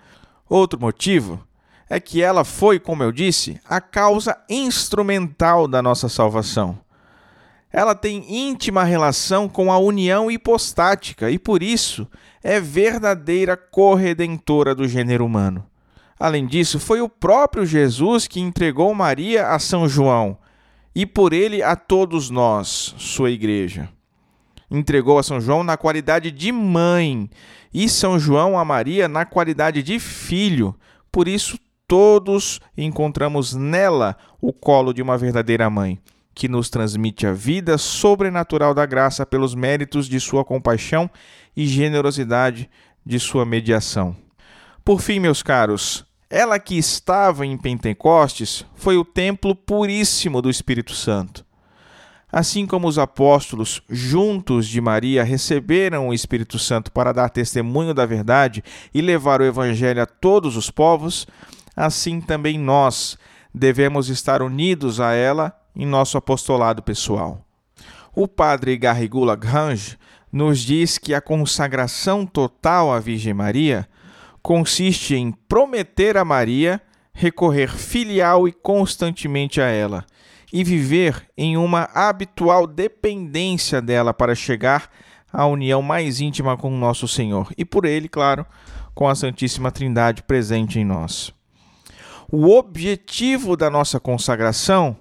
Outro 0.48 0.80
motivo 0.80 1.44
é 1.90 2.00
que 2.00 2.22
ela 2.22 2.44
foi, 2.44 2.80
como 2.80 3.02
eu 3.02 3.12
disse, 3.12 3.60
a 3.68 3.82
causa 3.82 4.38
instrumental 4.48 5.68
da 5.68 5.82
nossa 5.82 6.08
salvação. 6.08 6.78
Ela 7.72 7.96
tem 7.96 8.24
íntima 8.32 8.84
relação 8.84 9.50
com 9.50 9.72
a 9.72 9.80
união 9.80 10.30
hipostática 10.30 11.32
e, 11.32 11.40
por 11.40 11.64
isso, 11.64 12.08
é 12.44 12.60
verdadeira 12.60 13.58
corredentora 13.58 14.76
do 14.76 14.88
gênero 14.88 15.26
humano. 15.26 15.66
Além 16.20 16.46
disso, 16.46 16.80
foi 16.80 17.02
o 17.02 17.10
próprio 17.10 17.66
Jesus 17.66 18.28
que 18.28 18.40
entregou 18.40 18.94
Maria 18.94 19.48
a 19.48 19.58
São 19.58 19.90
João 19.90 20.38
e 20.96 21.06
por 21.06 21.34
ele 21.34 21.64
a 21.64 21.76
todos 21.76 22.30
nós, 22.30 22.96
sua 22.98 23.32
igreja. 23.32 23.90
Entregou 24.70 25.20
a 25.20 25.24
São 25.24 25.40
João 25.40 25.64
na 25.64 25.78
qualidade 25.78 26.32
de 26.32 26.52
mãe 26.52 27.30
e 27.74 27.88
São 27.88 28.18
João 28.20 28.58
a 28.58 28.66
Maria 28.66 29.08
na 29.08 29.26
qualidade 29.26 29.84
de 29.84 30.00
filho. 30.00 30.76
Por 31.12 31.28
isso, 31.28 31.60
todos 31.88 32.60
encontramos 32.78 33.54
nela 33.54 34.18
o 34.42 34.52
colo 34.52 34.94
de 34.94 35.02
uma 35.02 35.18
verdadeira 35.18 35.70
mãe, 35.70 36.00
que 36.34 36.48
nos 36.48 36.70
transmite 36.70 37.28
a 37.28 37.34
vida 37.34 37.78
sobrenatural 37.78 38.74
da 38.74 38.86
graça 38.86 39.26
pelos 39.26 39.54
méritos 39.54 40.08
de 40.08 40.20
sua 40.20 40.44
compaixão 40.44 41.10
e 41.56 41.68
generosidade 41.68 42.70
de 43.06 43.20
sua 43.20 43.46
mediação. 43.46 44.16
Por 44.84 45.02
fim, 45.02 45.20
meus 45.20 45.44
caros, 45.44 46.06
ela 46.34 46.58
que 46.58 46.76
estava 46.76 47.46
em 47.46 47.56
Pentecostes 47.56 48.66
foi 48.74 48.98
o 48.98 49.06
templo 49.06 49.56
puríssimo 49.56 50.42
do 50.42 50.50
Espírito 50.50 50.92
Santo. 50.96 51.46
Assim 52.32 52.66
como 52.66 52.88
os 52.88 52.98
apóstolos, 52.98 53.84
juntos 53.88 54.68
de 54.68 54.82
Maria, 54.82 55.24
receberam 55.24 56.08
o 56.08 56.14
Espírito 56.14 56.58
Santo 56.58 56.92
para 56.92 57.14
dar 57.14 57.30
testemunho 57.30 57.94
da 57.94 58.04
verdade 58.08 58.64
e 58.92 59.00
levar 59.00 59.42
o 59.42 59.46
Evangelho 59.46 60.02
a 60.02 60.08
todos 60.08 60.58
os 60.58 60.72
povos, 60.72 61.28
assim 61.76 62.20
também 62.20 62.58
nós 62.58 63.16
devemos 63.54 64.10
estar 64.10 64.42
unidos 64.42 65.00
a 65.00 65.14
ela 65.14 65.56
em 65.76 65.86
nosso 65.86 66.18
apostolado 66.18 66.82
pessoal. 66.82 67.46
O 68.16 68.28
padre 68.28 68.76
Garrigula 68.76 69.36
Grange 69.36 70.00
nos 70.32 70.62
diz 70.62 70.98
que 70.98 71.14
a 71.14 71.22
consagração 71.22 72.26
total 72.26 72.92
à 72.92 73.00
Virgem 73.00 73.36
Maria 73.36 73.88
consiste 74.44 75.16
em 75.16 75.32
prometer 75.32 76.18
a 76.18 76.26
Maria 76.26 76.82
recorrer 77.14 77.70
filial 77.70 78.46
e 78.46 78.52
constantemente 78.52 79.62
a 79.62 79.68
ela 79.68 80.06
e 80.52 80.64
viver 80.64 81.26
em 81.38 81.56
uma 81.56 81.90
habitual 81.94 82.68
dependência 82.68 83.82
dela 83.82 84.14
para 84.14 84.36
chegar 84.36 84.90
à 85.32 85.48
união 85.48 85.82
mais 85.82 86.20
íntima 86.20 86.58
com 86.58 86.68
o 86.68 86.78
nosso 86.78 87.08
Senhor 87.08 87.52
e 87.58 87.64
por 87.64 87.86
ele, 87.86 88.10
claro, 88.10 88.46
com 88.94 89.08
a 89.08 89.16
Santíssima 89.16 89.72
Trindade 89.72 90.22
presente 90.24 90.78
em 90.78 90.86
nós. 90.86 91.34
O 92.30 92.50
objetivo 92.50 93.56
da 93.56 93.70
nossa 93.70 94.00
consagração 94.00 94.98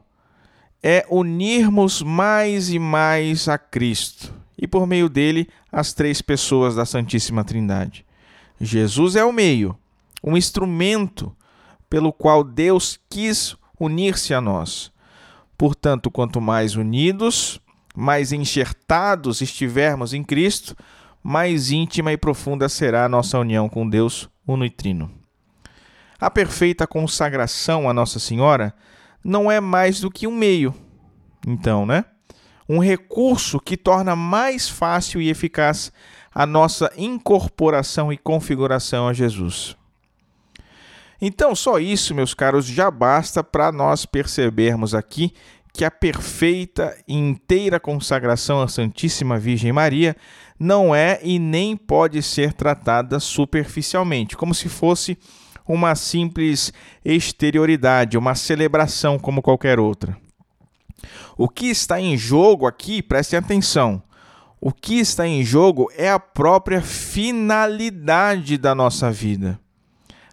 é 0.83 1.05
unirmos 1.11 2.01
mais 2.01 2.71
e 2.71 2.79
mais 2.79 3.49
a 3.49 3.59
Cristo 3.59 4.33
e 4.57 4.69
por 4.69 4.87
meio 4.87 5.09
dele 5.09 5.49
as 5.71 5.93
três 5.93 6.23
pessoas 6.23 6.75
da 6.75 6.87
Santíssima 6.87 7.43
Trindade. 7.43 8.07
Jesus 8.61 9.17
é 9.17 9.25
o 9.25 9.33
meio, 9.33 9.77
um 10.23 10.37
instrumento 10.37 11.35
pelo 11.91 12.13
qual 12.13 12.45
Deus 12.45 12.99
quis 13.11 13.57
unir-se 13.79 14.33
a 14.33 14.41
nós. 14.41 14.93
Portanto, 15.59 16.11
quanto 16.11 16.41
mais 16.41 16.75
unidos, 16.77 17.61
mais 17.95 18.33
enxertados 18.33 19.41
estivermos 19.41 20.15
em 20.15 20.25
Cristo, 20.25 20.77
mais 21.23 21.71
íntima 21.71 22.13
e 22.13 22.17
profunda 22.17 22.69
será 22.69 23.05
a 23.05 23.09
nossa 23.09 23.39
união 23.39 23.69
com 23.69 23.89
Deus 23.89 24.29
uno 24.47 24.65
e 24.65 24.71
trino. 24.71 25.11
A 26.19 26.31
perfeita 26.31 26.87
consagração 26.87 27.89
a 27.89 27.93
Nossa 27.93 28.19
Senhora 28.19 28.75
não 29.25 29.51
é 29.51 29.61
mais 29.61 30.01
do 30.01 30.11
que 30.11 30.27
um 30.27 30.35
meio, 30.35 30.75
então, 31.47 31.85
né? 31.85 32.05
Um 32.69 32.79
recurso 32.79 33.61
que 33.61 33.77
torna 33.77 34.17
mais 34.17 34.69
fácil 34.69 35.21
e 35.21 35.29
eficaz 35.29 35.93
a 36.35 36.47
nossa 36.47 36.91
incorporação 36.97 38.13
e 38.13 38.17
configuração 38.17 39.09
a 39.09 39.13
Jesus. 39.13 39.77
Então, 41.21 41.55
só 41.55 41.79
isso, 41.79 42.15
meus 42.15 42.35
caros, 42.35 42.67
já 42.67 42.91
basta 42.91 43.45
para 43.45 43.71
nós 43.71 44.05
percebermos 44.05 44.95
aqui 44.95 45.33
que 45.73 45.85
a 45.85 45.91
perfeita 45.91 46.97
e 47.09 47.17
inteira 47.17 47.81
consagração 47.81 48.61
à 48.61 48.69
Santíssima 48.69 49.39
Virgem 49.39 49.73
Maria 49.73 50.17
não 50.59 50.95
é 50.95 51.19
e 51.23 51.39
nem 51.39 51.77
pode 51.77 52.23
ser 52.23 52.53
tratada 52.53 53.19
superficialmente, 53.19 54.37
como 54.37 54.55
se 54.55 54.69
fosse 54.69 55.17
uma 55.67 55.95
simples 55.95 56.73
exterioridade, 57.05 58.19
uma 58.19 58.35
celebração 58.35 59.19
como 59.19 59.41
qualquer 59.41 59.79
outra. 59.79 60.17
O 61.37 61.49
que 61.49 61.67
está 61.67 62.01
em 62.01 62.17
jogo 62.17 62.67
aqui, 62.67 63.03
prestem 63.03 63.39
atenção, 63.39 64.03
o 64.65 64.71
que 64.71 65.01
está 65.01 65.27
em 65.27 65.45
jogo 65.45 65.91
é 65.97 66.09
a 66.09 66.21
própria 66.21 66.81
finalidade 66.81 68.57
da 68.57 68.77
nossa 68.77 69.11
vida. 69.11 69.59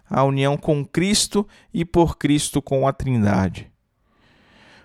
A 0.08 0.22
união 0.22 0.56
com 0.56 0.84
Cristo 0.84 1.44
e 1.74 1.84
por 1.84 2.16
Cristo 2.16 2.62
com 2.62 2.86
a 2.86 2.92
Trindade. 2.92 3.72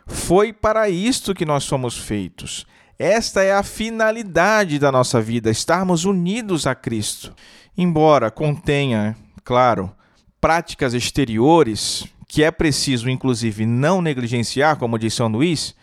Foi 0.08 0.52
para 0.52 0.90
isto 0.90 1.36
que 1.36 1.46
nós 1.46 1.64
somos 1.64 1.96
feitos. 1.96 2.66
Esta 2.98 3.44
é 3.44 3.54
a 3.54 3.62
finalidade 3.62 4.80
da 4.80 4.92
nossa 4.92 5.22
vida, 5.22 5.52
estarmos 5.52 6.06
unidos 6.06 6.66
a 6.66 6.74
Cristo. 6.74 7.32
Embora 7.78 8.32
contenha, 8.32 9.16
claro, 9.44 9.96
práticas 10.42 10.96
exteriores 10.96 12.08
que 12.28 12.44
é 12.44 12.50
preciso, 12.50 13.12
inclusive, 13.12 13.64
não 13.64 14.02
negligenciar, 14.02 14.78
como 14.78 14.98
disse 14.98 15.18
São 15.18 15.28
Luís, 15.28 15.76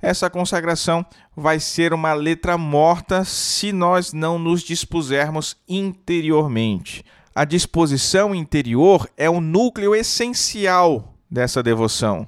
essa 0.00 0.30
consagração 0.30 1.04
vai 1.36 1.58
ser 1.58 1.92
uma 1.92 2.12
letra 2.12 2.56
morta 2.56 3.24
se 3.24 3.72
nós 3.72 4.12
não 4.12 4.38
nos 4.38 4.62
dispusermos 4.62 5.56
interiormente. 5.68 7.04
A 7.34 7.44
disposição 7.44 8.34
interior 8.34 9.08
é 9.16 9.28
o 9.28 9.40
núcleo 9.40 9.94
essencial 9.94 11.14
dessa 11.30 11.62
devoção. 11.62 12.26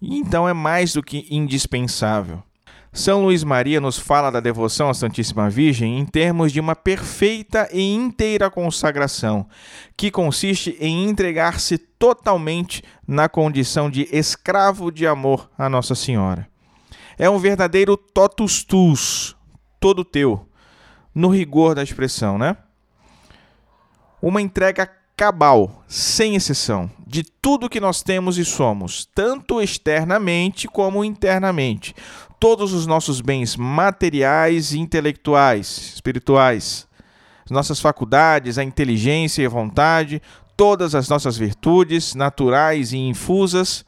Então 0.00 0.48
é 0.48 0.52
mais 0.54 0.94
do 0.94 1.02
que 1.02 1.26
indispensável. 1.30 2.42
São 2.92 3.22
Luís 3.22 3.44
Maria 3.44 3.80
nos 3.80 3.98
fala 3.98 4.30
da 4.30 4.40
devoção 4.40 4.90
à 4.90 4.94
Santíssima 4.94 5.48
Virgem 5.48 5.98
em 5.98 6.04
termos 6.04 6.50
de 6.50 6.58
uma 6.58 6.74
perfeita 6.74 7.68
e 7.72 7.80
inteira 7.94 8.50
consagração, 8.50 9.46
que 9.96 10.10
consiste 10.10 10.76
em 10.80 11.08
entregar-se 11.08 11.78
totalmente 11.78 12.82
na 13.06 13.28
condição 13.28 13.88
de 13.88 14.08
escravo 14.10 14.90
de 14.90 15.06
amor 15.06 15.48
à 15.56 15.68
Nossa 15.68 15.94
Senhora. 15.94 16.48
É 17.20 17.28
um 17.28 17.38
verdadeiro 17.38 17.98
totus 17.98 18.64
tus, 18.64 19.36
todo 19.78 20.06
teu, 20.06 20.48
no 21.14 21.28
rigor 21.28 21.74
da 21.74 21.82
expressão, 21.82 22.38
né? 22.38 22.56
Uma 24.22 24.40
entrega 24.40 24.90
cabal, 25.14 25.84
sem 25.86 26.34
exceção, 26.34 26.90
de 27.06 27.22
tudo 27.22 27.68
que 27.68 27.78
nós 27.78 28.02
temos 28.02 28.38
e 28.38 28.44
somos, 28.46 29.06
tanto 29.14 29.60
externamente 29.60 30.66
como 30.66 31.04
internamente. 31.04 31.94
Todos 32.38 32.72
os 32.72 32.86
nossos 32.86 33.20
bens 33.20 33.54
materiais 33.54 34.72
intelectuais, 34.72 35.92
espirituais, 35.96 36.88
as 37.44 37.50
nossas 37.50 37.80
faculdades, 37.80 38.56
a 38.56 38.64
inteligência 38.64 39.42
e 39.42 39.46
a 39.46 39.50
vontade, 39.50 40.22
todas 40.56 40.94
as 40.94 41.06
nossas 41.06 41.36
virtudes 41.36 42.14
naturais 42.14 42.94
e 42.94 42.96
infusas, 42.96 43.84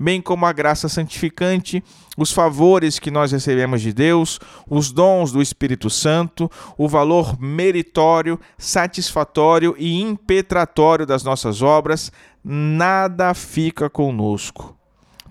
bem 0.00 0.22
como 0.22 0.46
a 0.46 0.52
graça 0.52 0.88
santificante, 0.88 1.84
os 2.16 2.32
favores 2.32 2.98
que 2.98 3.10
nós 3.10 3.32
recebemos 3.32 3.82
de 3.82 3.92
Deus, 3.92 4.40
os 4.66 4.90
dons 4.90 5.30
do 5.30 5.42
Espírito 5.42 5.90
Santo, 5.90 6.50
o 6.78 6.88
valor 6.88 7.38
meritório, 7.38 8.40
satisfatório 8.56 9.74
e 9.78 10.00
impetratório 10.00 11.04
das 11.04 11.22
nossas 11.22 11.60
obras, 11.60 12.10
nada 12.42 13.34
fica 13.34 13.90
conosco. 13.90 14.74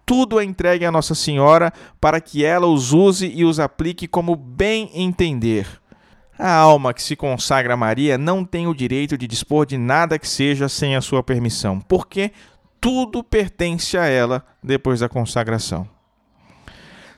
Tudo 0.05 0.39
é 0.39 0.43
entregue 0.43 0.86
a 0.86 0.91
Nossa 0.91 1.15
Senhora 1.15 1.74
para 1.99 2.22
que 2.22 2.45
ela 2.45 2.67
os 2.67 2.93
use 2.93 3.28
e 3.28 3.43
os 3.43 3.59
aplique 3.59 4.07
como 4.07 4.36
bem 4.36 4.89
entender. 4.93 5.67
A 6.38 6.53
alma 6.55 6.93
que 6.93 7.03
se 7.03 7.15
consagra 7.15 7.74
a 7.74 7.78
Maria 7.78 8.17
não 8.17 8.45
tem 8.45 8.65
o 8.65 8.74
direito 8.74 9.17
de 9.17 9.28
dispor 9.28 9.65
de 9.65 9.78
nada 9.78 10.17
que 10.17 10.28
seja 10.28 10.70
sem 10.70 10.95
a 10.95 11.01
sua 11.01 11.22
permissão, 11.22 11.82
porque 11.82 12.32
tudo 12.80 13.23
pertence 13.23 13.97
a 13.97 14.05
ela 14.05 14.45
depois 14.63 14.99
da 14.99 15.09
consagração. 15.09 15.88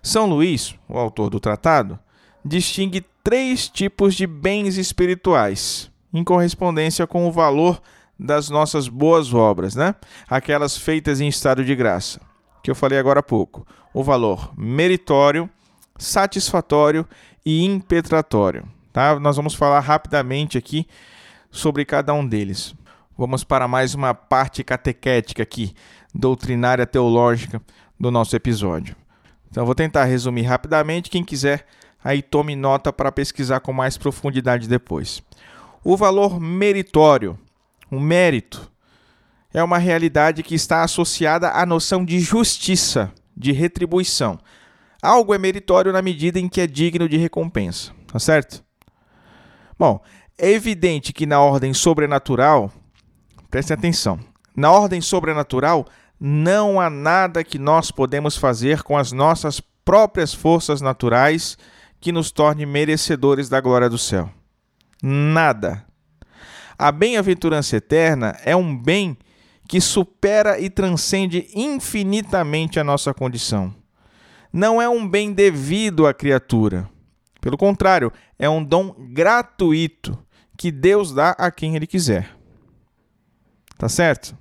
São 0.01 0.25
Luís, 0.25 0.75
o 0.89 0.97
autor 0.97 1.29
do 1.29 1.39
tratado, 1.39 1.99
distingue 2.43 3.05
três 3.23 3.67
tipos 3.67 4.15
de 4.15 4.25
bens 4.25 4.77
espirituais, 4.77 5.91
em 6.13 6.23
correspondência 6.23 7.05
com 7.05 7.27
o 7.27 7.31
valor 7.31 7.81
das 8.19 8.49
nossas 8.49 8.87
boas 8.87 9.33
obras, 9.33 9.75
né? 9.75 9.95
Aquelas 10.29 10.77
feitas 10.77 11.21
em 11.21 11.27
estado 11.27 11.63
de 11.63 11.75
graça, 11.75 12.19
que 12.63 12.69
eu 12.69 12.75
falei 12.75 12.97
agora 12.97 13.19
há 13.19 13.23
pouco. 13.23 13.65
O 13.93 14.03
valor 14.03 14.51
meritório, 14.57 15.49
satisfatório 15.97 17.07
e 17.45 17.63
impetratório. 17.63 18.67
Tá? 18.91 19.19
Nós 19.19 19.35
vamos 19.35 19.53
falar 19.53 19.79
rapidamente 19.79 20.57
aqui 20.57 20.87
sobre 21.49 21.85
cada 21.85 22.13
um 22.13 22.25
deles. 22.25 22.75
Vamos 23.17 23.43
para 23.43 23.67
mais 23.67 23.93
uma 23.93 24.13
parte 24.13 24.63
catequética 24.63 25.43
aqui, 25.43 25.73
doutrinária 26.13 26.85
teológica 26.85 27.61
do 27.99 28.09
nosso 28.09 28.35
episódio. 28.35 28.95
Então 29.49 29.65
vou 29.65 29.75
tentar 29.75 30.05
resumir 30.05 30.43
rapidamente, 30.43 31.09
quem 31.09 31.23
quiser 31.23 31.65
aí 32.03 32.21
tome 32.21 32.55
nota 32.55 32.91
para 32.91 33.11
pesquisar 33.11 33.59
com 33.59 33.73
mais 33.73 33.97
profundidade 33.97 34.67
depois. 34.67 35.21
O 35.83 35.97
valor 35.97 36.39
meritório, 36.39 37.37
o 37.89 37.99
mérito, 37.99 38.71
é 39.53 39.61
uma 39.61 39.77
realidade 39.77 40.41
que 40.41 40.55
está 40.55 40.83
associada 40.83 41.49
à 41.51 41.65
noção 41.65 42.05
de 42.05 42.19
justiça, 42.19 43.11
de 43.35 43.51
retribuição. 43.51 44.39
Algo 45.01 45.33
é 45.33 45.37
meritório 45.37 45.91
na 45.91 46.01
medida 46.01 46.39
em 46.39 46.47
que 46.47 46.61
é 46.61 46.67
digno 46.67 47.09
de 47.09 47.17
recompensa, 47.17 47.91
tá 48.07 48.19
certo? 48.19 48.63
Bom, 49.77 50.01
é 50.37 50.51
evidente 50.51 51.11
que 51.11 51.25
na 51.25 51.41
ordem 51.41 51.73
sobrenatural, 51.73 52.71
preste 53.51 53.71
atenção, 53.71 54.19
na 54.55 54.71
ordem 54.71 55.01
sobrenatural 55.01 55.85
não 56.19 56.79
há 56.79 56.89
nada 56.89 57.43
que 57.43 57.59
nós 57.59 57.91
podemos 57.91 58.37
fazer 58.37 58.81
com 58.81 58.97
as 58.97 59.11
nossas 59.11 59.59
próprias 59.83 60.33
forças 60.33 60.81
naturais 60.81 61.57
que 61.99 62.11
nos 62.11 62.31
torne 62.31 62.65
merecedores 62.65 63.49
da 63.49 63.61
glória 63.61 63.89
do 63.89 63.97
céu. 63.97 64.29
Nada. 65.03 65.85
A 66.77 66.91
bem-aventurança 66.91 67.77
eterna 67.77 68.35
é 68.43 68.55
um 68.55 68.75
bem 68.75 69.17
que 69.67 69.79
supera 69.79 70.59
e 70.59 70.69
transcende 70.69 71.47
infinitamente 71.53 72.79
a 72.79 72.83
nossa 72.83 73.13
condição. 73.13 73.73
Não 74.51 74.81
é 74.81 74.89
um 74.89 75.07
bem 75.07 75.31
devido 75.31 76.07
à 76.07 76.13
criatura 76.13 76.89
pelo 77.41 77.57
contrário, 77.57 78.13
é 78.37 78.47
um 78.47 78.63
dom 78.63 78.95
gratuito 79.11 80.17
que 80.55 80.71
Deus 80.71 81.11
dá 81.11 81.31
a 81.31 81.49
quem 81.49 81.75
Ele 81.75 81.87
quiser. 81.87 82.29
Tá 83.81 83.89
certo? 83.89 84.37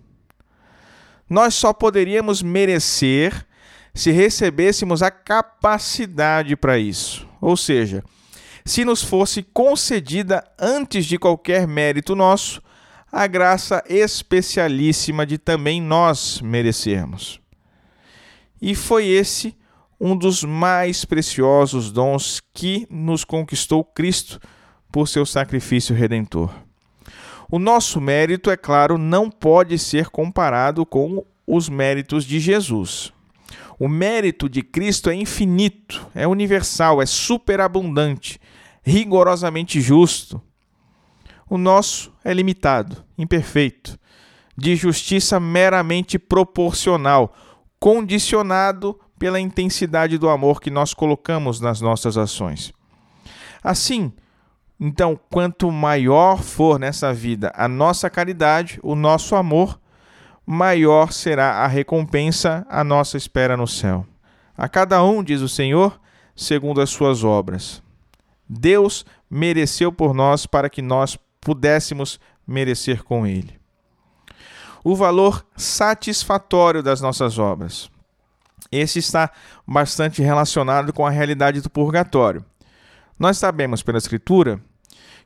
Nós 1.27 1.55
só 1.55 1.73
poderíamos 1.73 2.43
merecer 2.43 3.47
se 3.95 4.11
recebêssemos 4.11 5.03
a 5.03 5.11
capacidade 5.11 6.55
para 6.57 6.79
isso. 6.79 7.27
Ou 7.41 7.57
seja, 7.57 8.05
se 8.67 8.85
nos 8.85 9.03
fosse 9.03 9.43
concedida 9.43 10.45
antes 10.59 11.07
de 11.07 11.19
qualquer 11.19 11.67
mérito 11.67 12.15
nosso 12.15 12.61
a 13.11 13.27
graça 13.27 13.83
especialíssima 13.89 15.25
de 15.25 15.39
também 15.39 15.81
nós 15.81 16.43
merecermos. 16.43 17.41
E 18.61 18.75
foi 18.75 19.07
esse 19.07 19.57
um 19.99 20.15
dos 20.15 20.45
mais 20.45 21.07
preciosos 21.07 21.91
dons 21.91 22.43
que 22.53 22.87
nos 22.91 23.25
conquistou 23.25 23.83
Cristo 23.85 24.39
por 24.93 25.09
seu 25.09 25.25
sacrifício 25.25 25.97
redentor. 25.97 26.53
O 27.51 27.59
nosso 27.59 28.01
mérito, 28.01 28.51
é 28.51 28.57
claro, 28.57 28.97
não 28.97 29.29
pode 29.29 29.77
ser 29.79 30.09
comparado 30.09 30.87
com 30.87 31.25
os 31.47 31.69
méritos 31.69 32.25
de 32.25 32.39
Jesus. 32.39 33.13
O 33.77 33.89
mérito 33.89 34.49
de 34.49 34.63
Cristo 34.63 35.11
é 35.11 35.15
infinito, 35.15 36.07
é 36.15 36.29
universal, 36.29 37.03
é 37.03 37.07
superabundante, 37.07 38.39
rigorosamente 38.83 39.81
justo. 39.81 40.41
O 41.49 41.59
nosso 41.59 42.13
é 42.25 42.33
limitado, 42.33 43.05
imperfeito, 43.19 43.99
de 44.57 44.77
justiça 44.77 45.41
meramente 45.41 46.19
proporcional, 46.19 47.35
condicionado 47.81 48.97
pela 49.19 49.41
intensidade 49.41 50.19
do 50.19 50.29
amor 50.29 50.61
que 50.61 50.71
nós 50.71 50.95
colocamos 50.95 51.61
nas 51.61 51.81
nossas 51.81 52.17
ações. 52.17 52.73
Assim, 53.63 54.13
então, 54.81 55.21
quanto 55.29 55.71
maior 55.71 56.43
for 56.43 56.79
nessa 56.79 57.13
vida 57.13 57.53
a 57.55 57.69
nossa 57.69 58.09
caridade, 58.09 58.81
o 58.83 58.95
nosso 58.95 59.37
amor, 59.37 59.79
maior 60.47 61.13
será 61.13 61.57
a 61.57 61.67
recompensa 61.67 62.67
à 62.67 62.83
nossa 62.83 63.19
espera 63.19 63.59
no 63.59 63.67
céu. 63.67 64.07
A 64.57 64.71
cada 64.71 65.05
um, 65.05 65.23
diz 65.23 65.43
o 65.43 65.49
Senhor, 65.49 66.01
segundo 66.35 66.81
as 66.81 66.89
suas 66.89 67.23
obras. 67.23 67.83
Deus 68.49 69.05
mereceu 69.31 69.93
por 69.93 70.15
nós 70.15 70.47
para 70.47 70.71
que 70.71 70.81
nós 70.81 71.19
pudéssemos 71.43 72.19
merecer 72.47 73.05
com 73.05 73.27
Ele. 73.27 73.61
O 74.83 74.97
valor 74.97 75.45
satisfatório 75.57 76.83
das 76.83 77.03
nossas 77.03 77.39
obras. 77.39 77.91
Esse 78.73 78.99
está 78.99 79.31
bastante 79.67 80.23
relacionado 80.23 80.91
com 80.91 81.07
a 81.07 81.11
realidade 81.11 81.61
do 81.61 81.69
purgatório. 81.69 82.43
Nós 83.19 83.37
sabemos 83.37 83.83
pela 83.83 83.99
Escritura 83.99 84.59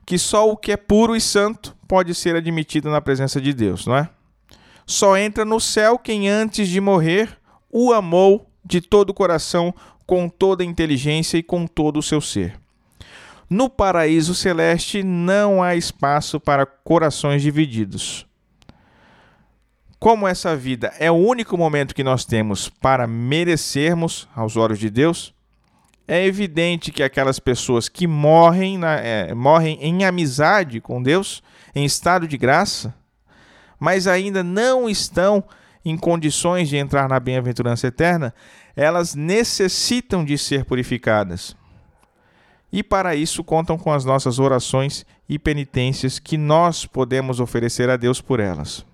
que 0.05 0.17
só 0.17 0.49
o 0.49 0.55
que 0.55 0.71
é 0.71 0.77
puro 0.77 1.15
e 1.15 1.21
santo 1.21 1.75
pode 1.87 2.13
ser 2.13 2.35
admitido 2.35 2.89
na 2.89 3.01
presença 3.01 3.41
de 3.41 3.53
Deus, 3.53 3.87
não 3.87 3.95
é? 3.97 4.09
Só 4.85 5.17
entra 5.17 5.43
no 5.43 5.59
céu 5.59 5.97
quem 5.97 6.29
antes 6.29 6.67
de 6.67 6.79
morrer 6.79 7.37
o 7.71 7.91
amou 7.91 8.49
de 8.63 8.81
todo 8.81 9.09
o 9.09 9.13
coração, 9.13 9.73
com 10.05 10.29
toda 10.29 10.63
a 10.63 10.65
inteligência 10.65 11.37
e 11.37 11.43
com 11.43 11.67
todo 11.67 11.97
o 11.97 12.03
seu 12.03 12.21
ser. 12.21 12.59
No 13.49 13.69
paraíso 13.69 14.33
celeste 14.33 15.03
não 15.03 15.61
há 15.61 15.75
espaço 15.75 16.39
para 16.39 16.65
corações 16.65 17.41
divididos. 17.41 18.25
Como 19.99 20.27
essa 20.27 20.55
vida 20.55 20.93
é 20.99 21.11
o 21.11 21.15
único 21.15 21.57
momento 21.57 21.95
que 21.95 22.03
nós 22.03 22.25
temos 22.25 22.69
para 22.69 23.07
merecermos 23.07 24.27
aos 24.35 24.55
olhos 24.55 24.79
de 24.79 24.89
Deus, 24.89 25.34
é 26.07 26.25
evidente 26.25 26.91
que 26.91 27.03
aquelas 27.03 27.39
pessoas 27.39 27.89
que 27.89 28.07
morrem, 28.07 28.77
na, 28.77 28.95
é, 28.95 29.33
morrem 29.33 29.77
em 29.81 30.05
amizade 30.05 30.79
com 30.79 31.01
Deus, 31.01 31.43
em 31.73 31.83
estado 31.83 32.27
de 32.27 32.37
graça, 32.37 32.93
mas 33.79 34.07
ainda 34.07 34.43
não 34.43 34.89
estão 34.89 35.43
em 35.83 35.97
condições 35.97 36.69
de 36.69 36.77
entrar 36.77 37.07
na 37.07 37.19
bem-aventurança 37.19 37.87
eterna, 37.87 38.33
elas 38.75 39.15
necessitam 39.15 40.23
de 40.25 40.37
ser 40.37 40.65
purificadas. 40.65 41.55
E 42.71 42.83
para 42.83 43.15
isso 43.15 43.43
contam 43.43 43.77
com 43.77 43.91
as 43.91 44.03
nossas 44.03 44.39
orações 44.39 45.05
e 45.29 45.39
penitências 45.39 46.19
que 46.19 46.37
nós 46.37 46.85
podemos 46.85 47.39
oferecer 47.39 47.89
a 47.89 47.97
Deus 47.97 48.19
por 48.19 48.39
elas 48.39 48.85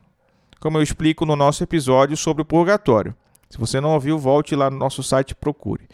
como 0.61 0.77
eu 0.77 0.83
explico 0.83 1.25
no 1.25 1.35
nosso 1.35 1.63
episódio 1.63 2.15
sobre 2.15 2.43
o 2.43 2.45
purgatório. 2.45 3.15
Se 3.49 3.57
você 3.57 3.81
não 3.81 3.93
ouviu, 3.93 4.17
volte 4.17 4.55
lá 4.55 4.69
no 4.69 4.77
nosso 4.77 5.01
site 5.01 5.31
e 5.31 5.35
procure. 5.35 5.89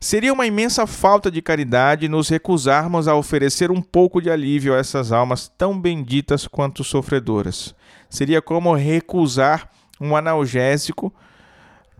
Seria 0.00 0.32
uma 0.32 0.46
imensa 0.46 0.86
falta 0.86 1.30
de 1.30 1.42
caridade 1.42 2.08
nos 2.08 2.28
recusarmos 2.28 3.08
a 3.08 3.16
oferecer 3.16 3.70
um 3.70 3.82
pouco 3.82 4.22
de 4.22 4.30
alívio 4.30 4.74
a 4.74 4.78
essas 4.78 5.10
almas 5.10 5.48
tão 5.48 5.78
benditas 5.78 6.46
quanto 6.46 6.84
sofredoras. 6.84 7.74
Seria 8.08 8.40
como 8.40 8.74
recusar 8.74 9.68
um 10.00 10.14
analgésico 10.14 11.12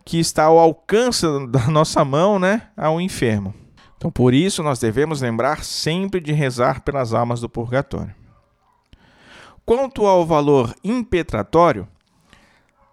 que 0.05 0.19
está 0.21 0.45
ao 0.45 0.59
alcance 0.59 1.27
da 1.49 1.67
nossa 1.67 2.05
mão, 2.05 2.39
né, 2.39 2.69
ao 2.77 3.01
enfermo. 3.01 3.53
Então, 3.97 4.13
por 4.13 4.33
isso, 4.33 4.63
nós 4.63 4.79
devemos 4.79 5.21
lembrar 5.21 5.65
sempre 5.65 6.21
de 6.21 6.33
rezar 6.33 6.83
pelas 6.83 7.13
almas 7.13 7.41
do 7.41 7.49
purgatório. 7.49 8.15
Quanto 9.67 10.07
ao 10.07 10.25
valor 10.25 10.73
impetratório, 10.85 11.87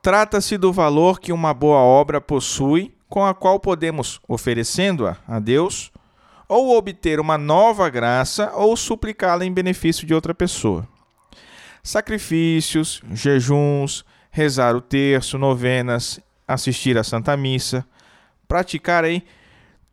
trata-se 0.01 0.57
do 0.57 0.73
valor 0.73 1.19
que 1.19 1.31
uma 1.31 1.53
boa 1.53 1.77
obra 1.77 2.19
possui, 2.19 2.94
com 3.15 3.25
a 3.25 3.33
qual 3.33 3.61
podemos, 3.61 4.19
oferecendo-a 4.27 5.15
a 5.25 5.39
Deus, 5.39 5.89
ou 6.49 6.77
obter 6.77 7.17
uma 7.17 7.37
nova 7.37 7.89
graça 7.89 8.51
ou 8.53 8.75
suplicá-la 8.75 9.45
em 9.45 9.53
benefício 9.53 10.05
de 10.05 10.13
outra 10.13 10.35
pessoa. 10.35 10.85
Sacrifícios, 11.81 13.01
jejuns, 13.13 14.03
rezar 14.29 14.75
o 14.75 14.81
terço, 14.81 15.37
novenas, 15.37 16.19
assistir 16.45 16.97
à 16.97 17.05
Santa 17.05 17.37
Missa, 17.37 17.85
praticar 18.49 19.05
aí 19.05 19.23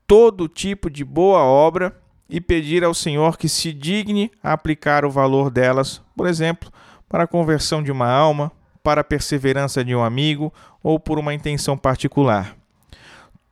todo 0.05 0.49
tipo 0.49 0.91
de 0.91 1.05
boa 1.05 1.45
obra 1.45 1.97
e 2.29 2.41
pedir 2.41 2.83
ao 2.83 2.93
Senhor 2.93 3.39
que 3.39 3.49
se 3.49 3.73
digne 3.73 4.33
a 4.43 4.53
aplicar 4.53 5.05
o 5.05 5.11
valor 5.13 5.49
delas, 5.49 6.03
por 6.17 6.27
exemplo, 6.27 6.73
para 7.09 7.23
a 7.23 7.29
conversão 7.29 7.85
de 7.85 7.93
uma 7.93 8.09
alma, 8.09 8.51
para 8.83 9.03
a 9.03 9.05
perseverança 9.05 9.85
de 9.85 9.95
um 9.95 10.03
amigo 10.03 10.53
ou 10.83 10.99
por 10.99 11.21
uma 11.21 11.33
intenção 11.33 11.79
particular. 11.79 12.61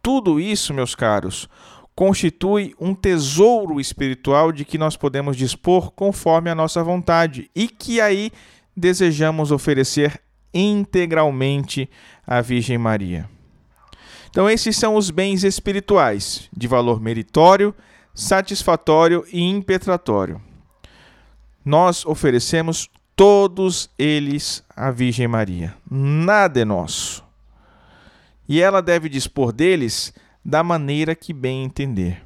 Tudo 0.03 0.41
isso, 0.41 0.73
meus 0.73 0.95
caros, 0.95 1.49
constitui 1.95 2.75
um 2.81 2.95
tesouro 2.95 3.81
espiritual 3.81 4.53
de 4.53 4.65
que 4.65 4.79
nós 4.79 4.97
podemos 4.97 5.37
dispor 5.37 5.91
conforme 5.91 6.49
a 6.49 6.55
nossa 6.55 6.83
vontade 6.83 7.51
e 7.55 7.69
que 7.69 8.01
aí 8.01 8.33
desejamos 8.75 9.53
oferecer 9.53 10.21
integralmente 10.55 11.89
à 12.27 12.41
Virgem 12.41 12.79
Maria. 12.79 13.29
Então, 14.31 14.49
esses 14.49 14.77
são 14.77 14.95
os 14.95 15.11
bens 15.11 15.43
espirituais, 15.45 16.49
de 16.57 16.67
valor 16.67 17.01
meritório, 17.01 17.75
satisfatório 18.15 19.25
e 19.33 19.43
impetratório. 19.43 20.41
Nós 21.65 22.07
oferecemos 22.07 22.89
todos 23.15 23.91
eles 23.99 24.65
à 24.75 24.91
Virgem 24.91 25.29
Maria. 25.29 25.75
Nada 25.91 26.61
é 26.61 26.65
nosso. 26.65 27.25
E 28.51 28.61
ela 28.61 28.83
deve 28.83 29.09
dispor 29.09 29.53
deles 29.53 30.13
da 30.45 30.65
maneira 30.65 31.15
que 31.15 31.33
bem 31.33 31.63
entender. 31.63 32.21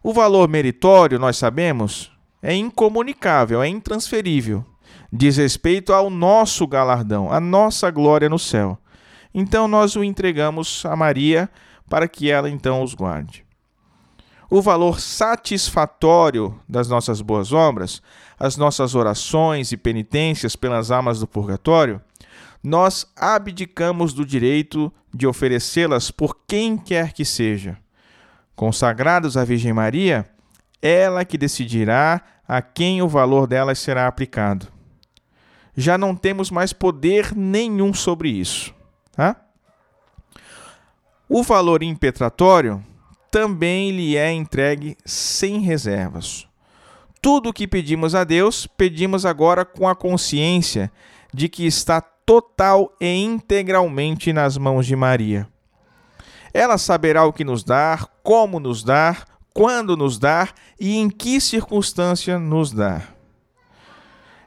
O 0.00 0.12
valor 0.12 0.48
meritório, 0.48 1.18
nós 1.18 1.36
sabemos, 1.36 2.16
é 2.40 2.54
incomunicável, 2.54 3.60
é 3.60 3.66
intransferível. 3.66 4.64
Diz 5.12 5.36
respeito 5.36 5.92
ao 5.92 6.08
nosso 6.08 6.64
galardão, 6.68 7.32
à 7.32 7.40
nossa 7.40 7.90
glória 7.90 8.28
no 8.28 8.38
céu. 8.38 8.78
Então 9.34 9.66
nós 9.66 9.96
o 9.96 10.04
entregamos 10.04 10.86
a 10.86 10.94
Maria 10.94 11.50
para 11.90 12.06
que 12.06 12.30
ela 12.30 12.48
então 12.48 12.80
os 12.80 12.94
guarde. 12.94 13.44
O 14.48 14.62
valor 14.62 15.00
satisfatório 15.00 16.60
das 16.68 16.88
nossas 16.88 17.20
boas 17.20 17.52
obras, 17.52 18.00
as 18.38 18.56
nossas 18.56 18.94
orações 18.94 19.72
e 19.72 19.76
penitências 19.76 20.54
pelas 20.54 20.92
almas 20.92 21.18
do 21.18 21.26
purgatório, 21.26 22.00
nós 22.62 23.06
abdicamos 23.16 24.12
do 24.12 24.24
direito 24.24 24.92
de 25.12 25.26
oferecê-las 25.26 26.10
por 26.10 26.38
quem 26.46 26.76
quer 26.76 27.12
que 27.12 27.24
seja. 27.24 27.78
Consagrados 28.54 29.36
à 29.36 29.44
Virgem 29.44 29.72
Maria, 29.72 30.28
ela 30.82 31.24
que 31.24 31.38
decidirá 31.38 32.22
a 32.46 32.60
quem 32.60 33.02
o 33.02 33.08
valor 33.08 33.46
delas 33.46 33.78
será 33.78 34.06
aplicado. 34.06 34.66
Já 35.76 35.96
não 35.96 36.14
temos 36.14 36.50
mais 36.50 36.72
poder 36.72 37.36
nenhum 37.36 37.94
sobre 37.94 38.30
isso. 38.30 38.74
Tá? 39.12 39.36
O 41.28 41.42
valor 41.42 41.82
impetratório 41.82 42.82
também 43.30 43.90
lhe 43.90 44.16
é 44.16 44.32
entregue 44.32 44.96
sem 45.04 45.60
reservas. 45.60 46.48
Tudo 47.20 47.50
o 47.50 47.52
que 47.52 47.68
pedimos 47.68 48.14
a 48.14 48.24
Deus, 48.24 48.66
pedimos 48.66 49.26
agora 49.26 49.64
com 49.64 49.88
a 49.88 49.94
consciência 49.94 50.90
de 51.32 51.48
que 51.48 51.66
está 51.66 52.02
total 52.28 52.94
e 53.00 53.24
integralmente 53.24 54.34
nas 54.34 54.58
mãos 54.58 54.86
de 54.86 54.94
Maria. 54.94 55.48
Ela 56.52 56.76
saberá 56.76 57.24
o 57.24 57.32
que 57.32 57.42
nos 57.42 57.64
dar, 57.64 58.06
como 58.22 58.60
nos 58.60 58.84
dar, 58.84 59.24
quando 59.54 59.96
nos 59.96 60.18
dar 60.18 60.52
e 60.78 60.98
em 60.98 61.08
que 61.08 61.40
circunstância 61.40 62.38
nos 62.38 62.70
dar. 62.70 63.14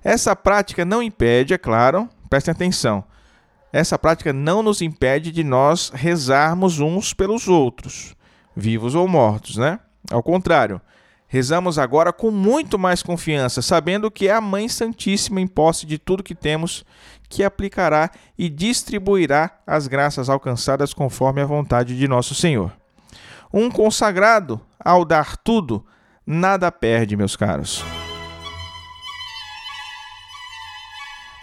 Essa 0.04 0.36
prática 0.36 0.86
não 0.86 1.02
impede, 1.02 1.56
é 1.56 1.58
claro, 1.58 2.08
prestem 2.30 2.52
atenção, 2.52 3.04
essa 3.74 3.98
prática 3.98 4.32
não 4.32 4.62
nos 4.62 4.84
impede 4.84 5.32
de 5.32 5.44
nós 5.44 5.90
rezarmos 5.92 6.80
uns 6.80 7.16
pelos 7.16 7.48
outros, 7.48 8.16
vivos 8.56 8.94
ou 8.94 9.08
mortos, 9.08 9.58
né? 9.58 9.80
Ao 10.12 10.22
contrário, 10.22 10.80
rezamos 11.28 11.80
agora 11.80 12.14
com 12.14 12.30
muito 12.30 12.78
mais 12.78 13.02
confiança, 13.02 13.60
sabendo 13.60 14.12
que 14.12 14.28
é 14.28 14.34
a 14.34 14.42
Mãe 14.42 14.70
Santíssima 14.70 15.42
em 15.42 15.48
posse 15.48 15.88
de 15.88 15.98
tudo 15.98 16.22
que 16.22 16.36
temos, 16.36 16.86
que 17.32 17.46
aplicará 17.46 18.12
e 18.38 18.50
distribuirá 18.50 19.50
as 19.66 19.88
graças 19.88 20.30
alcançadas 20.30 20.94
conforme 20.94 21.42
a 21.42 21.46
vontade 21.46 21.98
de 21.98 22.06
nosso 22.06 22.36
Senhor. 22.36 22.74
Um 23.54 23.72
consagrado, 23.72 24.60
ao 24.78 25.06
dar 25.06 25.38
tudo, 25.38 25.86
nada 26.28 26.70
perde, 26.70 27.16
meus 27.16 27.38
caros. 27.38 27.84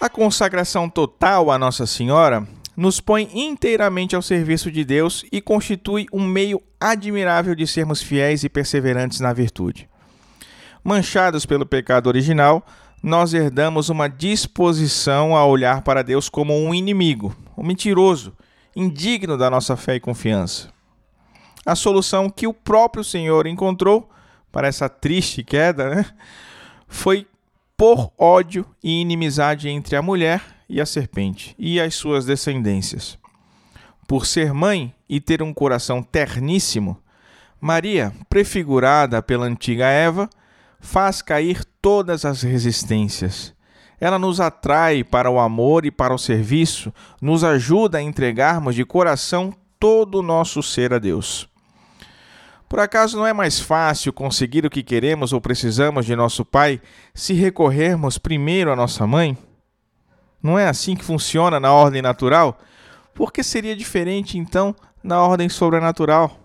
A 0.00 0.10
consagração 0.10 0.88
total 0.90 1.50
a 1.50 1.58
Nossa 1.58 1.86
Senhora 1.86 2.46
nos 2.76 3.00
põe 3.00 3.28
inteiramente 3.34 4.14
ao 4.14 4.22
serviço 4.22 4.70
de 4.70 4.84
Deus 4.84 5.24
e 5.32 5.40
constitui 5.40 6.06
um 6.12 6.24
meio 6.24 6.62
admirável 6.78 7.54
de 7.54 7.66
sermos 7.66 8.02
fiéis 8.02 8.44
e 8.44 8.48
perseverantes 8.48 9.20
na 9.20 9.32
virtude. 9.32 9.88
Manchados 10.84 11.44
pelo 11.44 11.66
pecado 11.66 12.06
original, 12.06 12.64
nós 13.02 13.32
herdamos 13.32 13.88
uma 13.88 14.08
disposição 14.08 15.36
a 15.36 15.44
olhar 15.46 15.82
para 15.82 16.02
Deus 16.02 16.28
como 16.28 16.54
um 16.54 16.74
inimigo, 16.74 17.34
um 17.56 17.64
mentiroso, 17.64 18.36
indigno 18.74 19.36
da 19.36 19.50
nossa 19.50 19.76
fé 19.76 19.96
e 19.96 20.00
confiança. 20.00 20.68
A 21.64 21.74
solução 21.74 22.30
que 22.30 22.46
o 22.46 22.54
próprio 22.54 23.04
Senhor 23.04 23.46
encontrou 23.46 24.08
para 24.50 24.68
essa 24.68 24.88
triste 24.88 25.44
queda 25.44 25.94
né, 25.94 26.06
foi 26.86 27.26
por 27.76 28.12
ódio 28.18 28.66
e 28.82 29.00
inimizade 29.00 29.68
entre 29.68 29.94
a 29.94 30.02
mulher 30.02 30.42
e 30.68 30.80
a 30.80 30.86
serpente 30.86 31.54
e 31.58 31.80
as 31.80 31.94
suas 31.94 32.24
descendências. 32.24 33.18
Por 34.06 34.26
ser 34.26 34.52
mãe 34.52 34.94
e 35.08 35.20
ter 35.20 35.42
um 35.42 35.52
coração 35.52 36.02
terníssimo, 36.02 37.00
Maria, 37.60 38.12
prefigurada 38.28 39.22
pela 39.22 39.46
antiga 39.46 39.86
Eva, 39.86 40.28
faz 40.80 41.22
cair 41.22 41.64
todas 41.80 42.24
as 42.24 42.42
resistências. 42.42 43.54
Ela 44.00 44.18
nos 44.18 44.40
atrai 44.40 45.02
para 45.02 45.30
o 45.30 45.38
amor 45.38 45.84
e 45.84 45.90
para 45.90 46.14
o 46.14 46.18
serviço, 46.18 46.92
nos 47.20 47.42
ajuda 47.42 47.98
a 47.98 48.02
entregarmos 48.02 48.74
de 48.74 48.84
coração 48.84 49.52
todo 49.78 50.20
o 50.20 50.22
nosso 50.22 50.62
ser 50.62 50.94
a 50.94 50.98
Deus. 50.98 51.48
Por 52.68 52.80
acaso 52.80 53.16
não 53.16 53.26
é 53.26 53.32
mais 53.32 53.58
fácil 53.58 54.12
conseguir 54.12 54.66
o 54.66 54.70
que 54.70 54.82
queremos 54.82 55.32
ou 55.32 55.40
precisamos 55.40 56.04
de 56.04 56.14
nosso 56.14 56.44
Pai 56.44 56.80
se 57.14 57.32
recorrermos 57.32 58.18
primeiro 58.18 58.70
à 58.70 58.76
nossa 58.76 59.06
mãe? 59.06 59.36
Não 60.42 60.58
é 60.58 60.68
assim 60.68 60.94
que 60.94 61.04
funciona 61.04 61.58
na 61.58 61.72
ordem 61.72 62.02
natural? 62.02 62.60
Por 63.14 63.32
que 63.32 63.42
seria 63.42 63.74
diferente 63.74 64.38
então 64.38 64.76
na 65.02 65.20
ordem 65.20 65.48
sobrenatural? 65.48 66.38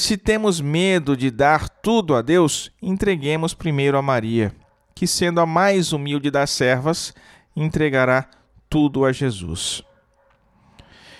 Se 0.00 0.16
temos 0.16 0.62
medo 0.62 1.14
de 1.14 1.30
dar 1.30 1.68
tudo 1.68 2.16
a 2.16 2.22
Deus, 2.22 2.72
entreguemos 2.80 3.52
primeiro 3.52 3.98
a 3.98 4.02
Maria, 4.02 4.50
que, 4.94 5.06
sendo 5.06 5.42
a 5.42 5.46
mais 5.46 5.92
humilde 5.92 6.30
das 6.30 6.48
servas, 6.48 7.12
entregará 7.54 8.26
tudo 8.70 9.04
a 9.04 9.12
Jesus. 9.12 9.82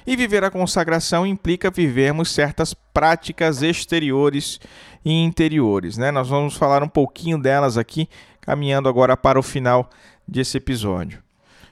E 0.07 0.17
viver 0.17 0.43
a 0.45 0.51
consagração 0.51 1.27
implica 1.27 1.71
vivermos 1.71 2.31
certas 2.31 2.73
práticas 2.73 3.61
exteriores 3.61 4.59
e 5.05 5.13
interiores. 5.13 5.99
Né? 5.99 6.11
Nós 6.11 6.31
vamos 6.31 6.57
falar 6.57 6.83
um 6.83 6.89
pouquinho 6.89 7.37
delas 7.37 7.77
aqui, 7.77 8.09
caminhando 8.41 8.89
agora 8.89 9.15
para 9.15 9.39
o 9.39 9.43
final 9.43 9.91
desse 10.27 10.57
episódio. 10.57 11.23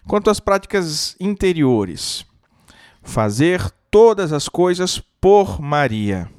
Quanto 0.07 0.29
às 0.29 0.41
práticas 0.41 1.17
interiores, 1.19 2.27
fazer 3.03 3.71
todas 3.91 4.31
as 4.31 4.47
coisas 4.47 5.01
por 5.19 5.59
Maria. 5.59 6.31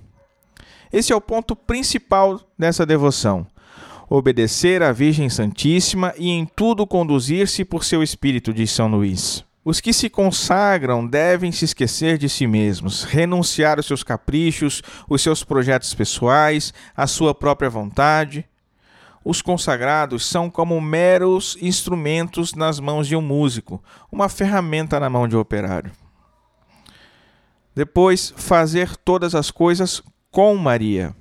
Esse 0.92 1.14
é 1.14 1.16
o 1.16 1.22
ponto 1.22 1.56
principal 1.56 2.42
dessa 2.58 2.86
devoção. 2.86 3.46
Obedecer 4.10 4.82
à 4.82 4.92
Virgem 4.92 5.30
Santíssima 5.30 6.14
e 6.18 6.30
em 6.30 6.46
tudo 6.46 6.88
conduzir-se 6.88 7.64
por 7.64 7.84
seu 7.84 8.02
Espírito, 8.02 8.52
diz 8.52 8.72
São 8.72 8.88
Luís. 8.88 9.46
Os 9.64 9.80
que 9.80 9.94
se 9.94 10.10
consagram 10.10 11.06
devem 11.06 11.52
se 11.52 11.64
esquecer 11.64 12.18
de 12.18 12.28
si 12.28 12.48
mesmos, 12.48 13.04
renunciar 13.04 13.78
aos 13.78 13.86
seus 13.86 14.02
caprichos, 14.02 14.82
os 15.08 15.22
seus 15.22 15.44
projetos 15.44 15.94
pessoais, 15.94 16.74
a 16.98 17.06
sua 17.06 17.36
própria 17.36 17.70
vontade. 17.70 18.44
Os 19.24 19.44
consagrados 19.44 20.26
são 20.26 20.50
como 20.50 20.82
meros 20.82 21.56
instrumentos 21.62 22.56
nas 22.56 22.80
mãos 22.80 23.08
de 23.08 23.16
um 23.16 23.22
músico, 23.22 23.84
uma 24.12 24.28
ferramenta 24.28 25.00
na 25.00 25.08
mão 25.08 25.28
de 25.28 25.36
um 25.38 25.40
operário. 25.40 25.92
Depois, 27.76 28.34
fazer 28.36 28.96
todas 28.98 29.36
as 29.36 29.52
coisas 29.52 30.02
com 30.32 30.56
Maria. 30.56 31.16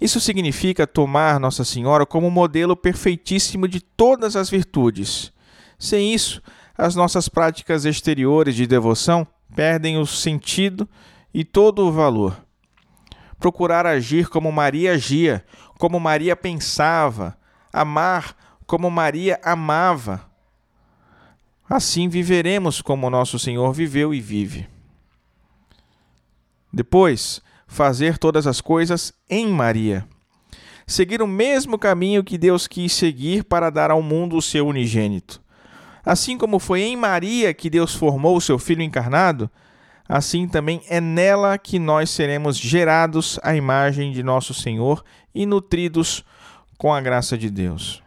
Isso 0.00 0.20
significa 0.20 0.86
tomar 0.86 1.40
Nossa 1.40 1.64
Senhora 1.64 2.06
como 2.06 2.30
modelo 2.30 2.76
perfeitíssimo 2.76 3.66
de 3.66 3.80
todas 3.80 4.36
as 4.36 4.48
virtudes. 4.48 5.32
Sem 5.78 6.14
isso, 6.14 6.40
as 6.76 6.94
nossas 6.94 7.28
práticas 7.28 7.84
exteriores 7.84 8.54
de 8.54 8.66
devoção 8.66 9.26
perdem 9.54 9.98
o 9.98 10.06
sentido 10.06 10.88
e 11.34 11.44
todo 11.44 11.86
o 11.86 11.92
valor. 11.92 12.44
Procurar 13.38 13.86
agir 13.86 14.28
como 14.28 14.52
Maria 14.52 14.92
agia, 14.92 15.44
como 15.78 15.98
Maria 15.98 16.36
pensava, 16.36 17.36
amar 17.72 18.36
como 18.66 18.90
Maria 18.90 19.40
amava. 19.42 20.28
Assim 21.68 22.08
viveremos 22.08 22.80
como 22.80 23.10
nosso 23.10 23.38
Senhor 23.38 23.72
viveu 23.72 24.12
e 24.12 24.20
vive. 24.20 24.68
Depois, 26.72 27.42
fazer 27.68 28.16
todas 28.18 28.46
as 28.46 28.60
coisas 28.60 29.12
em 29.30 29.46
Maria. 29.46 30.04
Seguir 30.86 31.20
o 31.20 31.26
mesmo 31.26 31.78
caminho 31.78 32.24
que 32.24 32.38
Deus 32.38 32.66
quis 32.66 32.94
seguir 32.94 33.44
para 33.44 33.70
dar 33.70 33.90
ao 33.90 34.02
mundo 34.02 34.36
o 34.36 34.42
seu 34.42 34.66
unigênito. 34.66 35.40
Assim 36.04 36.38
como 36.38 36.58
foi 36.58 36.80
em 36.80 36.96
Maria 36.96 37.52
que 37.52 37.68
Deus 37.68 37.94
formou 37.94 38.36
o 38.36 38.40
seu 38.40 38.58
Filho 38.58 38.82
encarnado, 38.82 39.50
assim 40.08 40.48
também 40.48 40.80
é 40.88 40.98
nela 40.98 41.58
que 41.58 41.78
nós 41.78 42.08
seremos 42.08 42.56
gerados 42.56 43.38
à 43.42 43.54
imagem 43.54 44.12
de 44.12 44.22
nosso 44.22 44.54
Senhor 44.54 45.04
e 45.34 45.44
nutridos 45.44 46.24
com 46.78 46.94
a 46.94 47.00
graça 47.02 47.36
de 47.36 47.50
Deus. 47.50 48.02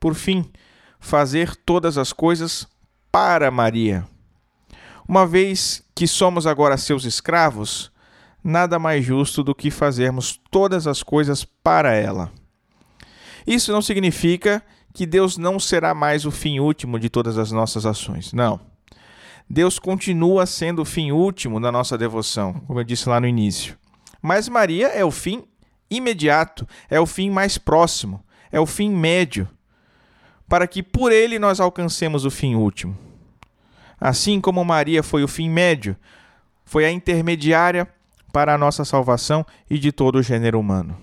Por 0.00 0.14
fim, 0.14 0.50
fazer 0.98 1.54
todas 1.54 1.96
as 1.96 2.12
coisas 2.12 2.66
para 3.12 3.48
Maria. 3.50 4.04
Uma 5.06 5.24
vez 5.26 5.84
que 5.94 6.08
somos 6.08 6.46
agora 6.46 6.76
seus 6.76 7.04
escravos, 7.04 7.92
nada 8.42 8.78
mais 8.78 9.04
justo 9.04 9.42
do 9.42 9.54
que 9.54 9.70
fazermos 9.70 10.40
todas 10.50 10.86
as 10.86 11.02
coisas 11.02 11.44
para 11.44 11.94
ela. 11.94 12.32
Isso 13.46 13.72
não 13.72 13.82
significa 13.82 14.62
que 14.92 15.06
Deus 15.06 15.36
não 15.36 15.58
será 15.58 15.94
mais 15.94 16.24
o 16.24 16.30
fim 16.30 16.58
último 16.58 16.98
de 16.98 17.08
todas 17.08 17.38
as 17.38 17.52
nossas 17.52 17.86
ações. 17.86 18.32
Não. 18.32 18.60
Deus 19.48 19.78
continua 19.78 20.46
sendo 20.46 20.82
o 20.82 20.84
fim 20.84 21.10
último 21.10 21.60
da 21.60 21.72
nossa 21.72 21.98
devoção, 21.98 22.54
como 22.66 22.80
eu 22.80 22.84
disse 22.84 23.08
lá 23.08 23.20
no 23.20 23.26
início. 23.26 23.76
Mas 24.22 24.48
Maria 24.48 24.88
é 24.88 25.04
o 25.04 25.10
fim 25.10 25.44
imediato, 25.90 26.66
é 26.88 27.00
o 27.00 27.06
fim 27.06 27.30
mais 27.30 27.58
próximo, 27.58 28.24
é 28.52 28.60
o 28.60 28.66
fim 28.66 28.90
médio, 28.90 29.48
para 30.48 30.66
que 30.66 30.82
por 30.82 31.10
ele 31.10 31.38
nós 31.38 31.58
alcancemos 31.58 32.24
o 32.24 32.30
fim 32.30 32.54
último. 32.54 32.96
Assim 34.00 34.40
como 34.40 34.64
Maria 34.64 35.02
foi 35.02 35.24
o 35.24 35.28
fim 35.28 35.50
médio, 35.50 35.96
foi 36.64 36.84
a 36.84 36.90
intermediária 36.90 37.88
para 38.32 38.54
a 38.54 38.58
nossa 38.58 38.84
salvação 38.84 39.44
e 39.68 39.78
de 39.78 39.92
todo 39.92 40.16
o 40.16 40.22
gênero 40.22 40.58
humano. 40.58 40.96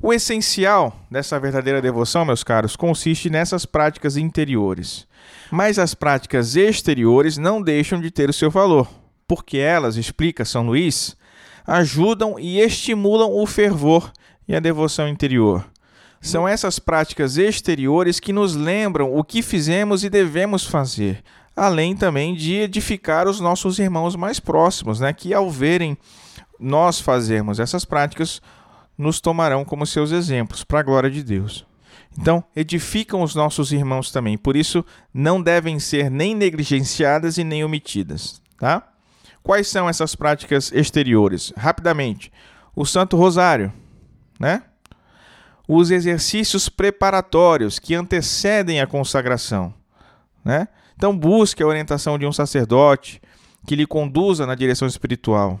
O 0.00 0.12
essencial 0.12 0.96
dessa 1.10 1.38
verdadeira 1.38 1.80
devoção, 1.80 2.24
meus 2.24 2.42
caros, 2.42 2.74
consiste 2.74 3.30
nessas 3.30 3.64
práticas 3.64 4.16
interiores. 4.16 5.06
Mas 5.50 5.78
as 5.78 5.94
práticas 5.94 6.56
exteriores 6.56 7.38
não 7.38 7.62
deixam 7.62 8.00
de 8.00 8.10
ter 8.10 8.28
o 8.28 8.32
seu 8.32 8.50
valor, 8.50 8.88
porque 9.28 9.58
elas, 9.58 9.96
explica 9.96 10.44
São 10.44 10.66
Luís, 10.66 11.16
ajudam 11.64 12.38
e 12.38 12.58
estimulam 12.58 13.30
o 13.30 13.46
fervor 13.46 14.12
e 14.48 14.56
a 14.56 14.60
devoção 14.60 15.08
interior. 15.08 15.64
São 16.20 16.46
essas 16.48 16.78
práticas 16.78 17.36
exteriores 17.36 18.18
que 18.18 18.32
nos 18.32 18.54
lembram 18.54 19.14
o 19.14 19.22
que 19.22 19.42
fizemos 19.42 20.04
e 20.04 20.10
devemos 20.10 20.64
fazer, 20.64 21.22
além 21.56 21.96
também 21.96 22.34
de 22.34 22.54
edificar 22.54 23.28
os 23.28 23.40
nossos 23.40 23.78
irmãos 23.78 24.16
mais 24.16 24.40
próximos, 24.40 25.00
né, 25.00 25.12
que 25.12 25.34
ao 25.34 25.50
verem 25.50 25.96
nós 26.58 27.00
fazermos 27.00 27.58
essas 27.58 27.84
práticas, 27.84 28.40
nos 28.96 29.20
tomarão 29.20 29.64
como 29.64 29.86
seus 29.86 30.12
exemplos, 30.12 30.64
para 30.64 30.80
a 30.80 30.82
glória 30.82 31.10
de 31.10 31.22
Deus. 31.22 31.66
Então, 32.18 32.44
edificam 32.54 33.22
os 33.22 33.34
nossos 33.34 33.72
irmãos 33.72 34.10
também, 34.10 34.36
por 34.36 34.54
isso 34.54 34.84
não 35.12 35.42
devem 35.42 35.78
ser 35.78 36.10
nem 36.10 36.34
negligenciadas 36.34 37.38
e 37.38 37.44
nem 37.44 37.64
omitidas, 37.64 38.40
tá? 38.58 38.86
Quais 39.42 39.66
são 39.68 39.88
essas 39.88 40.14
práticas 40.14 40.70
exteriores? 40.72 41.52
Rapidamente, 41.56 42.30
o 42.76 42.84
Santo 42.84 43.16
Rosário, 43.16 43.72
né? 44.38 44.62
Os 45.66 45.90
exercícios 45.90 46.68
preparatórios 46.68 47.78
que 47.78 47.94
antecedem 47.94 48.80
a 48.80 48.86
consagração, 48.86 49.74
né? 50.44 50.68
Então, 51.02 51.18
busque 51.18 51.60
a 51.60 51.66
orientação 51.66 52.16
de 52.16 52.24
um 52.24 52.30
sacerdote 52.30 53.20
que 53.66 53.74
lhe 53.74 53.84
conduza 53.84 54.46
na 54.46 54.54
direção 54.54 54.86
espiritual. 54.86 55.58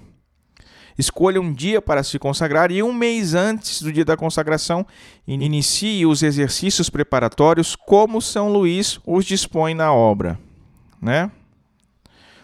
Escolha 0.96 1.40
um 1.40 1.52
dia 1.52 1.82
para 1.82 2.04
se 2.04 2.16
consagrar 2.16 2.70
e 2.70 2.80
um 2.80 2.92
mês 2.92 3.34
antes 3.34 3.82
do 3.82 3.92
dia 3.92 4.04
da 4.04 4.16
consagração, 4.16 4.86
inicie 5.26 6.06
os 6.06 6.22
exercícios 6.22 6.88
preparatórios 6.88 7.74
como 7.74 8.22
São 8.22 8.52
Luís 8.52 9.00
os 9.04 9.24
dispõe 9.24 9.74
na 9.74 9.92
obra, 9.92 10.38
né? 11.02 11.28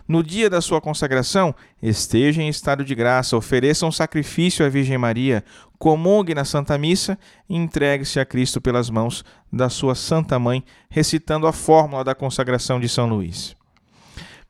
No 0.08 0.20
dia 0.20 0.50
da 0.50 0.60
sua 0.60 0.80
consagração, 0.80 1.54
esteja 1.80 2.42
em 2.42 2.48
estado 2.48 2.84
de 2.84 2.96
graça, 2.96 3.36
ofereça 3.36 3.86
um 3.86 3.92
sacrifício 3.92 4.66
à 4.66 4.68
Virgem 4.68 4.98
Maria, 4.98 5.44
comungue 5.78 6.34
na 6.34 6.44
Santa 6.44 6.76
Missa 6.76 7.18
e 7.48 7.56
entregue-se 7.56 8.18
a 8.18 8.24
Cristo 8.24 8.60
pelas 8.60 8.90
mãos 8.90 9.24
da 9.52 9.68
sua 9.68 9.94
Santa 9.94 10.38
Mãe, 10.38 10.64
recitando 10.90 11.46
a 11.46 11.52
fórmula 11.52 12.02
da 12.02 12.14
consagração 12.14 12.80
de 12.80 12.88
São 12.88 13.08
Luís. 13.08 13.56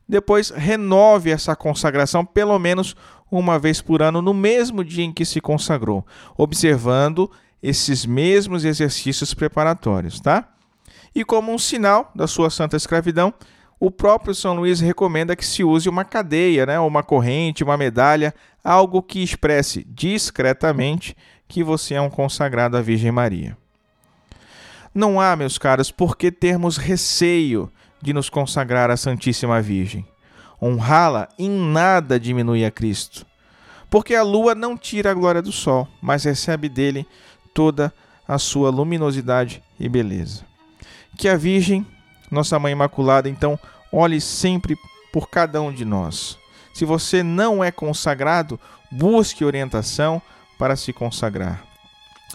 Depois, 0.09 0.49
renove 0.51 1.31
essa 1.31 1.55
consagração 1.55 2.25
pelo 2.25 2.59
menos 2.59 2.97
uma 3.31 3.59
vez 3.59 3.83
por 3.83 4.03
ano, 4.03 4.23
no 4.23 4.33
mesmo 4.33 4.83
dia 4.83 5.05
em 5.05 5.13
que 5.13 5.25
se 5.25 5.41
consagrou, 5.41 6.07
observando 6.37 7.31
esses 7.63 8.07
mesmos 8.07 8.65
exercícios 8.65 9.35
preparatórios, 9.35 10.19
tá? 10.19 10.49
E 11.15 11.25
como 11.25 11.53
um 11.53 11.59
sinal 11.59 12.11
da 12.15 12.27
sua 12.27 12.49
santa 12.49 12.77
escravidão, 12.77 13.35
o 13.81 13.91
próprio 13.91 14.35
São 14.35 14.55
Luís 14.55 14.81
recomenda 14.81 15.37
que 15.37 15.47
se 15.47 15.63
use 15.63 15.89
uma 15.89 16.05
cadeia, 16.05 16.67
né, 16.67 16.81
uma 16.81 17.03
corrente, 17.03 17.63
uma 17.63 17.77
medalha, 17.77 18.35
algo 18.63 19.03
que 19.03 19.23
expresse 19.23 19.87
discretamente 19.89 21.17
que 21.47 21.63
você 21.63 21.95
é 21.95 22.01
um 22.01 22.11
consagrado 22.11 22.77
à 22.77 22.81
Virgem 22.81 23.13
Maria. 23.13 23.57
Não 24.95 25.21
há, 25.21 25.37
meus 25.37 25.59
caros, 25.59 25.91
por 25.91 26.17
que 26.17 26.33
termos 26.33 26.77
receio 26.77 27.71
de 28.01 28.13
nos 28.13 28.29
consagrar 28.29 28.91
à 28.91 28.97
Santíssima 28.97 29.61
Virgem. 29.61 30.07
Honrá-la 30.61 31.29
em 31.39 31.49
nada 31.49 32.19
diminui 32.19 32.65
a 32.65 32.71
Cristo, 32.71 33.25
porque 33.89 34.15
a 34.15 34.23
lua 34.23 34.55
não 34.55 34.77
tira 34.77 35.11
a 35.11 35.15
glória 35.15 35.41
do 35.41 35.53
sol, 35.53 35.87
mas 36.03 36.25
recebe 36.25 36.69
dele 36.69 37.07
toda 37.55 37.93
a 38.27 38.39
sua 38.39 38.71
luminosidade 38.71 39.63
e 39.79 39.89
beleza. 39.89 40.45
Que 41.17 41.29
a 41.29 41.37
Virgem 41.37 41.87
nossa 42.31 42.59
Mãe 42.59 42.73
Imaculada, 42.73 43.29
então, 43.29 43.59
olhe 43.93 44.21
sempre 44.21 44.77
por 45.13 45.29
cada 45.29 45.61
um 45.61 45.73
de 45.73 45.85
nós. 45.85 46.39
Se 46.75 46.85
você 46.85 47.23
não 47.23 47.63
é 47.63 47.71
consagrado, 47.71 48.59
busque 48.91 49.45
orientação 49.45 50.23
para 50.59 50.77
se 50.77 50.93
consagrar. 50.93 51.65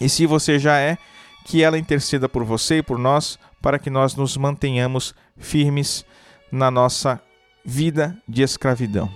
E 0.02 0.10
se 0.10 0.26
você 0.26 0.58
já 0.60 0.80
é, 0.80 0.98
que 1.46 1.62
ela 1.62 1.78
interceda 1.78 2.28
por 2.28 2.44
você 2.44 2.78
e 2.78 2.84
por 2.84 2.98
nós, 2.98 3.38
para 3.62 3.80
que 3.80 3.90
nós 3.90 4.16
nos 4.16 4.36
mantenhamos 4.36 5.14
firmes 5.38 6.06
na 6.52 6.70
nossa 6.70 7.22
vida 7.66 8.18
de 8.28 8.42
escravidão. 8.42 9.10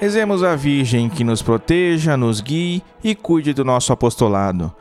Rezemos 0.00 0.44
a 0.44 0.54
Virgem 0.54 1.08
que 1.08 1.24
nos 1.24 1.42
proteja, 1.42 2.16
nos 2.16 2.40
guie 2.40 2.84
e 3.02 3.16
cuide 3.16 3.52
do 3.52 3.64
nosso 3.64 3.92
apostolado. 3.92 4.72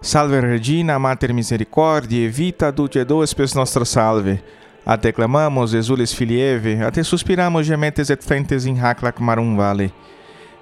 Salve 0.00 0.40
Regina, 0.40 0.98
Mater 0.98 1.34
Misericordiae, 1.34 2.28
vita 2.28 2.72
dulcedo 2.72 3.22
spes 3.26 3.52
nostra 3.52 3.84
salve. 3.84 4.42
A 4.86 4.96
te 4.96 5.12
clamamos, 5.12 5.74
exules 5.74 6.14
filieve, 6.14 6.82
a 6.82 6.90
te 6.90 7.04
suspiramos 7.04 7.66
gementes 7.66 8.08
et 8.08 8.24
frentes 8.24 8.64
in 8.64 8.78
hac 8.82 9.02
lacmarum 9.02 9.54
vale. 9.54 9.92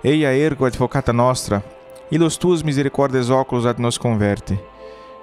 Eia 0.03 0.35
ergo 0.35 0.65
advocata 0.65 1.13
nostra, 1.13 1.63
ilus 2.11 2.37
tuus 2.37 2.61
misericordes 2.61 3.31
oculos 3.31 3.67
ad 3.67 3.79
nos 3.79 3.99
converte. 3.99 4.59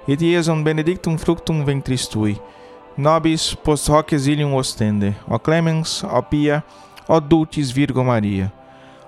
Et 0.08 0.22
iesum 0.22 0.64
benedictum 0.64 1.18
fructum 1.18 1.64
ventris 1.66 2.08
tui, 2.08 2.40
nobis 2.96 3.54
post 3.54 3.90
hoc 3.90 4.14
exilium 4.14 4.54
ostende, 4.54 5.14
o 5.28 5.38
clemens, 5.38 6.02
o 6.02 6.22
pia, 6.22 6.64
o 7.06 7.20
dulcis 7.20 7.70
Virgo 7.70 8.02
Maria. 8.02 8.50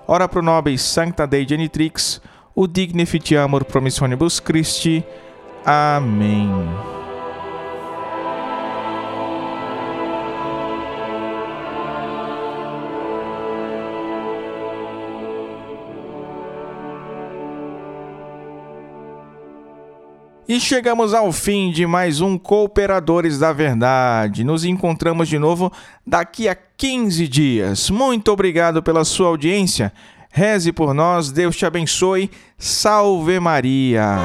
Ora 0.07 0.27
pro 0.27 0.41
nobis 0.41 0.81
sancta 0.81 1.25
Dei 1.25 1.47
genitrix, 1.47 2.21
o 2.55 2.67
dignificiamur 2.67 3.63
promissionibus 3.63 4.39
Christi. 4.39 5.03
Amém. 5.65 6.49
E 20.47 20.59
chegamos 20.59 21.13
ao 21.13 21.31
fim 21.31 21.71
de 21.71 21.85
mais 21.87 22.19
um 22.19 22.37
Cooperadores 22.37 23.39
da 23.39 23.53
Verdade. 23.53 24.43
Nos 24.43 24.65
encontramos 24.65 25.29
de 25.29 25.39
novo 25.39 25.71
daqui 26.05 26.49
a 26.49 26.55
15 26.55 27.27
dias. 27.29 27.89
Muito 27.89 28.29
obrigado 28.29 28.83
pela 28.83 29.05
sua 29.05 29.27
audiência. 29.27 29.93
Reze 30.29 30.73
por 30.73 30.93
nós, 30.93 31.31
Deus 31.31 31.55
te 31.55 31.65
abençoe. 31.65 32.29
Salve 32.57 33.39
Maria. 33.39 34.17